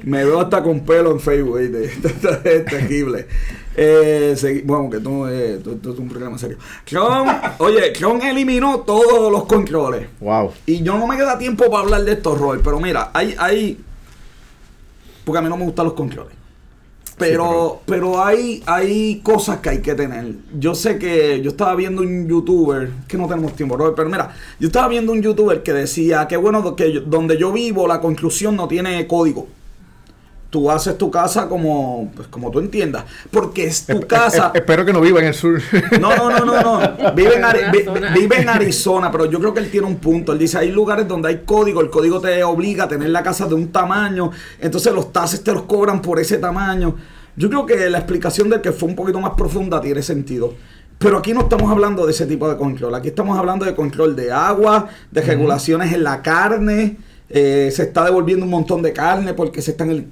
Me 0.05 0.24
veo 0.24 0.40
hasta 0.40 0.62
con 0.62 0.80
pelo 0.80 1.11
en 1.12 1.20
Facebook. 1.20 1.59
Esto 1.61 2.09
es 2.44 2.64
terrible. 2.64 3.26
Eh, 3.74 4.62
bueno, 4.66 4.90
que 4.90 4.98
esto, 4.98 5.28
eh, 5.30 5.55
esto- 5.55 5.72
esto 5.72 5.92
es 5.94 5.98
un 5.98 6.09
programa 6.09 6.36
serio. 6.36 6.59
Chrome, 6.84 7.32
oye, 7.59 7.92
Chrome 7.94 8.28
eliminó 8.30 8.80
todos 8.80 9.32
los 9.32 9.44
controles. 9.46 10.09
Wow. 10.20 10.53
Y 10.66 10.82
yo 10.82 10.98
no 10.98 11.07
me 11.07 11.16
queda 11.16 11.38
tiempo 11.38 11.70
para 11.70 11.84
hablar 11.84 12.05
de 12.05 12.12
estos 12.12 12.38
roles, 12.38 12.61
pero 12.62 12.78
mira, 12.80 13.11
hay, 13.14 13.34
hay. 13.38 13.78
Porque 15.24 15.38
a 15.38 15.42
mí 15.42 15.48
no 15.48 15.57
me 15.57 15.64
gustan 15.64 15.86
los 15.86 15.94
controles. 15.94 16.34
Pero, 17.16 17.80
pero 17.86 18.22
hay, 18.24 18.62
hay 18.66 19.20
cosas 19.22 19.59
que 19.61 19.68
hay 19.70 19.80
que 19.80 19.94
tener. 19.94 20.34
Yo 20.59 20.74
sé 20.74 20.98
que 20.98 21.40
yo 21.40 21.50
estaba 21.50 21.74
viendo 21.76 22.03
un 22.03 22.26
youtuber, 22.28 22.90
que 23.07 23.16
no 23.16 23.28
tenemos 23.28 23.55
tiempo, 23.55 23.76
Robert, 23.76 23.94
pero 23.96 24.09
mira, 24.09 24.34
yo 24.59 24.66
estaba 24.66 24.88
viendo 24.88 25.12
un 25.12 25.22
youtuber 25.22 25.62
que 25.62 25.72
decía 25.72 26.26
que 26.26 26.36
bueno, 26.36 26.74
que 26.74 26.92
yo- 26.92 27.00
donde 27.03 27.38
yo 27.38 27.53
vivo 27.53 27.86
la 27.86 28.00
construcción 28.00 28.57
no 28.57 28.66
tiene 28.66 29.07
código. 29.07 29.46
Tú 30.53 30.70
haces 30.70 30.98
tu 30.98 31.11
casa 31.11 31.48
como, 31.48 32.12
pues, 32.14 32.28
como 32.28 32.50
tú 32.50 32.59
entiendas. 32.59 33.05
Porque 33.30 33.64
es 33.64 33.86
tu 33.86 34.00
casa. 34.03 34.53
Espero 34.55 34.84
que 34.84 34.92
no 34.92 35.00
viva 35.00 35.18
en 35.20 35.26
el 35.28 35.32
sur. 35.34 35.62
No, 35.98 36.14
no, 36.14 36.28
no, 36.30 36.44
no, 36.44 36.62
no. 36.62 37.12
Vive 37.14 37.36
en, 37.36 37.42
Ari- 37.42 38.12
vive 38.12 38.36
en 38.42 38.50
Arizona, 38.50 39.11
pero 39.11 39.24
yo 39.24 39.40
creo 39.40 39.55
que 39.55 39.61
él 39.61 39.70
tiene 39.70 39.86
un 39.86 39.96
punto. 39.96 40.30
Él 40.32 40.38
dice, 40.38 40.59
hay 40.59 40.70
lugares 40.70 41.09
donde 41.09 41.30
hay 41.30 41.40
código, 41.46 41.80
el 41.80 41.88
código 41.88 42.20
te 42.20 42.44
obliga 42.44 42.84
a 42.84 42.88
tener 42.88 43.09
la 43.09 43.22
casa 43.22 43.46
de 43.46 43.55
un 43.55 43.68
tamaño, 43.72 44.30
entonces 44.61 44.92
los 44.92 45.11
taxes 45.11 45.42
te 45.42 45.53
los 45.55 45.62
cobran 45.62 46.03
por 46.03 46.20
ese 46.20 46.36
tamaño. 46.36 46.96
Yo 47.34 47.48
creo 47.48 47.64
que 47.64 47.88
la 47.88 47.96
explicación 47.96 48.50
del 48.50 48.61
que 48.61 48.72
fue 48.72 48.90
un 48.90 48.94
poquito 48.94 49.20
más 49.20 49.32
profunda 49.38 49.80
tiene 49.80 50.03
sentido. 50.03 50.53
Pero 50.98 51.16
aquí 51.16 51.32
no 51.32 51.40
estamos 51.40 51.70
hablando 51.72 52.05
de 52.05 52.12
ese 52.12 52.26
tipo 52.26 52.46
de 52.46 52.59
control. 52.59 52.94
Aquí 52.94 53.09
estamos 53.09 53.38
hablando 53.38 53.64
de 53.64 53.74
control 53.74 54.14
de 54.14 54.30
agua, 54.30 54.86
de 55.11 55.22
regulaciones 55.22 55.94
en 55.94 56.05
la 56.05 56.20
carne. 56.20 56.98
eh, 57.34 57.70
se 57.74 57.84
está 57.84 58.05
devolviendo 58.05 58.44
un 58.44 58.50
montón 58.50 58.82
de 58.82 58.92
carne 58.92 59.32
porque 59.32 59.62
se 59.62 59.70
están 59.70 59.88
el- 59.90 60.07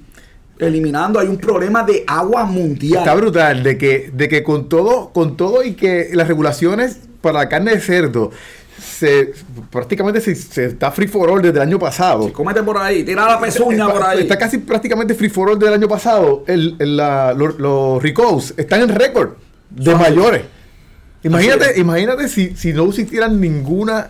eliminando. 0.59 1.19
Hay 1.19 1.27
un 1.27 1.37
problema 1.37 1.83
de 1.83 2.03
agua 2.07 2.45
mundial. 2.45 2.99
Está 2.99 3.15
brutal 3.15 3.63
de 3.63 3.77
que, 3.77 4.11
de 4.13 4.27
que 4.29 4.43
con 4.43 4.69
todo, 4.69 5.09
con 5.11 5.35
todo 5.37 5.63
y 5.63 5.73
que 5.73 6.09
las 6.13 6.27
regulaciones 6.27 6.99
para 7.21 7.39
la 7.39 7.49
carne 7.49 7.71
de 7.71 7.79
cerdo 7.79 8.31
se 8.79 9.33
prácticamente 9.69 10.21
se, 10.21 10.33
se 10.33 10.65
está 10.65 10.89
free 10.91 11.07
for 11.07 11.29
all 11.29 11.41
desde 11.41 11.57
el 11.57 11.61
año 11.61 11.77
pasado. 11.77 12.25
Sí, 12.25 12.31
cómete 12.31 12.63
por 12.63 12.77
ahí, 12.77 13.03
tira 13.03 13.27
la 13.27 13.39
pezuña 13.39 13.87
por 13.89 14.01
ahí. 14.03 14.21
Está 14.21 14.37
casi 14.37 14.57
prácticamente 14.57 15.13
free 15.13 15.29
for 15.29 15.49
all 15.49 15.59
del 15.59 15.73
año 15.73 15.87
pasado. 15.87 16.43
El, 16.47 16.75
el- 16.79 16.97
la- 16.97 17.33
los, 17.33 17.59
los 17.59 18.01
recalls 18.01 18.53
están 18.57 18.81
en 18.81 18.89
récord 18.89 19.31
de 19.69 19.91
así. 19.91 19.99
mayores. 20.01 20.41
Imagínate, 21.23 21.79
imagínate 21.79 22.27
si, 22.27 22.55
si 22.55 22.73
no 22.73 22.85
existieran 22.87 23.39
ninguna, 23.39 24.09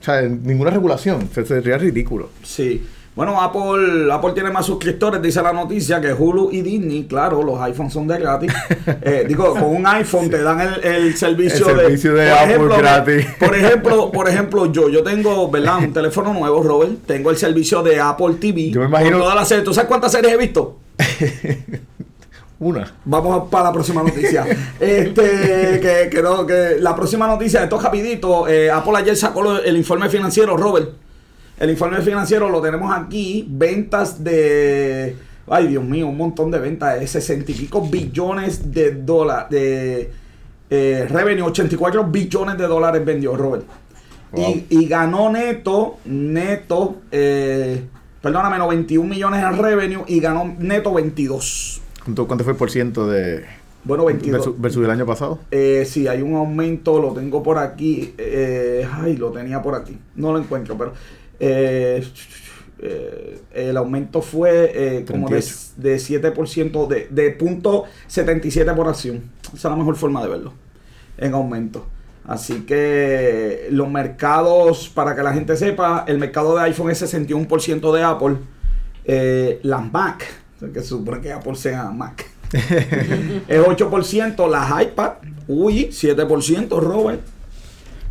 o 0.00 0.04
sea, 0.04 0.20
ninguna 0.22 0.70
regulación. 0.70 1.30
Se- 1.34 1.46
Sería 1.46 1.78
ridículo. 1.78 2.28
Sí. 2.42 2.84
Bueno, 3.14 3.38
Apple, 3.42 4.10
Apple 4.10 4.32
tiene 4.32 4.50
más 4.50 4.64
suscriptores, 4.64 5.20
dice 5.20 5.42
la 5.42 5.52
noticia, 5.52 6.00
que 6.00 6.14
Hulu 6.14 6.48
y 6.50 6.62
Disney. 6.62 7.04
Claro, 7.06 7.42
los 7.42 7.60
iPhones 7.60 7.92
son 7.92 8.06
de 8.08 8.18
gratis. 8.18 8.52
Eh, 9.02 9.24
digo, 9.28 9.52
con 9.52 9.64
un 9.76 9.86
iPhone 9.86 10.30
te 10.30 10.42
dan 10.42 10.60
el, 10.60 10.82
el 10.84 11.16
servicio, 11.16 11.68
El 11.68 11.76
servicio 11.78 12.14
de 12.14 12.30
por 12.30 12.72
Apple 12.72 12.78
gratis. 12.78 13.26
Por 13.38 13.54
ejemplo, 13.56 14.10
por 14.12 14.28
ejemplo, 14.28 14.72
yo, 14.72 14.88
yo 14.88 15.02
tengo, 15.02 15.50
¿verdad? 15.50 15.78
Un 15.78 15.92
teléfono 15.92 16.32
nuevo, 16.32 16.62
Robert. 16.62 16.92
Tengo 17.06 17.30
el 17.30 17.36
servicio 17.36 17.82
de 17.82 18.00
Apple 18.00 18.34
TV. 18.40 18.70
Yo 18.70 18.80
me 18.80 18.86
imagino- 18.86 19.18
todas 19.18 19.34
las 19.34 19.46
series. 19.48 19.64
¿Tú 19.64 19.74
sabes 19.74 19.88
cuántas 19.88 20.10
series 20.12 20.32
he 20.32 20.36
visto? 20.38 20.78
Una. 22.60 22.92
Vamos 23.04 23.48
para 23.50 23.64
la 23.64 23.72
próxima 23.72 24.02
noticia. 24.02 24.46
este, 24.78 25.80
que, 25.80 26.08
que 26.10 26.22
no, 26.22 26.46
que 26.46 26.76
la 26.78 26.94
próxima 26.94 27.26
noticia, 27.26 27.64
esto 27.64 27.76
es 27.76 27.82
rapidito. 27.82 28.46
eh, 28.48 28.70
Apple 28.70 28.92
ayer 28.96 29.16
sacó 29.16 29.58
el 29.58 29.76
informe 29.76 30.08
financiero, 30.08 30.56
Robert. 30.56 30.90
El 31.58 31.70
informe 31.70 32.00
financiero 32.00 32.48
lo 32.48 32.60
tenemos 32.60 32.94
aquí. 32.94 33.46
Ventas 33.48 34.22
de. 34.22 35.16
Ay, 35.48 35.68
Dios 35.68 35.84
mío, 35.84 36.06
un 36.08 36.16
montón 36.16 36.50
de 36.50 36.58
ventas. 36.58 36.98
De 36.98 37.06
60 37.06 37.50
y 37.52 37.54
pico 37.54 37.86
billones 37.86 38.72
de 38.72 38.92
dólares. 38.92 39.50
De 39.50 40.10
eh, 40.70 41.06
revenue, 41.08 41.42
84 41.42 42.04
billones 42.04 42.56
de 42.56 42.66
dólares 42.66 43.04
vendió 43.04 43.36
Robert. 43.36 43.64
Wow. 44.32 44.48
Y, 44.48 44.66
y 44.70 44.86
ganó 44.86 45.30
neto, 45.30 45.98
neto, 46.06 46.96
eh, 47.10 47.84
perdóname, 48.22 48.56
91 48.56 49.06
millones 49.06 49.44
en 49.44 49.58
revenue 49.58 50.04
y 50.06 50.20
ganó 50.20 50.56
neto 50.58 50.94
22. 50.94 51.82
¿Cuánto, 52.02 52.26
cuánto 52.26 52.42
fue 52.44 52.54
el 52.54 52.58
por 52.58 52.70
ciento 52.70 53.06
de 53.06 53.44
Bueno, 53.84 54.06
22. 54.06 54.32
versus, 54.32 54.58
versus 54.60 54.84
el 54.84 54.90
año 54.90 55.04
pasado? 55.04 55.38
Eh, 55.50 55.84
sí, 55.86 56.08
hay 56.08 56.22
un 56.22 56.34
aumento, 56.36 56.98
lo 56.98 57.12
tengo 57.12 57.42
por 57.42 57.58
aquí. 57.58 58.14
eh, 58.16 58.88
ay, 58.90 59.18
lo 59.18 59.30
tenía 59.30 59.60
por 59.60 59.74
aquí. 59.74 59.98
No 60.16 60.32
lo 60.32 60.38
encuentro, 60.38 60.78
pero 60.78 60.94
eh, 61.44 62.04
eh, 62.78 63.40
el 63.52 63.76
aumento 63.76 64.22
fue 64.22 64.72
eh, 64.74 65.04
como 65.04 65.28
de, 65.28 65.40
38. 65.40 65.72
de 65.76 65.96
7%, 66.34 66.86
de, 66.86 67.08
de 67.10 67.30
punto 67.32 67.84
77 68.06 68.72
por 68.74 68.88
acción. 68.88 69.24
Esa 69.46 69.54
es 69.56 69.64
la 69.64 69.76
mejor 69.76 69.96
forma 69.96 70.22
de 70.22 70.28
verlo, 70.28 70.52
en 71.18 71.34
aumento. 71.34 71.86
Así 72.24 72.60
que 72.60 73.66
los 73.70 73.90
mercados, 73.90 74.88
para 74.88 75.16
que 75.16 75.22
la 75.24 75.32
gente 75.34 75.56
sepa, 75.56 76.04
el 76.06 76.18
mercado 76.18 76.56
de 76.56 76.62
iPhone 76.62 76.90
es 76.90 77.02
61% 77.02 77.92
de 77.92 78.02
Apple. 78.04 78.36
Eh, 79.04 79.58
las 79.64 79.90
Mac, 79.90 80.24
que 80.72 80.80
se 80.80 80.86
supone 80.86 81.20
que 81.20 81.32
Apple 81.32 81.56
sea 81.56 81.90
Mac. 81.90 82.24
es 82.52 83.60
8%, 83.60 84.48
las 84.48 84.82
iPad, 84.82 85.12
uy, 85.48 85.88
7%, 85.90 86.78
Robert. 86.78 87.31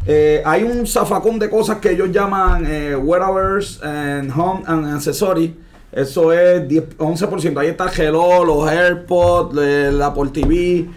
Eh, 0.05 0.41
hay 0.45 0.63
un 0.63 0.87
zafacón 0.87 1.37
de 1.37 1.49
cosas 1.49 1.77
que 1.77 1.91
ellos 1.91 2.11
llaman 2.11 2.65
eh, 2.65 2.95
wearables 2.95 3.81
and 3.83 4.31
home 4.35 4.63
and 4.65 4.95
accessories. 4.95 5.51
Eso 5.91 6.31
es 6.31 6.67
10, 6.67 6.97
11%. 6.97 7.59
Ahí 7.59 7.67
está 7.67 7.89
el 7.89 7.99
Hello, 7.99 8.43
los 8.43 8.69
AirPods, 8.69 9.57
el 9.57 10.01
Apple 10.01 10.29
TV, 10.33 10.87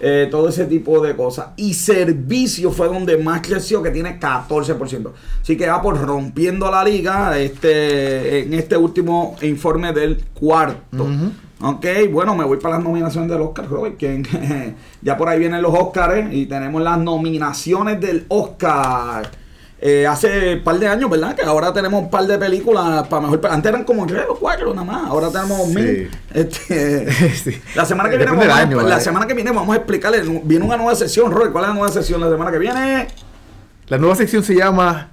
eh, 0.00 0.28
todo 0.30 0.48
ese 0.48 0.64
tipo 0.64 1.00
de 1.00 1.14
cosas. 1.14 1.50
Y 1.56 1.72
servicio 1.74 2.70
fue 2.72 2.88
donde 2.88 3.16
más 3.16 3.40
creció, 3.42 3.82
que 3.82 3.90
tiene 3.90 4.18
14%. 4.18 5.12
Así 5.40 5.56
que 5.56 5.68
Apple 5.68 5.92
rompiendo 5.92 6.70
la 6.70 6.84
liga 6.84 7.38
este, 7.38 8.40
en 8.40 8.52
este 8.54 8.76
último 8.76 9.36
informe 9.42 9.92
del 9.92 10.22
cuarto. 10.34 11.06
Ok, 11.62 11.84
bueno, 12.10 12.34
me 12.34 12.44
voy 12.44 12.56
para 12.58 12.76
las 12.76 12.84
nominaciones 12.84 13.30
del 13.30 13.40
Oscar, 13.42 13.68
Robert. 13.68 13.96
Que 13.96 14.22
ya 15.02 15.16
por 15.16 15.28
ahí 15.28 15.38
vienen 15.38 15.60
los 15.62 15.74
Oscars 15.74 16.32
y 16.32 16.46
tenemos 16.46 16.80
las 16.82 16.98
nominaciones 16.98 18.00
del 18.00 18.24
Oscar. 18.28 19.30
Eh, 19.82 20.06
hace 20.06 20.56
un 20.56 20.62
par 20.64 20.78
de 20.78 20.86
años, 20.88 21.08
¿verdad? 21.08 21.34
Que 21.34 21.42
ahora 21.42 21.72
tenemos 21.72 22.02
un 22.02 22.10
par 22.10 22.26
de 22.26 22.36
películas 22.38 23.06
para 23.08 23.22
mejor. 23.22 23.40
Antes 23.50 23.70
eran 23.70 23.84
como 23.84 24.06
tres 24.06 24.24
o 24.28 24.34
cuatro 24.36 24.74
nada 24.74 24.84
más. 24.84 25.06
Ahora 25.08 25.30
tenemos 25.30 25.68
Sí. 25.68 25.74
mil. 25.74 26.10
Este, 26.34 27.10
Sí. 27.34 27.60
La 27.74 27.84
semana 27.86 28.10
que 28.10 28.16
viene 28.18 28.32
vamos, 28.32 28.46
año, 28.48 28.76
la 28.78 28.82
¿vale? 28.82 29.00
semana 29.00 29.26
que 29.26 29.34
viene 29.34 29.50
vamos 29.52 29.74
a 29.74 29.78
explicarle. 29.78 30.22
Viene 30.44 30.64
una 30.64 30.76
nueva 30.76 30.94
sesión, 30.94 31.30
Robert. 31.32 31.52
¿Cuál 31.52 31.64
es 31.64 31.68
la 31.68 31.74
nueva 31.74 31.90
sesión 31.92 32.20
la 32.20 32.28
semana 32.30 32.50
que 32.50 32.58
viene? 32.58 33.06
La 33.88 33.98
nueva 33.98 34.14
sección 34.16 34.42
se 34.44 34.54
llama 34.54 35.08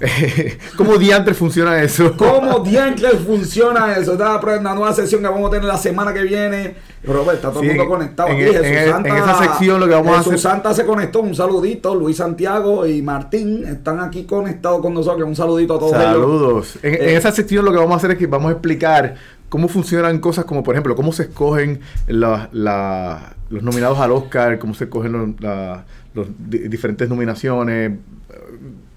¿Cómo 0.76 0.96
diantre 0.98 1.34
funciona 1.34 1.80
eso? 1.82 2.16
¿Cómo 2.16 2.58
diantres 2.60 3.14
funciona 3.20 3.96
eso? 3.96 4.12
Esta 4.12 4.40
es 4.56 4.62
la 4.62 4.74
nueva 4.74 4.92
sesión 4.92 5.22
que 5.22 5.28
vamos 5.28 5.48
a 5.48 5.50
tener 5.52 5.64
la 5.66 5.78
semana 5.78 6.12
que 6.12 6.22
viene. 6.22 6.74
Robert, 7.04 7.36
está 7.36 7.50
todo 7.50 7.62
el 7.62 7.68
mundo 7.68 7.86
conectado 7.88 8.28
en 8.30 8.34
aquí. 8.34 8.42
e- 8.42 8.46
Jesús 8.48 8.66
en 8.66 8.74
e- 8.74 8.90
Santa, 8.90 9.08
en 9.08 9.16
esa 9.16 9.38
sección 9.38 9.80
lo 9.80 9.86
que 9.86 9.92
vamos 9.94 10.12
a 10.14 10.18
Jesús 10.18 10.32
hacer- 10.34 10.50
Santa 10.50 10.74
se 10.74 10.84
conectó. 10.84 11.20
Un 11.20 11.34
saludito. 11.34 11.94
Luis 11.94 12.16
Santiago 12.16 12.86
y 12.86 13.02
Martín 13.02 13.64
están 13.66 14.00
aquí 14.00 14.24
conectados 14.24 14.80
con 14.82 14.94
nosotros. 14.94 15.26
Un 15.28 15.36
saludito 15.36 15.74
a 15.76 15.78
todos 15.78 15.92
ellos. 15.92 16.04
Saludos. 16.04 16.78
En, 16.82 16.94
en 16.94 17.00
Eh, 17.02 17.16
esa 17.16 17.30
sección 17.30 17.64
lo 17.64 17.70
que 17.70 17.78
vamos 17.78 17.92
a 17.94 17.96
hacer 17.98 18.10
es 18.12 18.18
que 18.18 18.26
vamos 18.26 18.48
a 18.48 18.52
explicar 18.52 19.14
cómo 19.48 19.68
funcionan 19.68 20.18
cosas 20.18 20.44
como, 20.44 20.64
por 20.64 20.74
ejemplo, 20.74 20.96
cómo 20.96 21.12
se 21.12 21.24
escogen 21.24 21.80
la- 22.08 22.48
la- 22.52 23.34
los 23.50 23.62
nominados 23.62 23.98
al 24.00 24.10
Oscar, 24.10 24.58
cómo 24.58 24.74
se 24.74 24.84
escogen 24.84 25.12
los, 25.12 25.28
la- 25.40 25.84
los 26.14 26.26
di- 26.38 26.66
diferentes 26.68 27.08
nominaciones. 27.08 27.92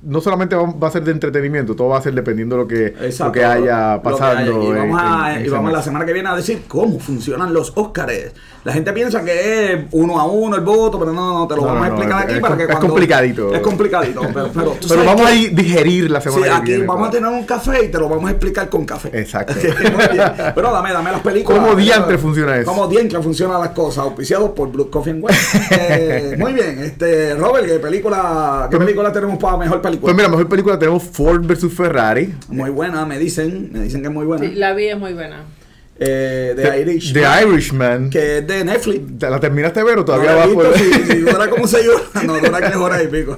No 0.07 0.21
solamente 0.21 0.55
va, 0.55 0.87
a 0.87 0.91
ser 0.91 1.03
de 1.03 1.11
entretenimiento, 1.11 1.75
todo 1.75 1.89
va 1.89 1.97
a 1.97 2.01
ser 2.01 2.13
dependiendo 2.13 2.55
de 2.55 2.61
lo 2.61 2.67
que, 2.67 2.95
lo 3.19 3.31
que 3.31 3.43
haya 3.43 3.95
lo 3.95 4.01
que 4.01 4.09
pasando. 4.09 4.61
haya. 4.61 4.63
Y 4.63 4.67
en- 4.67 4.75
vamos, 4.77 5.01
a, 5.03 5.31
en- 5.33 5.39
en 5.39 5.45
y 5.45 5.49
vamos 5.49 5.71
la 5.73 5.81
semana 5.81 6.05
que 6.05 6.13
viene 6.13 6.29
a 6.29 6.35
decir 6.35 6.63
cómo 6.67 6.97
funcionan 6.99 7.53
los 7.53 7.73
Óscares. 7.75 8.31
La 8.68 8.74
gente 8.74 8.91
piensa 8.91 9.24
que 9.24 9.72
es 9.74 9.80
uno 9.91 10.20
a 10.20 10.26
uno 10.26 10.57
el 10.57 10.61
voto, 10.61 10.99
pero 10.99 11.13
no, 11.13 11.39
no, 11.39 11.47
te 11.47 11.55
lo 11.55 11.61
No, 11.61 11.68
vamos 11.68 11.84
a 11.84 11.88
explicar 11.88 12.18
es- 12.20 12.24
aquí 12.26 12.34
es 12.34 12.39
para 12.41 12.57
que 12.57 12.63
es 12.63 12.68
cuando- 12.68 12.88
complicadito. 12.88 13.53
Es 13.55 13.61
complicadito, 13.61 14.22
pero, 14.34 14.49
pero, 14.53 14.72
tú 14.72 14.88
Pero 14.89 15.03
sabes 15.03 15.05
vamos 15.05 15.22
que- 15.22 15.28
a 15.28 15.32
di- 15.36 15.47
digerir 15.47 16.11
la 16.11 16.20
semana 16.20 16.41
Sí, 16.43 16.49
que 16.49 16.55
aquí 16.57 16.72
viene. 16.72 16.86
vamos 16.86 17.07
a 17.07 17.11
tener 17.11 17.30
un 17.32 17.45
café 17.45 17.86
y 17.86 17.88
te 17.88 17.97
lo 17.97 18.09
vamos 18.09 18.26
a 18.28 18.32
explicar 18.32 18.68
con 18.68 18.86
café. 18.86 19.09
Exacto. 19.18 19.53
Muy 19.63 20.07
bien. 20.18 20.32
Pero 20.53 20.72
dame, 20.74 20.91
dame 20.91 21.11
las 21.13 21.22
películas. 21.22 21.61
¿Cómo 21.61 21.76
diantre 21.78 22.18
funciona 22.18 22.57
eso? 22.57 22.70
¿Cómo 22.70 22.88
diantre 22.89 23.22
funcionan 23.24 23.61
las 23.61 23.70
cosas? 23.70 24.03
Auspiciados 24.03 24.49
por 24.49 24.70
Blue 24.70 24.89
Coffee 24.89 25.11
and 25.13 25.24
Wine. 25.24 25.38
Eh, 25.72 26.36
muy 26.38 26.51
bien, 26.51 26.80
este, 26.80 27.36
Robert, 27.36 27.65
¿qué 27.68 27.80
película, 27.80 28.68
qué 28.70 28.76
Pues- 28.76 28.86
película 28.86 29.13
tenemos 29.13 29.38
para 29.38 29.55
mejor 29.55 29.82
película? 29.82 30.07
Pues 30.11 30.15
mira, 30.18 30.28
mejor 30.28 30.49
película 30.49 30.78
tenemos 30.78 31.03
Ford 31.03 31.41
versus 31.45 31.72
Ferrari. 31.74 32.36
muy 32.49 32.70
buena, 32.70 33.05
me 33.05 33.18
dicen, 33.18 33.70
me 33.72 33.80
dicen 33.80 34.01
que 34.01 34.09
es 34.09 34.13
muy 34.13 34.26
buena. 34.26 34.45
Sí, 34.45 34.55
la 34.55 34.74
vi 34.74 34.88
es 34.89 34.99
muy 34.99 35.13
buena. 35.13 35.45
Eh, 35.99 36.53
de 36.55 36.81
Irish. 36.81 37.13
The 37.13 37.23
Irishman. 37.43 38.09
Que 38.09 38.39
es 38.39 38.47
de 38.47 38.63
Netflix. 38.65 39.21
¿La 39.21 39.39
terminaste 39.39 39.79
de 39.79 39.85
ver 39.85 39.99
o 39.99 40.05
todavía 40.05 40.31
No 40.31 40.37
vas 40.37 40.47
he 40.49 40.53
por 40.53 40.73
visto, 40.73 40.97
si, 41.05 41.11
si 41.11 41.17
dura 41.19 41.49
como 41.49 41.67
se 41.67 41.83
llora. 41.83 42.03
No, 42.25 42.37
dura 42.39 42.69
que 42.71 42.77
hora 42.77 43.03
y 43.03 43.07
pico. 43.07 43.37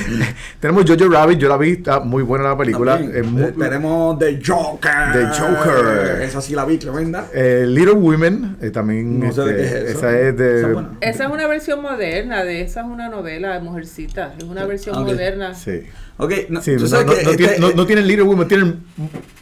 Tenemos 0.60 0.84
Jojo 0.88 1.08
Rabbit, 1.10 1.38
yo 1.38 1.48
la 1.48 1.56
vi, 1.56 1.70
está 1.72 2.00
muy 2.00 2.22
buena 2.22 2.44
la 2.50 2.56
película. 2.58 2.96
Muy- 2.96 3.42
Eh, 3.44 3.52
tenemos 3.58 4.18
The 4.18 4.40
Joker. 4.44 5.12
The 5.12 5.26
Joker. 5.38 6.22
Esa 6.22 6.40
sí 6.40 6.54
la 6.54 6.64
vi, 6.64 6.78
tremenda. 6.78 7.26
eh, 7.32 7.64
Little 7.66 7.94
Women, 7.94 8.56
eh, 8.60 8.70
también. 8.70 9.20
No 9.20 9.32
sé 9.32 9.42
de 9.42 9.50
este, 9.50 9.56
qué 9.56 9.84
es 9.84 9.90
eso. 9.90 9.98
Esa 9.98 10.18
es 10.20 10.36
de. 10.36 10.58
Esa 10.58 10.66
es 10.68 10.72
buena. 10.72 10.90
Esa 11.00 11.24
es 11.24 11.30
una 11.30 11.46
versión 11.46 11.82
moderna 11.82 12.44
de 12.44 12.62
esa 12.62 12.80
es 12.80 12.86
una 12.86 13.08
novela 13.08 13.54
de 13.54 13.60
Mujercita. 13.60 14.34
Es 14.38 14.44
una 14.44 14.64
versión 14.66 15.02
moderna. 15.02 15.54
Sí. 15.54 15.82
Ok, 16.18 16.32
no, 16.48 16.62
Sí, 16.62 16.72
no, 16.76 17.02
no- 17.04 17.12
este- 17.12 17.58
no 17.74 17.86
tienen 17.86 18.06
Little 18.06 18.24
Women, 18.24 18.48
tienen 18.48 18.80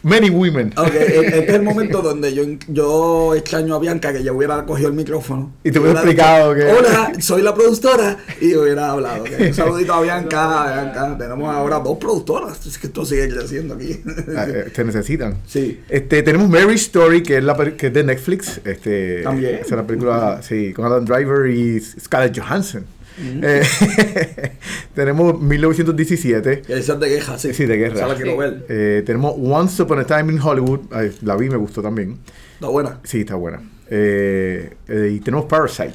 Many 0.04 0.30
Women. 0.30 0.72
Ok, 0.76 0.94
este 0.94 1.38
es 1.40 1.48
el 1.48 1.62
momento 1.62 2.02
donde 2.02 2.32
yo, 2.34 2.44
yo 2.68 3.34
extraño 3.34 3.74
a 3.74 3.78
Bianca 3.80 4.12
que 4.12 4.22
ya 4.22 4.32
hubiera 4.32 4.64
cogido 4.64 4.88
el 4.90 4.94
micrófono. 4.94 5.52
Y 5.64 5.70
te 5.72 5.78
hubiera 5.80 5.98
explicado 6.00 6.54
que- 6.54 6.66
Hola, 6.66 7.12
soy 7.20 7.42
la 7.42 7.54
productora. 7.54 8.18
Y 8.40 8.54
hubiera 8.54 8.90
hablado. 8.90 9.24
Un 9.24 9.54
saludito 9.54 9.94
a 9.94 10.02
Bianca, 10.02 10.64
Bianca. 10.94 11.18
Tenemos 11.18 11.54
ahora 11.54 11.78
dos 11.80 11.98
productoras. 11.98 12.64
Es 12.66 12.78
que 12.78 12.86
esto 12.88 13.04
sigue 13.04 13.28
creciendo 13.28 13.74
aquí. 13.74 14.00
Ah, 14.36 14.46
eh, 14.48 14.70
te 14.74 14.84
necesitan. 14.84 15.38
Sí. 15.46 15.80
Este, 15.88 16.22
tenemos 16.22 16.48
Mary 16.48 16.74
Story, 16.74 17.22
que 17.22 17.38
es, 17.38 17.44
la, 17.44 17.56
que 17.76 17.86
es 17.86 17.92
de 17.92 18.04
Netflix. 18.04 18.60
Este, 18.64 19.22
También. 19.22 19.60
Es 19.62 19.72
una 19.72 19.86
película, 19.86 20.40
sí, 20.42 20.72
con 20.74 20.84
Adam 20.84 21.04
Driver 21.04 21.50
y 21.50 21.80
Scarlett 21.80 22.38
Johansson. 22.38 22.84
Eh, 23.18 23.62
tenemos 24.94 25.40
1917. 25.40 26.62
Esa 26.68 26.92
es 26.94 27.00
de 27.00 27.08
guerra, 27.08 27.38
sí. 27.38 27.54
Sí, 27.54 27.66
de 27.66 27.76
guerra. 27.76 27.94
Esa 27.96 28.08
la 28.08 28.14
quiero 28.16 28.32
Sí. 28.32 28.38
ver. 28.38 28.66
Eh, 28.68 29.02
tenemos 29.06 29.34
Once 29.38 29.82
Upon 29.82 30.00
a 30.00 30.04
Time 30.04 30.32
in 30.32 30.40
Hollywood. 30.40 30.80
Ay, 30.90 31.12
la 31.22 31.36
vi, 31.36 31.48
me 31.48 31.56
gustó 31.56 31.82
también. 31.82 32.18
Está 32.54 32.68
buena. 32.68 33.00
Sí, 33.04 33.20
está 33.20 33.34
buena. 33.36 33.60
Eh, 33.90 34.74
eh, 34.88 35.12
y 35.14 35.20
tenemos 35.20 35.46
Parasite. 35.46 35.94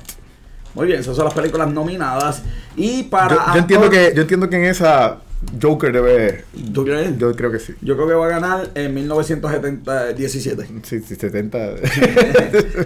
Muy 0.76 0.88
bien, 0.88 1.00
esas 1.00 1.16
son 1.16 1.26
las 1.26 1.34
películas 1.34 1.72
nominadas. 1.72 2.44
Y 2.78 3.04
para. 3.04 3.36
Yo, 3.36 3.54
yo 3.54 3.60
entiendo 3.60 3.90
que, 3.90 4.14
yo 4.16 4.22
entiendo 4.22 4.50
que 4.50 4.56
en 4.58 4.66
esa 4.66 5.18
Joker 5.62 5.94
debe. 5.94 6.44
¿Tú 6.74 6.84
crees? 6.84 7.18
Yo 7.18 7.34
creo 7.34 7.50
que 7.52 7.60
sí. 7.60 7.74
Yo 7.82 7.96
creo 7.96 8.08
que 8.10 8.14
va 8.14 8.26
a 8.26 8.30
ganar 8.30 8.70
en 8.76 8.94
1917. 8.94 10.68
Sí, 10.84 11.00
sí, 11.02 11.16
70. 11.16 11.58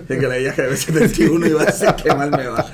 Es 0.10 0.20
que 0.20 0.28
leía 0.28 0.54
que 0.54 0.62
era 0.62 0.76
71 0.76 1.46
y 1.46 1.50
iba 1.50 1.62
a 1.64 1.66
decir 1.66 1.90
que 2.02 2.14
mal 2.14 2.30
me 2.32 2.48
va. 2.48 2.66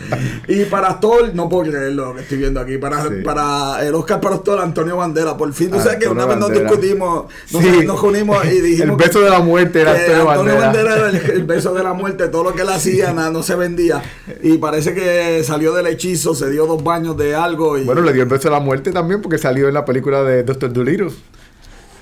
Y 0.48 0.66
para 0.66 0.90
actor, 0.90 1.34
no 1.34 1.48
puedo 1.48 1.72
creer 1.72 1.94
lo 1.94 2.14
que 2.16 2.22
estoy 2.22 2.38
viendo 2.40 2.60
aquí. 2.60 2.78
Para, 2.78 3.04
Sí. 3.04 3.22
para 3.24 3.86
el 3.86 3.94
Oscar 3.96 4.20
para 4.20 4.36
actor, 4.36 4.60
Antonio 4.60 4.98
Bandera. 4.98 5.38
Por 5.38 5.54
fin, 5.54 5.70
tú 5.72 5.78
sabes 5.78 5.98
que 5.98 6.06
Antonio 6.08 6.26
una 6.26 6.26
vez 6.26 6.38
nos 6.38 6.52
discutimos, 6.52 7.26
nos, 7.52 7.64
Sí. 7.64 7.86
nos 7.86 8.02
unimos 8.04 8.46
y 8.46 8.62
dijimos. 8.62 9.00
El 9.00 9.08
beso 9.08 9.22
de 9.22 9.30
la 9.30 9.40
muerte 9.40 9.82
era 9.82 9.92
Antonio 9.92 10.30
Antonio 10.30 10.56
Bandera. 10.56 10.66
Bandera 10.96 11.10
era 11.10 11.10
el, 11.10 11.32
el 11.32 11.44
beso 11.44 11.74
de 11.74 11.84
la 11.84 11.94
muerte, 11.94 12.28
todo 12.28 12.44
lo 12.44 12.54
que 12.54 12.64
él 12.64 12.70
hacía, 12.70 13.14
nada, 13.14 13.30
no 13.32 13.44
se 13.44 13.56
vendía. 13.56 14.02
Y 14.44 14.58
parece 14.58 14.94
que 14.94 15.42
salió 15.44 15.74
del 15.74 15.88
hechizo, 15.88 16.36
se 16.36 16.50
dio 16.50 16.66
dos 16.66 16.84
baños 16.84 17.16
de 17.18 17.36
algo. 17.36 17.78
Y, 17.78 17.84
Bueno, 17.86 18.02
le 18.02 18.12
dio 18.14 18.24
el 18.24 18.30
beso 18.30 18.50
de 18.50 18.56
la 18.56 18.60
muerte 18.60 18.92
también 18.92 19.22
porque 19.22 19.38
salió 19.38 19.69
en 19.70 19.76
la 19.76 19.86
película 19.86 20.24
de 20.24 20.44
Doctor 20.44 20.72
Dolittle. 20.74 21.10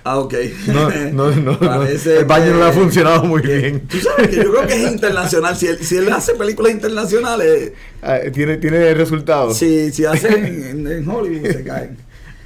Ah, 0.03 0.19
ok. 0.19 0.33
No, 0.67 0.89
no, 1.11 1.31
no, 1.31 1.51
no. 1.51 1.59
Parece 1.59 2.19
El 2.19 2.25
baño 2.25 2.53
no 2.53 2.59
le 2.59 2.65
ha 2.65 2.71
funcionado 2.71 3.23
muy 3.25 3.41
que- 3.41 3.57
bien. 3.57 3.87
Tú 3.87 3.97
sabes 3.99 4.29
que 4.29 4.37
yo 4.37 4.51
creo 4.53 4.65
que 4.67 4.85
es 4.85 4.91
internacional. 4.91 5.55
Si 5.57 5.67
él, 5.67 5.77
si 5.79 5.97
él 5.97 6.09
hace 6.11 6.33
películas 6.35 6.71
internacionales, 6.71 7.73
Ah, 8.01 8.19
tiene, 8.33 8.55
tiene 8.57 8.93
resultados. 8.93 9.57
si, 9.57 9.91
si 9.91 10.05
hacen 10.05 10.45
en, 10.45 10.87
en 10.87 11.09
Hollywood, 11.09 11.47
se 11.51 11.63
caen. 11.63 11.97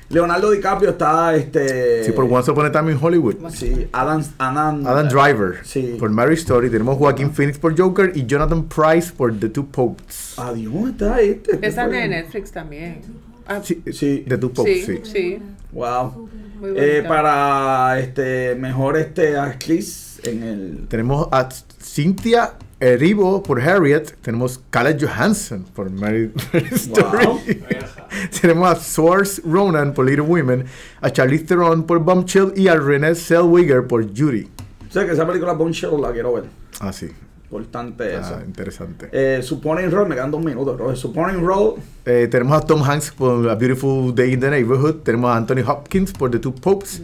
Leonardo 0.09 0.49
DiCaprio 0.51 0.89
está 0.89 1.34
este. 1.36 2.03
Sí, 2.03 2.11
por 2.11 2.26
Once 2.26 2.49
Upon 2.51 2.65
a 2.65 2.72
Time 2.72 2.91
in 2.93 2.97
Hollywood. 2.99 3.36
Sí, 3.53 3.88
Adam, 3.93 4.22
Adam, 4.39 4.86
Adam 4.86 5.07
Driver 5.07 5.59
Sí. 5.63 5.95
por 5.99 6.09
Mary 6.09 6.34
Story. 6.34 6.69
Tenemos 6.69 6.97
Joaquín 6.97 7.32
Phoenix 7.32 7.57
por 7.59 7.78
Joker 7.80 8.11
y 8.15 8.26
Jonathan 8.26 8.67
Price 8.67 9.13
por 9.15 9.39
The 9.39 9.47
Two 9.49 9.67
Popes. 9.67 10.34
Adiós, 10.38 10.74
está 10.89 11.22
este. 11.22 11.59
Esa 11.65 11.86
es 11.86 11.91
de 11.91 12.07
Netflix 12.09 12.51
también. 12.51 13.01
Ah, 13.48 13.62
Sí, 13.64 13.82
Sí. 13.92 14.26
Two 14.39 14.52
Popes, 14.54 14.86
sí. 14.86 15.00
sí, 15.04 15.12
sí. 15.12 15.39
Wow. 15.72 16.30
Muy 16.60 16.74
Eh, 16.76 17.04
para 17.08 18.00
este 18.00 18.56
mejor 18.56 18.98
este 18.98 19.38
actriz 19.38 20.20
en 20.24 20.44
el. 20.44 20.88
Tenemos 20.88 21.28
a 21.32 21.50
Cynthia 21.82 22.54
Erivo 22.80 23.42
por 23.42 23.62
Harriet. 23.62 24.16
Tenemos 24.22 24.54
Scarlett 24.54 25.02
Johansson 25.02 25.64
por 25.74 25.89
Mary, 25.89 26.32
Mary 26.54 26.68
Story. 26.72 27.26
Wow. 27.26 27.39
Tenemos 28.42 28.70
a 28.70 28.76
Saoirse 28.76 29.42
Ronan 29.46 29.94
por 29.94 30.06
Little 30.06 30.26
Women. 30.26 30.66
A 31.02 31.10
Charlize 31.10 31.46
Theron 31.46 31.84
por 31.84 32.00
Bombshell. 32.00 32.54
Y 32.56 32.68
a 32.68 32.76
Renée 32.76 33.16
Zellweger 33.16 33.88
por 33.88 34.04
Judy. 34.08 34.48
O 34.89 34.92
sea 34.94 35.06
que 35.06 35.14
esa 35.14 35.26
película 35.26 35.54
Bombshell 35.54 36.00
la 36.02 36.12
quiero 36.12 36.34
ver. 36.34 36.44
Ah, 36.80 36.92
sí. 36.92 37.10
Importante 37.52 38.16
eso. 38.16 38.38
Ah, 38.39 38.43
interesante. 38.45 39.10
Eh, 39.12 39.41
Supporting 39.43 39.91
Role, 39.91 40.08
me 40.08 40.16
quedan 40.16 40.32
dos 40.32 40.41
minutos, 40.41 40.78
bro. 40.78 40.95
Supporting 40.95 41.41
Role, 41.45 41.74
Eh, 42.06 42.30
tenemos 42.32 42.58
a 42.58 42.62
Tom 42.66 42.82
Hanks 42.82 43.12
por 43.12 43.49
A 43.49 43.56
Beautiful 43.56 44.16
Day 44.16 44.32
in 44.34 44.39
the 44.39 44.49
Neighborhood. 44.49 45.02
Tenemos 45.04 45.30
a 45.32 45.36
Anthony 45.36 45.62
Hopkins 45.68 46.14
por 46.14 46.32
The 46.32 46.39
Two 46.39 46.56
Popes. 46.56 47.02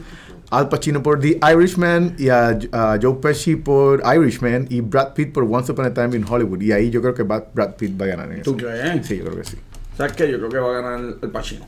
Al 0.50 0.70
Pacino 0.70 1.04
por 1.04 1.20
The 1.20 1.38
Irishman. 1.54 2.16
Y 2.18 2.30
a, 2.30 2.58
a 2.72 2.98
Joe 3.02 3.16
Pesci 3.22 3.58
por 3.58 4.02
Irishman. 4.16 4.68
Y 4.70 4.80
Brad 4.80 5.14
Pitt 5.14 5.34
por 5.34 5.44
Once 5.44 5.70
Upon 5.74 5.86
a 5.86 5.94
Time 5.94 6.16
in 6.16 6.24
Hollywood. 6.28 6.62
Y 6.62 6.72
ahí 6.72 6.90
yo 6.90 7.02
creo 7.02 7.14
que 7.14 7.24
Brad 7.24 7.44
Brad 7.54 7.76
Pitt 7.76 8.00
va 8.00 8.06
a 8.06 8.08
ganar 8.08 8.32
en 8.32 8.42
¿tú 8.44 8.56
eso. 8.56 8.66
crees? 8.66 9.06
Sí, 9.06 9.18
yo 9.18 9.26
creo 9.26 9.36
que 9.38 9.44
sí. 9.44 9.58
¿Sabes 9.98 10.14
qué? 10.14 10.32
Yo 10.32 10.38
creo 10.38 10.50
que 10.50 10.58
va 10.60 10.70
a 10.78 10.82
ganar 10.82 11.16
el 11.22 11.30
Pacino. 11.30 11.66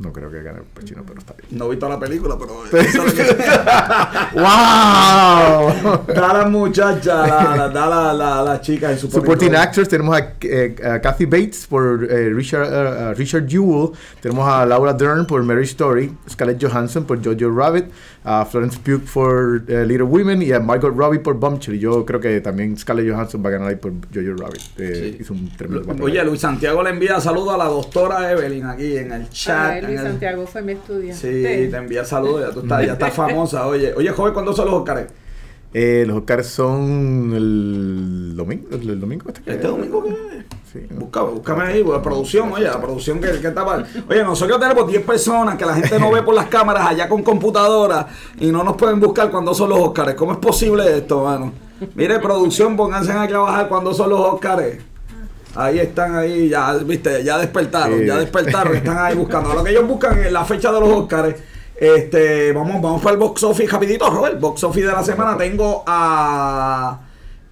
No 0.00 0.12
creo 0.14 0.30
que 0.30 0.42
gane 0.42 0.60
el 0.60 0.64
Pacino, 0.64 1.02
pero 1.06 1.18
está 1.18 1.34
bien. 1.34 1.58
No 1.58 1.66
he 1.66 1.70
visto 1.70 1.86
la 1.86 2.00
película, 2.00 2.38
pero. 2.38 2.54
¡Wow! 4.32 6.06
da 6.14 6.32
la 6.32 6.46
muchacha, 6.48 7.26
la, 7.26 7.68
da 7.68 7.86
la, 7.86 8.14
la, 8.14 8.42
la 8.42 8.60
chica 8.62 8.90
en 8.90 8.98
Supporting, 8.98 9.20
Supporting 9.20 9.54
actors 9.54 9.88
tenemos 9.90 10.16
a, 10.16 10.36
eh, 10.40 10.74
a 10.82 11.00
Kathy 11.02 11.26
Bates 11.26 11.66
por 11.66 12.08
eh, 12.10 12.30
Richard, 12.30 12.66
eh, 12.72 13.14
Richard 13.14 13.46
Jewell, 13.46 13.90
tenemos 14.22 14.48
a 14.48 14.64
Laura 14.64 14.94
Dern 14.94 15.26
por 15.26 15.42
Mary 15.42 15.64
Story, 15.64 16.16
Scarlett 16.30 16.64
Johansson 16.64 17.04
por 17.04 17.22
Jojo 17.22 17.54
Rabbit, 17.54 17.90
a 18.22 18.44
Florence 18.44 18.78
Pugh 18.84 19.00
por 19.14 19.62
eh, 19.66 19.84
Little 19.86 20.02
Women 20.04 20.42
y 20.42 20.52
a 20.52 20.60
Margot 20.60 20.94
Robbie 20.94 21.20
por 21.20 21.34
Bombshell. 21.34 21.74
Y 21.76 21.78
Yo 21.78 22.04
creo 22.04 22.20
que 22.20 22.40
también 22.40 22.76
Scarlett 22.76 23.10
Johansson 23.10 23.42
va 23.44 23.48
a 23.48 23.52
ganar 23.52 23.68
ahí 23.68 23.76
por 23.76 23.92
Jojo 24.14 24.36
Rabbit. 24.38 24.60
Eh, 24.78 25.14
Sí. 25.16 25.16
Hizo 25.20 25.32
un 25.32 25.48
tremendo 25.56 25.86
papel. 25.86 26.02
Oye, 26.02 26.24
Luis 26.24 26.40
Santiago 26.40 26.82
le 26.82 26.90
envía 26.90 27.18
saludos 27.20 27.54
a 27.54 27.56
la 27.56 27.64
doctora 27.64 28.30
Evelyn 28.30 28.66
aquí 28.66 28.96
en 28.98 29.12
el 29.12 29.30
chat. 29.30 29.70
Ay, 29.72 29.82
Luis 29.82 30.00
el- 30.00 30.06
Santiago 30.06 30.46
fue 30.46 30.62
mi 30.62 30.72
estudiante. 30.72 31.14
Sí, 31.64 31.70
te 31.70 31.76
envía 31.76 32.04
saludos, 32.04 32.42
ya 32.48 32.52
tú 32.52 32.60
estás, 32.60 32.86
ya 32.86 32.92
estás 32.92 33.14
famosa. 33.14 33.66
Oye, 33.66 33.94
oye, 33.96 34.10
joven, 34.10 34.34
¿cuándo 34.34 34.52
son 34.52 34.66
los 34.66 34.74
Oscars? 34.74 35.06
Eh, 35.72 36.04
los 36.06 36.18
Oscars 36.18 36.46
son 36.48 37.32
el 37.34 38.32
domingo. 38.36 38.68
¿El, 38.72 38.90
el 38.90 39.00
domingo 39.00 39.24
este 39.28 39.42
que 39.42 39.50
¿Este 39.52 39.66
domingo 39.68 40.02
qué? 40.04 40.16
Sí. 40.72 40.80
Ahí, 41.60 41.82
pues, 41.82 42.00
producción, 42.00 42.52
oye, 42.52 42.64
la 42.64 42.80
producción 42.80 43.20
que, 43.20 43.40
que 43.40 43.48
está 43.48 43.64
mal. 43.64 43.84
Oye, 44.08 44.22
nosotros 44.22 44.58
tenemos 44.60 44.86
10 44.88 45.02
personas 45.04 45.56
que 45.56 45.64
la 45.64 45.74
gente 45.74 45.98
no 45.98 46.10
ve 46.12 46.22
por 46.22 46.34
las 46.34 46.46
cámaras 46.46 46.86
allá 46.88 47.08
con 47.08 47.22
computadora 47.22 48.06
y 48.38 48.50
no 48.52 48.62
nos 48.62 48.76
pueden 48.76 49.00
buscar 49.00 49.30
cuando 49.30 49.52
son 49.54 49.70
los 49.70 49.80
Oscars. 49.80 50.14
¿Cómo 50.14 50.32
es 50.32 50.38
posible 50.38 50.96
esto, 50.98 51.24
mano? 51.24 51.52
Mire, 51.94 52.18
producción, 52.20 52.76
pónganse 52.76 53.12
a 53.12 53.26
trabajar 53.26 53.68
cuando 53.68 53.92
son 53.94 54.10
los 54.10 54.20
Oscars. 54.20 54.76
Ahí 55.56 55.80
están, 55.80 56.14
ahí, 56.14 56.48
ya, 56.48 56.74
viste, 56.74 57.24
ya 57.24 57.36
despertaron, 57.38 57.98
Sí. 58.00 58.06
ya 58.06 58.18
despertaron, 58.18 58.76
están 58.76 58.98
ahí 58.98 59.16
buscando. 59.16 59.52
Lo 59.52 59.64
que 59.64 59.70
ellos 59.70 59.86
buscan 59.86 60.18
es 60.22 60.30
la 60.30 60.44
fecha 60.44 60.70
de 60.70 60.78
los 60.80 60.88
Oscars. 60.90 61.34
Este, 61.80 62.52
vamos, 62.52 62.82
vamos 62.82 63.00
para 63.00 63.14
el 63.14 63.18
box 63.18 63.42
office 63.42 63.70
rapidito, 63.72 64.08
Robert. 64.10 64.38
Box 64.38 64.62
office 64.64 64.86
de 64.86 64.92
la 64.92 65.02
semana 65.02 65.36
tengo 65.38 65.82
a 65.86 66.98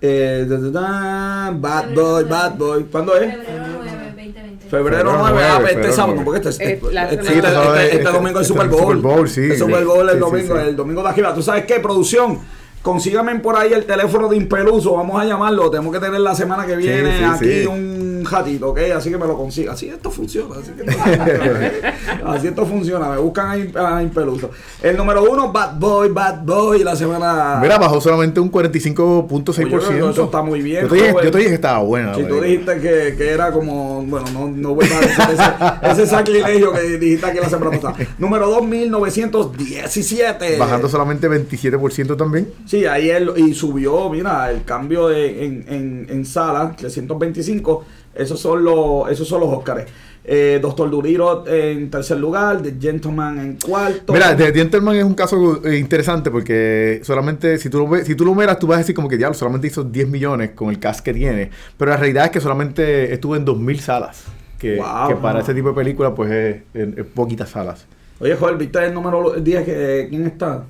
eh, 0.01 0.45
da, 0.47 0.59
da, 0.59 0.71
da, 0.71 1.51
Bad 1.53 1.95
Boy, 1.95 2.25
Bad 2.25 2.57
Boy. 2.59 2.85
¿Cuándo 2.85 3.17
es? 3.17 3.35
Febrero 3.35 3.55
9, 3.79 4.13
2020. 4.17 4.69
Febrero 4.69 4.85
Febrero 4.85 5.13
9, 5.19 5.31
9, 5.33 5.49
ah, 5.51 5.71
este 5.71 5.93
sábado, 5.93 6.15
9. 6.17 6.25
porque 6.27 6.49
este, 6.51 6.65
Eh, 6.65 6.73
este, 6.75 6.87
este, 6.87 7.15
este- 7.15 7.39
este- 7.39 7.49
este- 7.49 7.97
este 7.97 8.11
domingo 8.13 8.41
es 8.41 8.47
este- 8.47 8.59
Super 8.61 8.71
Super 8.71 8.85
Bowl. 8.85 8.97
Bowl, 8.99 9.29
sí. 9.29 9.41
El 9.45 9.59
Super 9.59 9.85
Bowl 9.87 10.09
el 10.11 10.21
domingo, 10.21 10.57
sí. 10.57 10.63
el 10.69 10.77
domingo 10.77 11.03
de 11.03 11.09
arriba. 11.09 11.35
¿Tú 11.35 11.43
sabes 11.43 11.65
qué? 11.65 11.81
Producción. 11.81 12.39
Consígame 12.83 13.35
por 13.41 13.57
ahí 13.57 13.73
el 13.73 13.85
teléfono 13.87 14.29
de 14.29 14.37
Impeluso, 14.37 14.95
vamos 14.95 15.21
a 15.21 15.25
llamarlo. 15.25 15.69
Tenemos 15.71 15.93
que 15.93 15.99
tener 16.01 16.21
la 16.21 16.35
semana 16.35 16.65
que 16.65 16.77
viene 16.77 17.19
sí, 17.19 17.25
aquí 17.25 17.63
sí. 17.63 17.67
un 17.67 18.18
ratito, 18.31 18.71
¿ok? 18.71 18.79
Así 18.97 19.11
que 19.11 19.19
me 19.19 19.27
lo 19.27 19.37
consiga. 19.37 19.73
Así 19.73 19.89
esto 19.89 20.11
funciona. 20.11 20.57
Así, 20.61 20.73
que 20.73 20.83
esto 20.83 20.93
funciona. 21.03 21.95
así 22.35 22.47
esto 22.49 22.67
funciona. 22.67 23.09
Me 23.11 23.19
buscan 23.19 23.47
a, 23.51 23.57
Im- 23.57 23.77
a 23.77 24.03
Impeluso. 24.03 24.51
El 24.83 24.97
número 24.97 25.23
uno, 25.31 25.53
Bad 25.53 25.79
Boy, 25.79 26.09
Bad 26.11 26.43
Boy. 26.45 26.83
La 26.85 26.97
semana. 26.97 27.59
Mira, 27.61 27.79
bajó 27.79 28.01
solamente 28.01 28.41
un 28.41 28.51
Oye, 28.53 28.71
45.6%. 28.71 30.11
eso 30.11 30.25
está 30.25 30.43
muy 30.43 30.63
bien, 30.63 30.83
Yo 30.83 30.89
te 30.89 30.95
dije, 30.97 31.11
joven. 31.13 31.25
yo 31.25 31.31
te 31.31 31.39
dije 31.39 31.49
que 31.51 31.55
estaba 31.55 31.79
buena. 31.81 32.15
Si 32.15 32.25
tú 32.25 32.41
dijiste 32.41 32.75
que, 32.81 33.15
que 33.17 33.31
era 33.31 33.53
como, 33.53 34.03
bueno, 34.05 34.27
no, 34.33 34.49
no 34.49 34.75
voy 34.75 34.87
a 34.87 35.01
decir 35.01 35.25
ese, 35.33 36.03
ese 36.03 36.07
sacrilegio 36.07 36.73
que 36.73 36.81
dijiste 36.99 37.27
aquí 37.27 37.39
la 37.39 37.49
semana 37.49 37.71
pasada. 37.79 37.95
Número 38.19 38.49
2, 38.49 38.63
1917. 38.67 40.57
Bajando 40.59 40.89
solamente 40.89 41.29
27% 41.29 42.17
también. 42.17 42.49
Sí, 42.67 42.79
Sí, 42.79 42.87
ahí 42.87 43.11
él, 43.11 43.33
y 43.37 43.55
subió, 43.55 44.09
mira, 44.09 44.51
el 44.53 44.63
cambio 44.65 45.09
de, 45.09 45.45
en, 45.45 45.65
en, 45.69 46.07
en 46.09 46.25
sala, 46.25 46.75
325, 46.77 47.85
esos 48.19 48.41
son 48.41 48.65
los, 48.65 49.11
esos 49.11 49.27
son 49.27 49.41
los 49.41 49.49
Óscares. 49.51 49.87
Eh, 50.31 50.59
Doctor 50.61 50.91
Duriro 50.91 51.47
en 51.47 51.91
tercer 51.91 52.19
lugar, 52.19 52.61
The 52.61 52.75
Gentleman 52.79 53.39
en 53.39 53.57
cuarto. 53.57 54.13
Mira, 54.13 54.37
The 54.37 54.53
Gentleman 54.53 54.97
es 54.97 55.05
un 55.05 55.15
caso 55.15 55.65
eh, 55.65 55.79
interesante 55.79 56.31
porque 56.31 57.01
solamente, 57.03 57.57
si 57.57 57.71
tú, 57.71 57.79
lo 57.79 57.89
ves, 57.89 58.07
si 58.07 58.15
tú 58.15 58.27
lo 58.27 58.35
miras, 58.35 58.59
tú 58.59 58.67
vas 58.67 58.77
a 58.77 58.79
decir 58.81 58.95
como 58.95 59.09
que 59.09 59.17
ya 59.17 59.33
solamente 59.33 59.69
hizo 59.69 59.85
10 59.85 60.07
millones 60.09 60.51
con 60.51 60.69
el 60.69 60.79
cast 60.79 61.01
que 61.01 61.15
tiene. 61.15 61.51
Pero 61.79 61.91
la 61.93 61.97
realidad 61.97 62.27
es 62.27 62.31
que 62.33 62.41
solamente 62.43 63.11
estuvo 63.15 63.37
en 63.37 63.47
2.000 63.47 63.79
salas. 63.79 64.25
Que, 64.59 64.77
Wow, 64.77 65.09
que 65.09 65.15
para 65.15 65.41
ese 65.41 65.55
tipo 65.55 65.69
de 65.69 65.75
película, 65.77 66.15
pues 66.15 66.31
es, 66.31 66.57
es- 66.75 66.99
es 66.99 67.05
poquitas 67.07 67.49
salas. 67.49 67.87
Oye, 68.21 68.35
Joel, 68.35 68.57
¿viste 68.57 68.85
el 68.85 68.93
número 68.93 69.33
10? 69.41 69.65
Que, 69.65 70.07
¿Quién 70.11 70.27
está? 70.27 70.65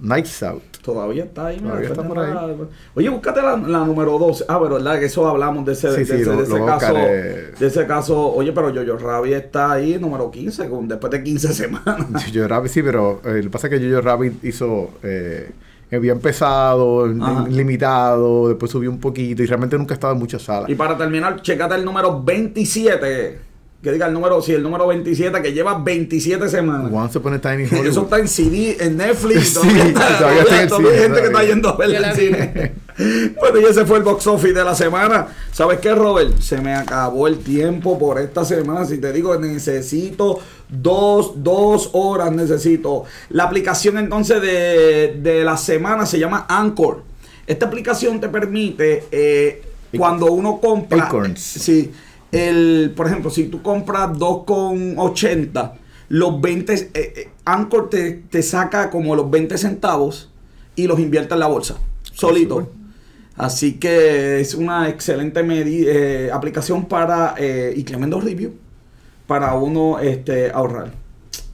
Nights 0.00 0.42
Out. 0.42 0.62
Todavía 0.92 1.24
está 1.24 1.46
ahí, 1.46 1.58
Todavía 1.58 1.88
está 1.88 2.02
por 2.06 2.18
ahí. 2.18 2.32
Oye, 2.94 3.08
búscate 3.08 3.42
la, 3.42 3.56
la 3.56 3.84
número 3.84 4.18
12. 4.18 4.44
Ah, 4.48 4.58
pero 4.62 4.76
verdad 4.76 4.98
que 4.98 5.06
eso 5.06 5.26
hablamos 5.28 5.64
de 5.66 5.72
ese, 5.72 5.90
Sí, 5.92 5.98
de 6.00 6.04
sí, 6.06 6.12
ese, 6.22 6.24
lo- 6.24 6.36
de 6.44 6.64
caso. 6.66 6.94
eh. 6.96 7.52
De 7.58 7.66
ese 7.66 7.86
caso. 7.86 8.32
Oye, 8.32 8.52
pero 8.52 8.68
Jojo 8.74 8.96
Rabbit 9.06 9.32
está 9.34 9.72
ahí, 9.72 9.98
número 9.98 10.30
15, 10.30 10.68
con, 10.68 10.88
después 10.88 11.10
de 11.10 11.22
15 11.22 11.48
semanas. 11.54 12.06
Jojo 12.34 12.48
Rabbit 12.48 12.70
sí, 12.72 12.82
pero 12.82 13.20
eh, 13.24 13.36
lo 13.36 13.42
que 13.42 13.50
pasa 13.50 13.66
es 13.68 13.78
que 13.78 13.88
Jojo 13.90 14.00
Rabbit 14.02 14.44
hizo... 14.44 14.90
Eh, 15.02 15.50
había 15.90 16.12
empezado, 16.12 17.06
Ajá. 17.18 17.46
limitado, 17.48 18.48
después 18.48 18.70
subió 18.70 18.90
un 18.90 19.00
poquito 19.00 19.42
y 19.42 19.46
realmente 19.46 19.78
nunca 19.78 19.94
ha 19.94 19.96
estado 19.96 20.12
en 20.12 20.18
muchas 20.18 20.42
salas. 20.42 20.68
Y 20.68 20.74
para 20.74 20.98
terminar, 20.98 21.40
checate 21.40 21.76
el 21.76 21.84
número 21.86 22.22
27. 22.22 23.38
Que 23.82 23.92
diga 23.92 24.06
el 24.08 24.12
número, 24.12 24.42
sí, 24.42 24.52
el 24.52 24.62
número 24.62 24.88
27, 24.88 25.40
que 25.40 25.52
lleva 25.52 25.78
27 25.78 26.48
semanas. 26.48 26.90
Once 26.92 27.16
Upon 27.16 27.34
a 27.34 27.40
Time 27.40 27.62
in 27.62 27.68
Hollywood. 27.68 27.86
Eso 27.86 28.02
está 28.02 28.18
en 28.18 28.26
CD, 28.26 28.76
en 28.80 28.96
Netflix. 28.96 29.48
Sí, 29.50 29.54
todavía 29.54 29.84
está, 29.84 30.18
todavía 30.18 30.42
está 30.42 30.56
en 30.56 30.62
el 30.62 30.68
todavía 30.68 30.90
hay 30.90 30.96
cine, 30.96 31.02
gente 31.02 31.20
que 31.20 31.26
está 31.26 31.30
todavía. 31.30 31.54
yendo 31.54 31.68
a 31.68 31.84
al 31.84 32.16
vi. 32.16 32.20
cine. 32.20 32.72
Bueno, 33.38 33.60
y 33.60 33.64
ese 33.64 33.86
fue 33.86 33.98
el 33.98 34.02
box 34.02 34.26
office 34.26 34.52
de 34.54 34.64
la 34.64 34.74
semana. 34.74 35.28
¿Sabes 35.52 35.78
qué, 35.78 35.94
Robert? 35.94 36.40
Se 36.40 36.60
me 36.60 36.74
acabó 36.74 37.28
el 37.28 37.38
tiempo 37.38 37.96
por 37.96 38.18
esta 38.18 38.44
semana. 38.44 38.84
Si 38.86 38.98
te 38.98 39.12
digo, 39.12 39.38
necesito 39.38 40.40
dos, 40.68 41.34
dos 41.36 41.90
horas 41.92 42.32
necesito. 42.32 43.04
La 43.30 43.44
aplicación 43.44 43.98
entonces 43.98 44.42
de, 44.42 45.16
de 45.22 45.44
la 45.44 45.56
semana 45.56 46.06
se 46.06 46.18
llama 46.18 46.46
Anchor. 46.48 47.04
Esta 47.46 47.66
aplicación 47.66 48.20
te 48.20 48.28
permite, 48.28 49.04
eh, 49.12 49.62
cuando 49.96 50.26
uno 50.32 50.58
compra... 50.60 51.04
Acorns. 51.04 51.40
Sí, 51.40 51.92
el, 52.32 52.92
por 52.96 53.06
ejemplo, 53.06 53.30
si 53.30 53.44
tú 53.44 53.62
compras 53.62 54.10
2,80, 54.10 55.72
los 56.10 56.40
20, 56.40 56.74
eh, 56.74 56.90
eh, 56.94 57.30
Anchor 57.44 57.90
te, 57.90 58.12
te 58.12 58.42
saca 58.42 58.90
como 58.90 59.14
los 59.14 59.30
20 59.30 59.58
centavos 59.58 60.30
y 60.74 60.86
los 60.86 60.98
invierte 61.00 61.34
en 61.34 61.40
la 61.40 61.46
bolsa, 61.46 61.76
solito. 62.12 62.70
Así 63.38 63.74
que 63.74 64.40
es 64.40 64.54
una 64.54 64.88
excelente 64.88 65.40
eh, 65.46 66.30
aplicación 66.32 66.86
para, 66.86 67.36
eh, 67.38 67.72
y 67.76 67.84
tremendo 67.84 68.20
review, 68.20 68.52
para 69.28 69.54
uno 69.54 70.00
este, 70.00 70.50
ahorrar. 70.50 70.90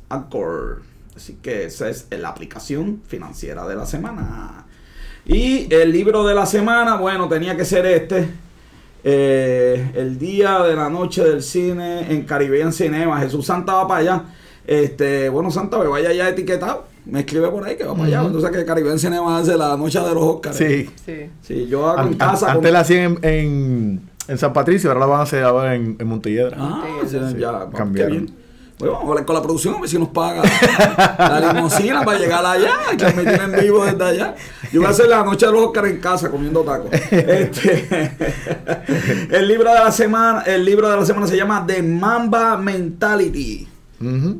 Anchor. 0.08 0.82
Así 1.14 1.38
que 1.42 1.64
esa 1.64 1.90
es 1.90 2.06
la 2.10 2.30
aplicación 2.30 3.02
financiera 3.06 3.66
de 3.66 3.76
la 3.76 3.84
semana. 3.84 4.64
Y 5.26 5.72
el 5.72 5.92
libro 5.92 6.26
de 6.26 6.34
la 6.34 6.46
semana, 6.46 6.96
bueno, 6.96 7.28
tenía 7.28 7.54
que 7.54 7.66
ser 7.66 7.84
este. 7.84 8.28
Eh, 9.07 9.90
el 9.94 10.18
día 10.18 10.61
de 10.62 10.74
la 10.74 10.88
noche 10.88 11.22
del 11.22 11.42
cine 11.42 12.11
en 12.11 12.22
Caribbean 12.22 12.72
Cinema. 12.72 13.20
Jesús 13.20 13.44
Santa 13.46 13.74
va 13.74 13.86
para 13.86 14.00
allá. 14.00 14.22
Este, 14.66 15.28
bueno, 15.28 15.50
Santa, 15.50 15.78
me 15.78 15.86
vaya 15.86 16.11
ya 16.12 16.28
etiquetado. 16.28 16.86
Me 17.05 17.20
escribe 17.20 17.48
por 17.50 17.64
ahí 17.66 17.76
que 17.76 17.84
va 17.84 17.92
para 17.92 18.07
allá. 18.07 18.22
Entonces 18.22 18.50
que 18.50 18.64
Caribbean 18.64 18.98
Cinema 18.98 19.38
hace 19.38 19.57
la 19.59 19.76
noche 19.76 20.00
de 20.00 20.14
los 20.14 20.22
Oscars. 20.22 20.57
Sí. 20.57 20.88
Sí. 21.05 21.30
Sí, 21.42 21.66
yo 21.68 21.86
hago 21.86 22.09
en 22.09 22.14
casa. 22.14 22.46
con- 22.46 22.57
Antes 22.57 22.72
la 22.72 22.80
hacían 22.80 23.18
en, 23.20 23.28
en, 23.28 24.00
en 24.26 24.38
San 24.38 24.55
Patricio, 24.55 24.88
ahora 24.90 25.00
la 25.00 25.07
van 25.07 25.20
a 25.20 25.22
hacer 25.24 25.44
ahora 25.44 25.74
en, 25.74 25.96
en 25.98 26.07
Montelledra. 26.07 26.57
Ah, 26.59 26.82
sí, 27.07 27.18
Sí, 27.18 27.36
ya, 27.38 27.66
qué 27.70 27.76
cambiaron. 27.76 28.30
Bueno, 28.78 28.94
vamos 28.94 29.06
a 29.06 29.10
hablar 29.10 29.24
con 29.24 29.34
la 29.36 29.42
producción 29.42 29.76
a 29.76 29.80
ver 29.80 29.88
si 29.88 29.98
nos 29.98 30.08
paga 30.08 30.42
la 31.18 31.52
limusina 31.52 32.04
para 32.04 32.18
llegar 32.18 32.44
allá 32.44 32.72
y 32.92 32.96
transmitir 32.96 33.40
en 33.40 33.52
vivo 33.52 33.84
desde 33.84 34.04
allá. 34.04 34.34
Yo 34.72 34.80
voy 34.80 34.88
a 34.88 34.90
hacer 34.90 35.08
la 35.08 35.22
noche 35.22 35.46
de 35.46 35.52
los 35.52 35.62
Oscar 35.66 35.86
en 35.86 36.00
casa 36.00 36.28
comiendo 36.28 36.62
tacos. 36.62 36.90
Este, 36.92 38.10
el 39.30 39.46
libro 39.46 39.72
de 39.72 39.78
la 39.78 39.92
semana, 39.92 40.42
el 40.42 40.64
libro 40.64 40.88
de 40.88 40.96
la 40.96 41.06
semana 41.06 41.26
se 41.28 41.36
llama 41.36 41.64
The 41.66 41.82
Mamba 41.82 42.56
Mentality 42.56 43.68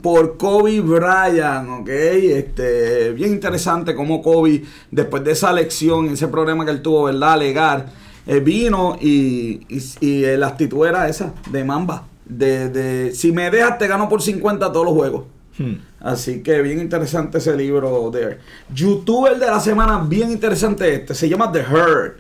por 0.03 0.37
Kobe 0.37 0.81
Bryant, 0.81 1.69
¿ok? 1.81 1.89
Este, 1.89 3.13
bien 3.13 3.33
interesante 3.33 3.95
cómo 3.95 4.21
Kobe, 4.21 4.65
después 4.91 5.25
de 5.25 5.33
esa 5.33 5.53
lección, 5.53 6.09
ese 6.09 6.29
problema 6.29 6.65
que 6.65 6.73
él 6.73 6.83
tuvo, 6.83 7.05
¿verdad? 7.05 7.35
Alegar, 7.35 7.87
eh, 8.27 8.41
vino 8.41 8.97
y, 9.01 9.61
y, 9.69 9.83
y, 10.01 10.37
la 10.37 10.49
actitud 10.49 10.87
era 10.87 11.09
esa, 11.09 11.33
de 11.51 11.65
Mamba. 11.65 12.05
De, 12.25 12.69
de, 12.71 13.15
si 13.15 13.33
me 13.33 13.51
dejas, 13.51 13.79
te 13.79 13.87
gano 13.87 14.09
por 14.09 14.23
50 14.23 14.73
todos 14.73 14.87
los 14.87 14.95
juegos. 14.95 15.25
Hmm. 15.59 15.75
Así 16.01 16.43
que 16.43 16.61
bien 16.63 16.81
interesante 16.81 17.39
ese 17.39 17.57
libro 17.57 18.11
de 18.11 18.39
YouTuber 18.75 19.39
de 19.39 19.47
la 19.47 19.61
semana, 19.61 19.99
bien 19.99 20.31
interesante 20.31 20.95
este, 20.95 21.15
se 21.15 21.29
llama 21.29 21.51
The 21.53 21.61
Herd. 21.61 22.13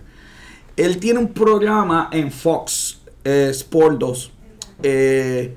Él 0.77 0.99
tiene 0.99 1.21
un 1.21 1.29
programa 1.29 2.09
en 2.13 2.31
Fox 2.31 3.01
eh, 3.25 3.49
Sport 3.51 3.99
2. 3.99 4.33
Eh, 4.83 5.57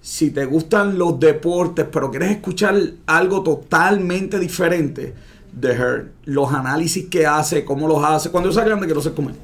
si 0.00 0.30
te 0.30 0.44
gustan 0.44 0.98
los 0.98 1.18
deportes, 1.18 1.86
pero 1.90 2.10
quieres 2.10 2.32
escuchar 2.32 2.76
algo 3.06 3.42
totalmente 3.42 4.38
diferente, 4.38 5.14
The 5.58 5.72
Herd, 5.72 6.06
los 6.26 6.52
análisis 6.52 7.06
que 7.06 7.26
hace, 7.26 7.64
cómo 7.64 7.88
los 7.88 8.04
hace, 8.04 8.30
cuando 8.30 8.50
yo 8.50 8.54
sea 8.54 8.64
grande 8.64 8.86
quiero 8.86 9.00
ser 9.00 9.14
como 9.14 9.30
él. 9.30 9.36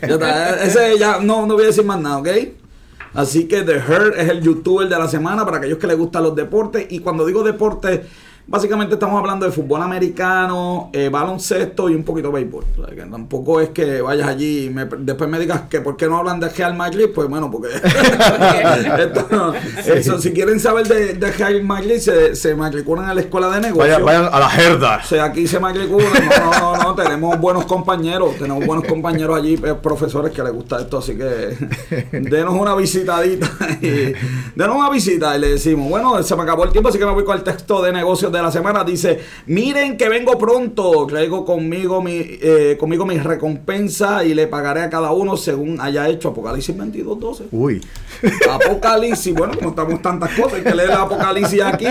Ya 0.00 0.14
está, 0.14 0.64
ese 0.64 0.98
ya 0.98 1.20
no, 1.20 1.46
no 1.46 1.54
voy 1.54 1.64
a 1.64 1.66
decir 1.68 1.84
más 1.84 2.00
nada, 2.00 2.18
¿ok? 2.18 2.28
Así 3.14 3.46
que 3.46 3.62
The 3.62 3.76
Herd 3.76 4.18
es 4.18 4.28
el 4.28 4.40
youtuber 4.40 4.88
de 4.88 4.98
la 4.98 5.08
semana 5.08 5.44
para 5.44 5.58
aquellos 5.58 5.78
que 5.78 5.86
les 5.86 5.98
gustan 5.98 6.22
los 6.22 6.34
deportes. 6.34 6.86
Y 6.90 7.00
cuando 7.00 7.26
digo 7.26 7.42
deportes, 7.42 8.00
básicamente 8.46 8.94
estamos 8.94 9.18
hablando 9.18 9.46
de 9.46 9.52
fútbol 9.52 9.82
americano, 9.82 10.90
eh, 10.92 11.08
baloncesto 11.10 11.88
y 11.88 11.94
un 11.94 12.04
poquito 12.04 12.28
de 12.28 12.34
béisbol. 12.34 12.64
O 12.78 12.84
sea, 12.86 12.94
que 12.94 13.02
tampoco 13.02 13.60
es 13.60 13.70
que 13.70 14.00
vayas 14.02 14.28
allí 14.28 14.66
y 14.66 14.70
me- 14.70 14.86
después 14.98 15.28
me 15.30 15.38
digas 15.38 15.62
que 15.70 15.80
por 15.80 15.96
qué 15.96 16.06
no 16.08 16.18
hablan 16.18 16.40
de 16.40 16.48
Real 16.48 16.74
Madrid. 16.74 17.06
Pues 17.14 17.28
bueno, 17.28 17.50
porque 17.50 17.68
esto 18.98 19.26
no- 19.30 19.54
eso, 19.94 20.18
si 20.18 20.32
quieren 20.32 20.60
saber 20.60 20.86
de, 20.88 21.14
de 21.14 21.32
Real 21.32 21.62
Madrid, 21.62 21.98
se, 21.98 22.34
se 22.34 22.54
matriculan 22.54 23.06
a 23.06 23.14
la 23.14 23.20
escuela 23.20 23.48
de 23.50 23.60
negocios. 23.60 24.02
Vayan, 24.02 24.04
vayan 24.04 24.28
a 24.32 24.38
la 24.40 24.54
herda. 24.62 25.00
O 25.02 25.06
sea, 25.06 25.24
aquí 25.24 25.46
se 25.46 25.58
matriculan. 25.60 26.08
No, 26.12 26.50
no, 26.50 26.76
no, 26.76 26.82
no, 26.82 26.94
tenemos 26.94 27.38
buenos 27.40 27.64
compañeros. 27.66 28.36
Tenemos 28.38 28.64
buenos 28.66 28.86
compañeros 28.86 29.36
allí, 29.38 29.54
eh, 29.54 29.74
profesores 29.82 30.32
que 30.32 30.42
les 30.42 30.52
gusta 30.52 30.80
esto. 30.80 30.98
Así 30.98 31.16
que 31.16 31.56
denos 32.12 32.54
una 32.54 32.74
visitadita. 32.74 33.48
Y, 33.80 34.12
denos 34.54 34.76
una 34.76 34.90
visita 34.90 35.36
y 35.36 35.40
le 35.40 35.48
decimos, 35.50 35.88
bueno, 35.88 36.22
se 36.22 36.36
me 36.36 36.42
acabó 36.42 36.64
el 36.64 36.70
tiempo, 36.72 36.88
así 36.88 36.98
que 36.98 37.06
me 37.06 37.12
voy 37.12 37.24
con 37.24 37.36
el 37.36 37.42
texto 37.42 37.82
de 37.82 37.92
negocios 37.92 38.31
de 38.32 38.42
la 38.42 38.50
semana. 38.50 38.84
Dice, 38.84 39.20
miren 39.46 39.96
que 39.96 40.08
vengo 40.08 40.38
pronto. 40.38 41.06
Traigo 41.06 41.44
conmigo 41.44 42.02
mi, 42.02 42.18
eh, 42.18 42.76
conmigo 42.78 43.04
mi 43.06 43.18
recompensa 43.18 44.24
y 44.24 44.34
le 44.34 44.46
pagaré 44.46 44.82
a 44.82 44.90
cada 44.90 45.12
uno 45.12 45.36
según 45.36 45.80
haya 45.80 46.08
hecho 46.08 46.30
Apocalipsis 46.30 46.76
22, 46.76 47.20
12. 47.20 47.44
Uy. 47.52 47.80
Apocalipsis, 48.50 49.34
bueno, 49.34 49.54
como 49.56 49.70
estamos 49.70 50.00
tantas 50.00 50.30
cosas, 50.30 50.54
hay 50.54 50.62
que 50.62 50.74
leer 50.74 50.90
el 50.90 50.96
Apocalipsis 50.96 51.62
aquí. 51.62 51.86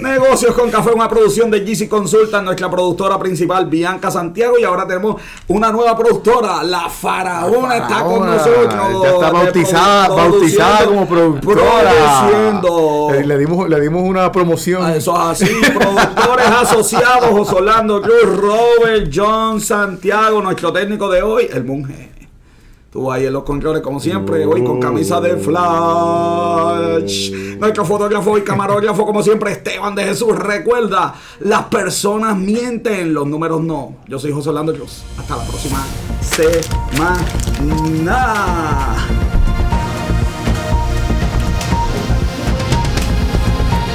Negocios 0.00 0.54
con 0.54 0.70
Café, 0.70 0.90
una 0.92 1.08
producción 1.08 1.50
de 1.50 1.60
GC 1.60 1.88
Consulta, 1.88 2.42
nuestra 2.42 2.70
productora 2.70 3.18
principal, 3.18 3.66
Bianca 3.66 4.10
Santiago, 4.10 4.58
y 4.58 4.64
ahora 4.64 4.86
tenemos 4.86 5.20
una 5.48 5.70
nueva 5.70 5.96
productora, 5.96 6.62
La 6.62 6.88
Faraona, 6.88 7.76
está 7.76 8.02
con 8.02 8.26
nosotros. 8.26 9.02
Ya 9.02 9.10
está 9.10 9.30
bautizada, 9.30 10.08
bautizada 10.08 10.86
como 10.86 11.06
productora. 11.06 11.62
Produciendo. 11.62 13.08
Le, 13.12 13.26
le 13.26 13.38
dimos, 13.38 13.68
le 13.68 13.80
dimos 13.80 14.02
una 14.02 14.30
promoción. 14.32 14.95
Eso 14.96 15.12
es 15.14 15.42
así, 15.42 15.54
productores 15.74 16.46
asociados, 16.46 17.28
José 17.30 17.54
Orlando 17.56 18.00
Cruz, 18.00 18.34
Robert 18.34 19.12
John 19.14 19.60
Santiago, 19.60 20.40
nuestro 20.40 20.72
técnico 20.72 21.10
de 21.10 21.20
hoy, 21.20 21.46
el 21.52 21.64
monje. 21.64 22.12
Estuvo 22.86 23.12
ahí 23.12 23.26
en 23.26 23.34
los 23.34 23.42
controles, 23.42 23.82
como 23.82 24.00
siempre, 24.00 24.46
hoy 24.46 24.64
con 24.64 24.80
camisa 24.80 25.20
de 25.20 25.36
flash. 25.36 27.30
Nuestro 27.58 27.84
fotógrafo 27.84 28.38
y 28.38 28.42
camarógrafo, 28.42 29.04
como 29.04 29.22
siempre, 29.22 29.52
Esteban 29.52 29.94
de 29.94 30.04
Jesús. 30.04 30.34
Recuerda, 30.34 31.14
las 31.40 31.64
personas 31.64 32.34
mienten, 32.34 33.12
los 33.12 33.26
números 33.26 33.60
no. 33.60 33.96
Yo 34.08 34.18
soy 34.18 34.32
José 34.32 34.48
Orlando 34.48 34.72
Cruz. 34.72 35.02
Hasta 35.18 35.36
la 35.36 35.44
próxima 35.44 35.84
semana. 36.22 37.26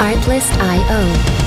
Artlist.io. 0.01 1.40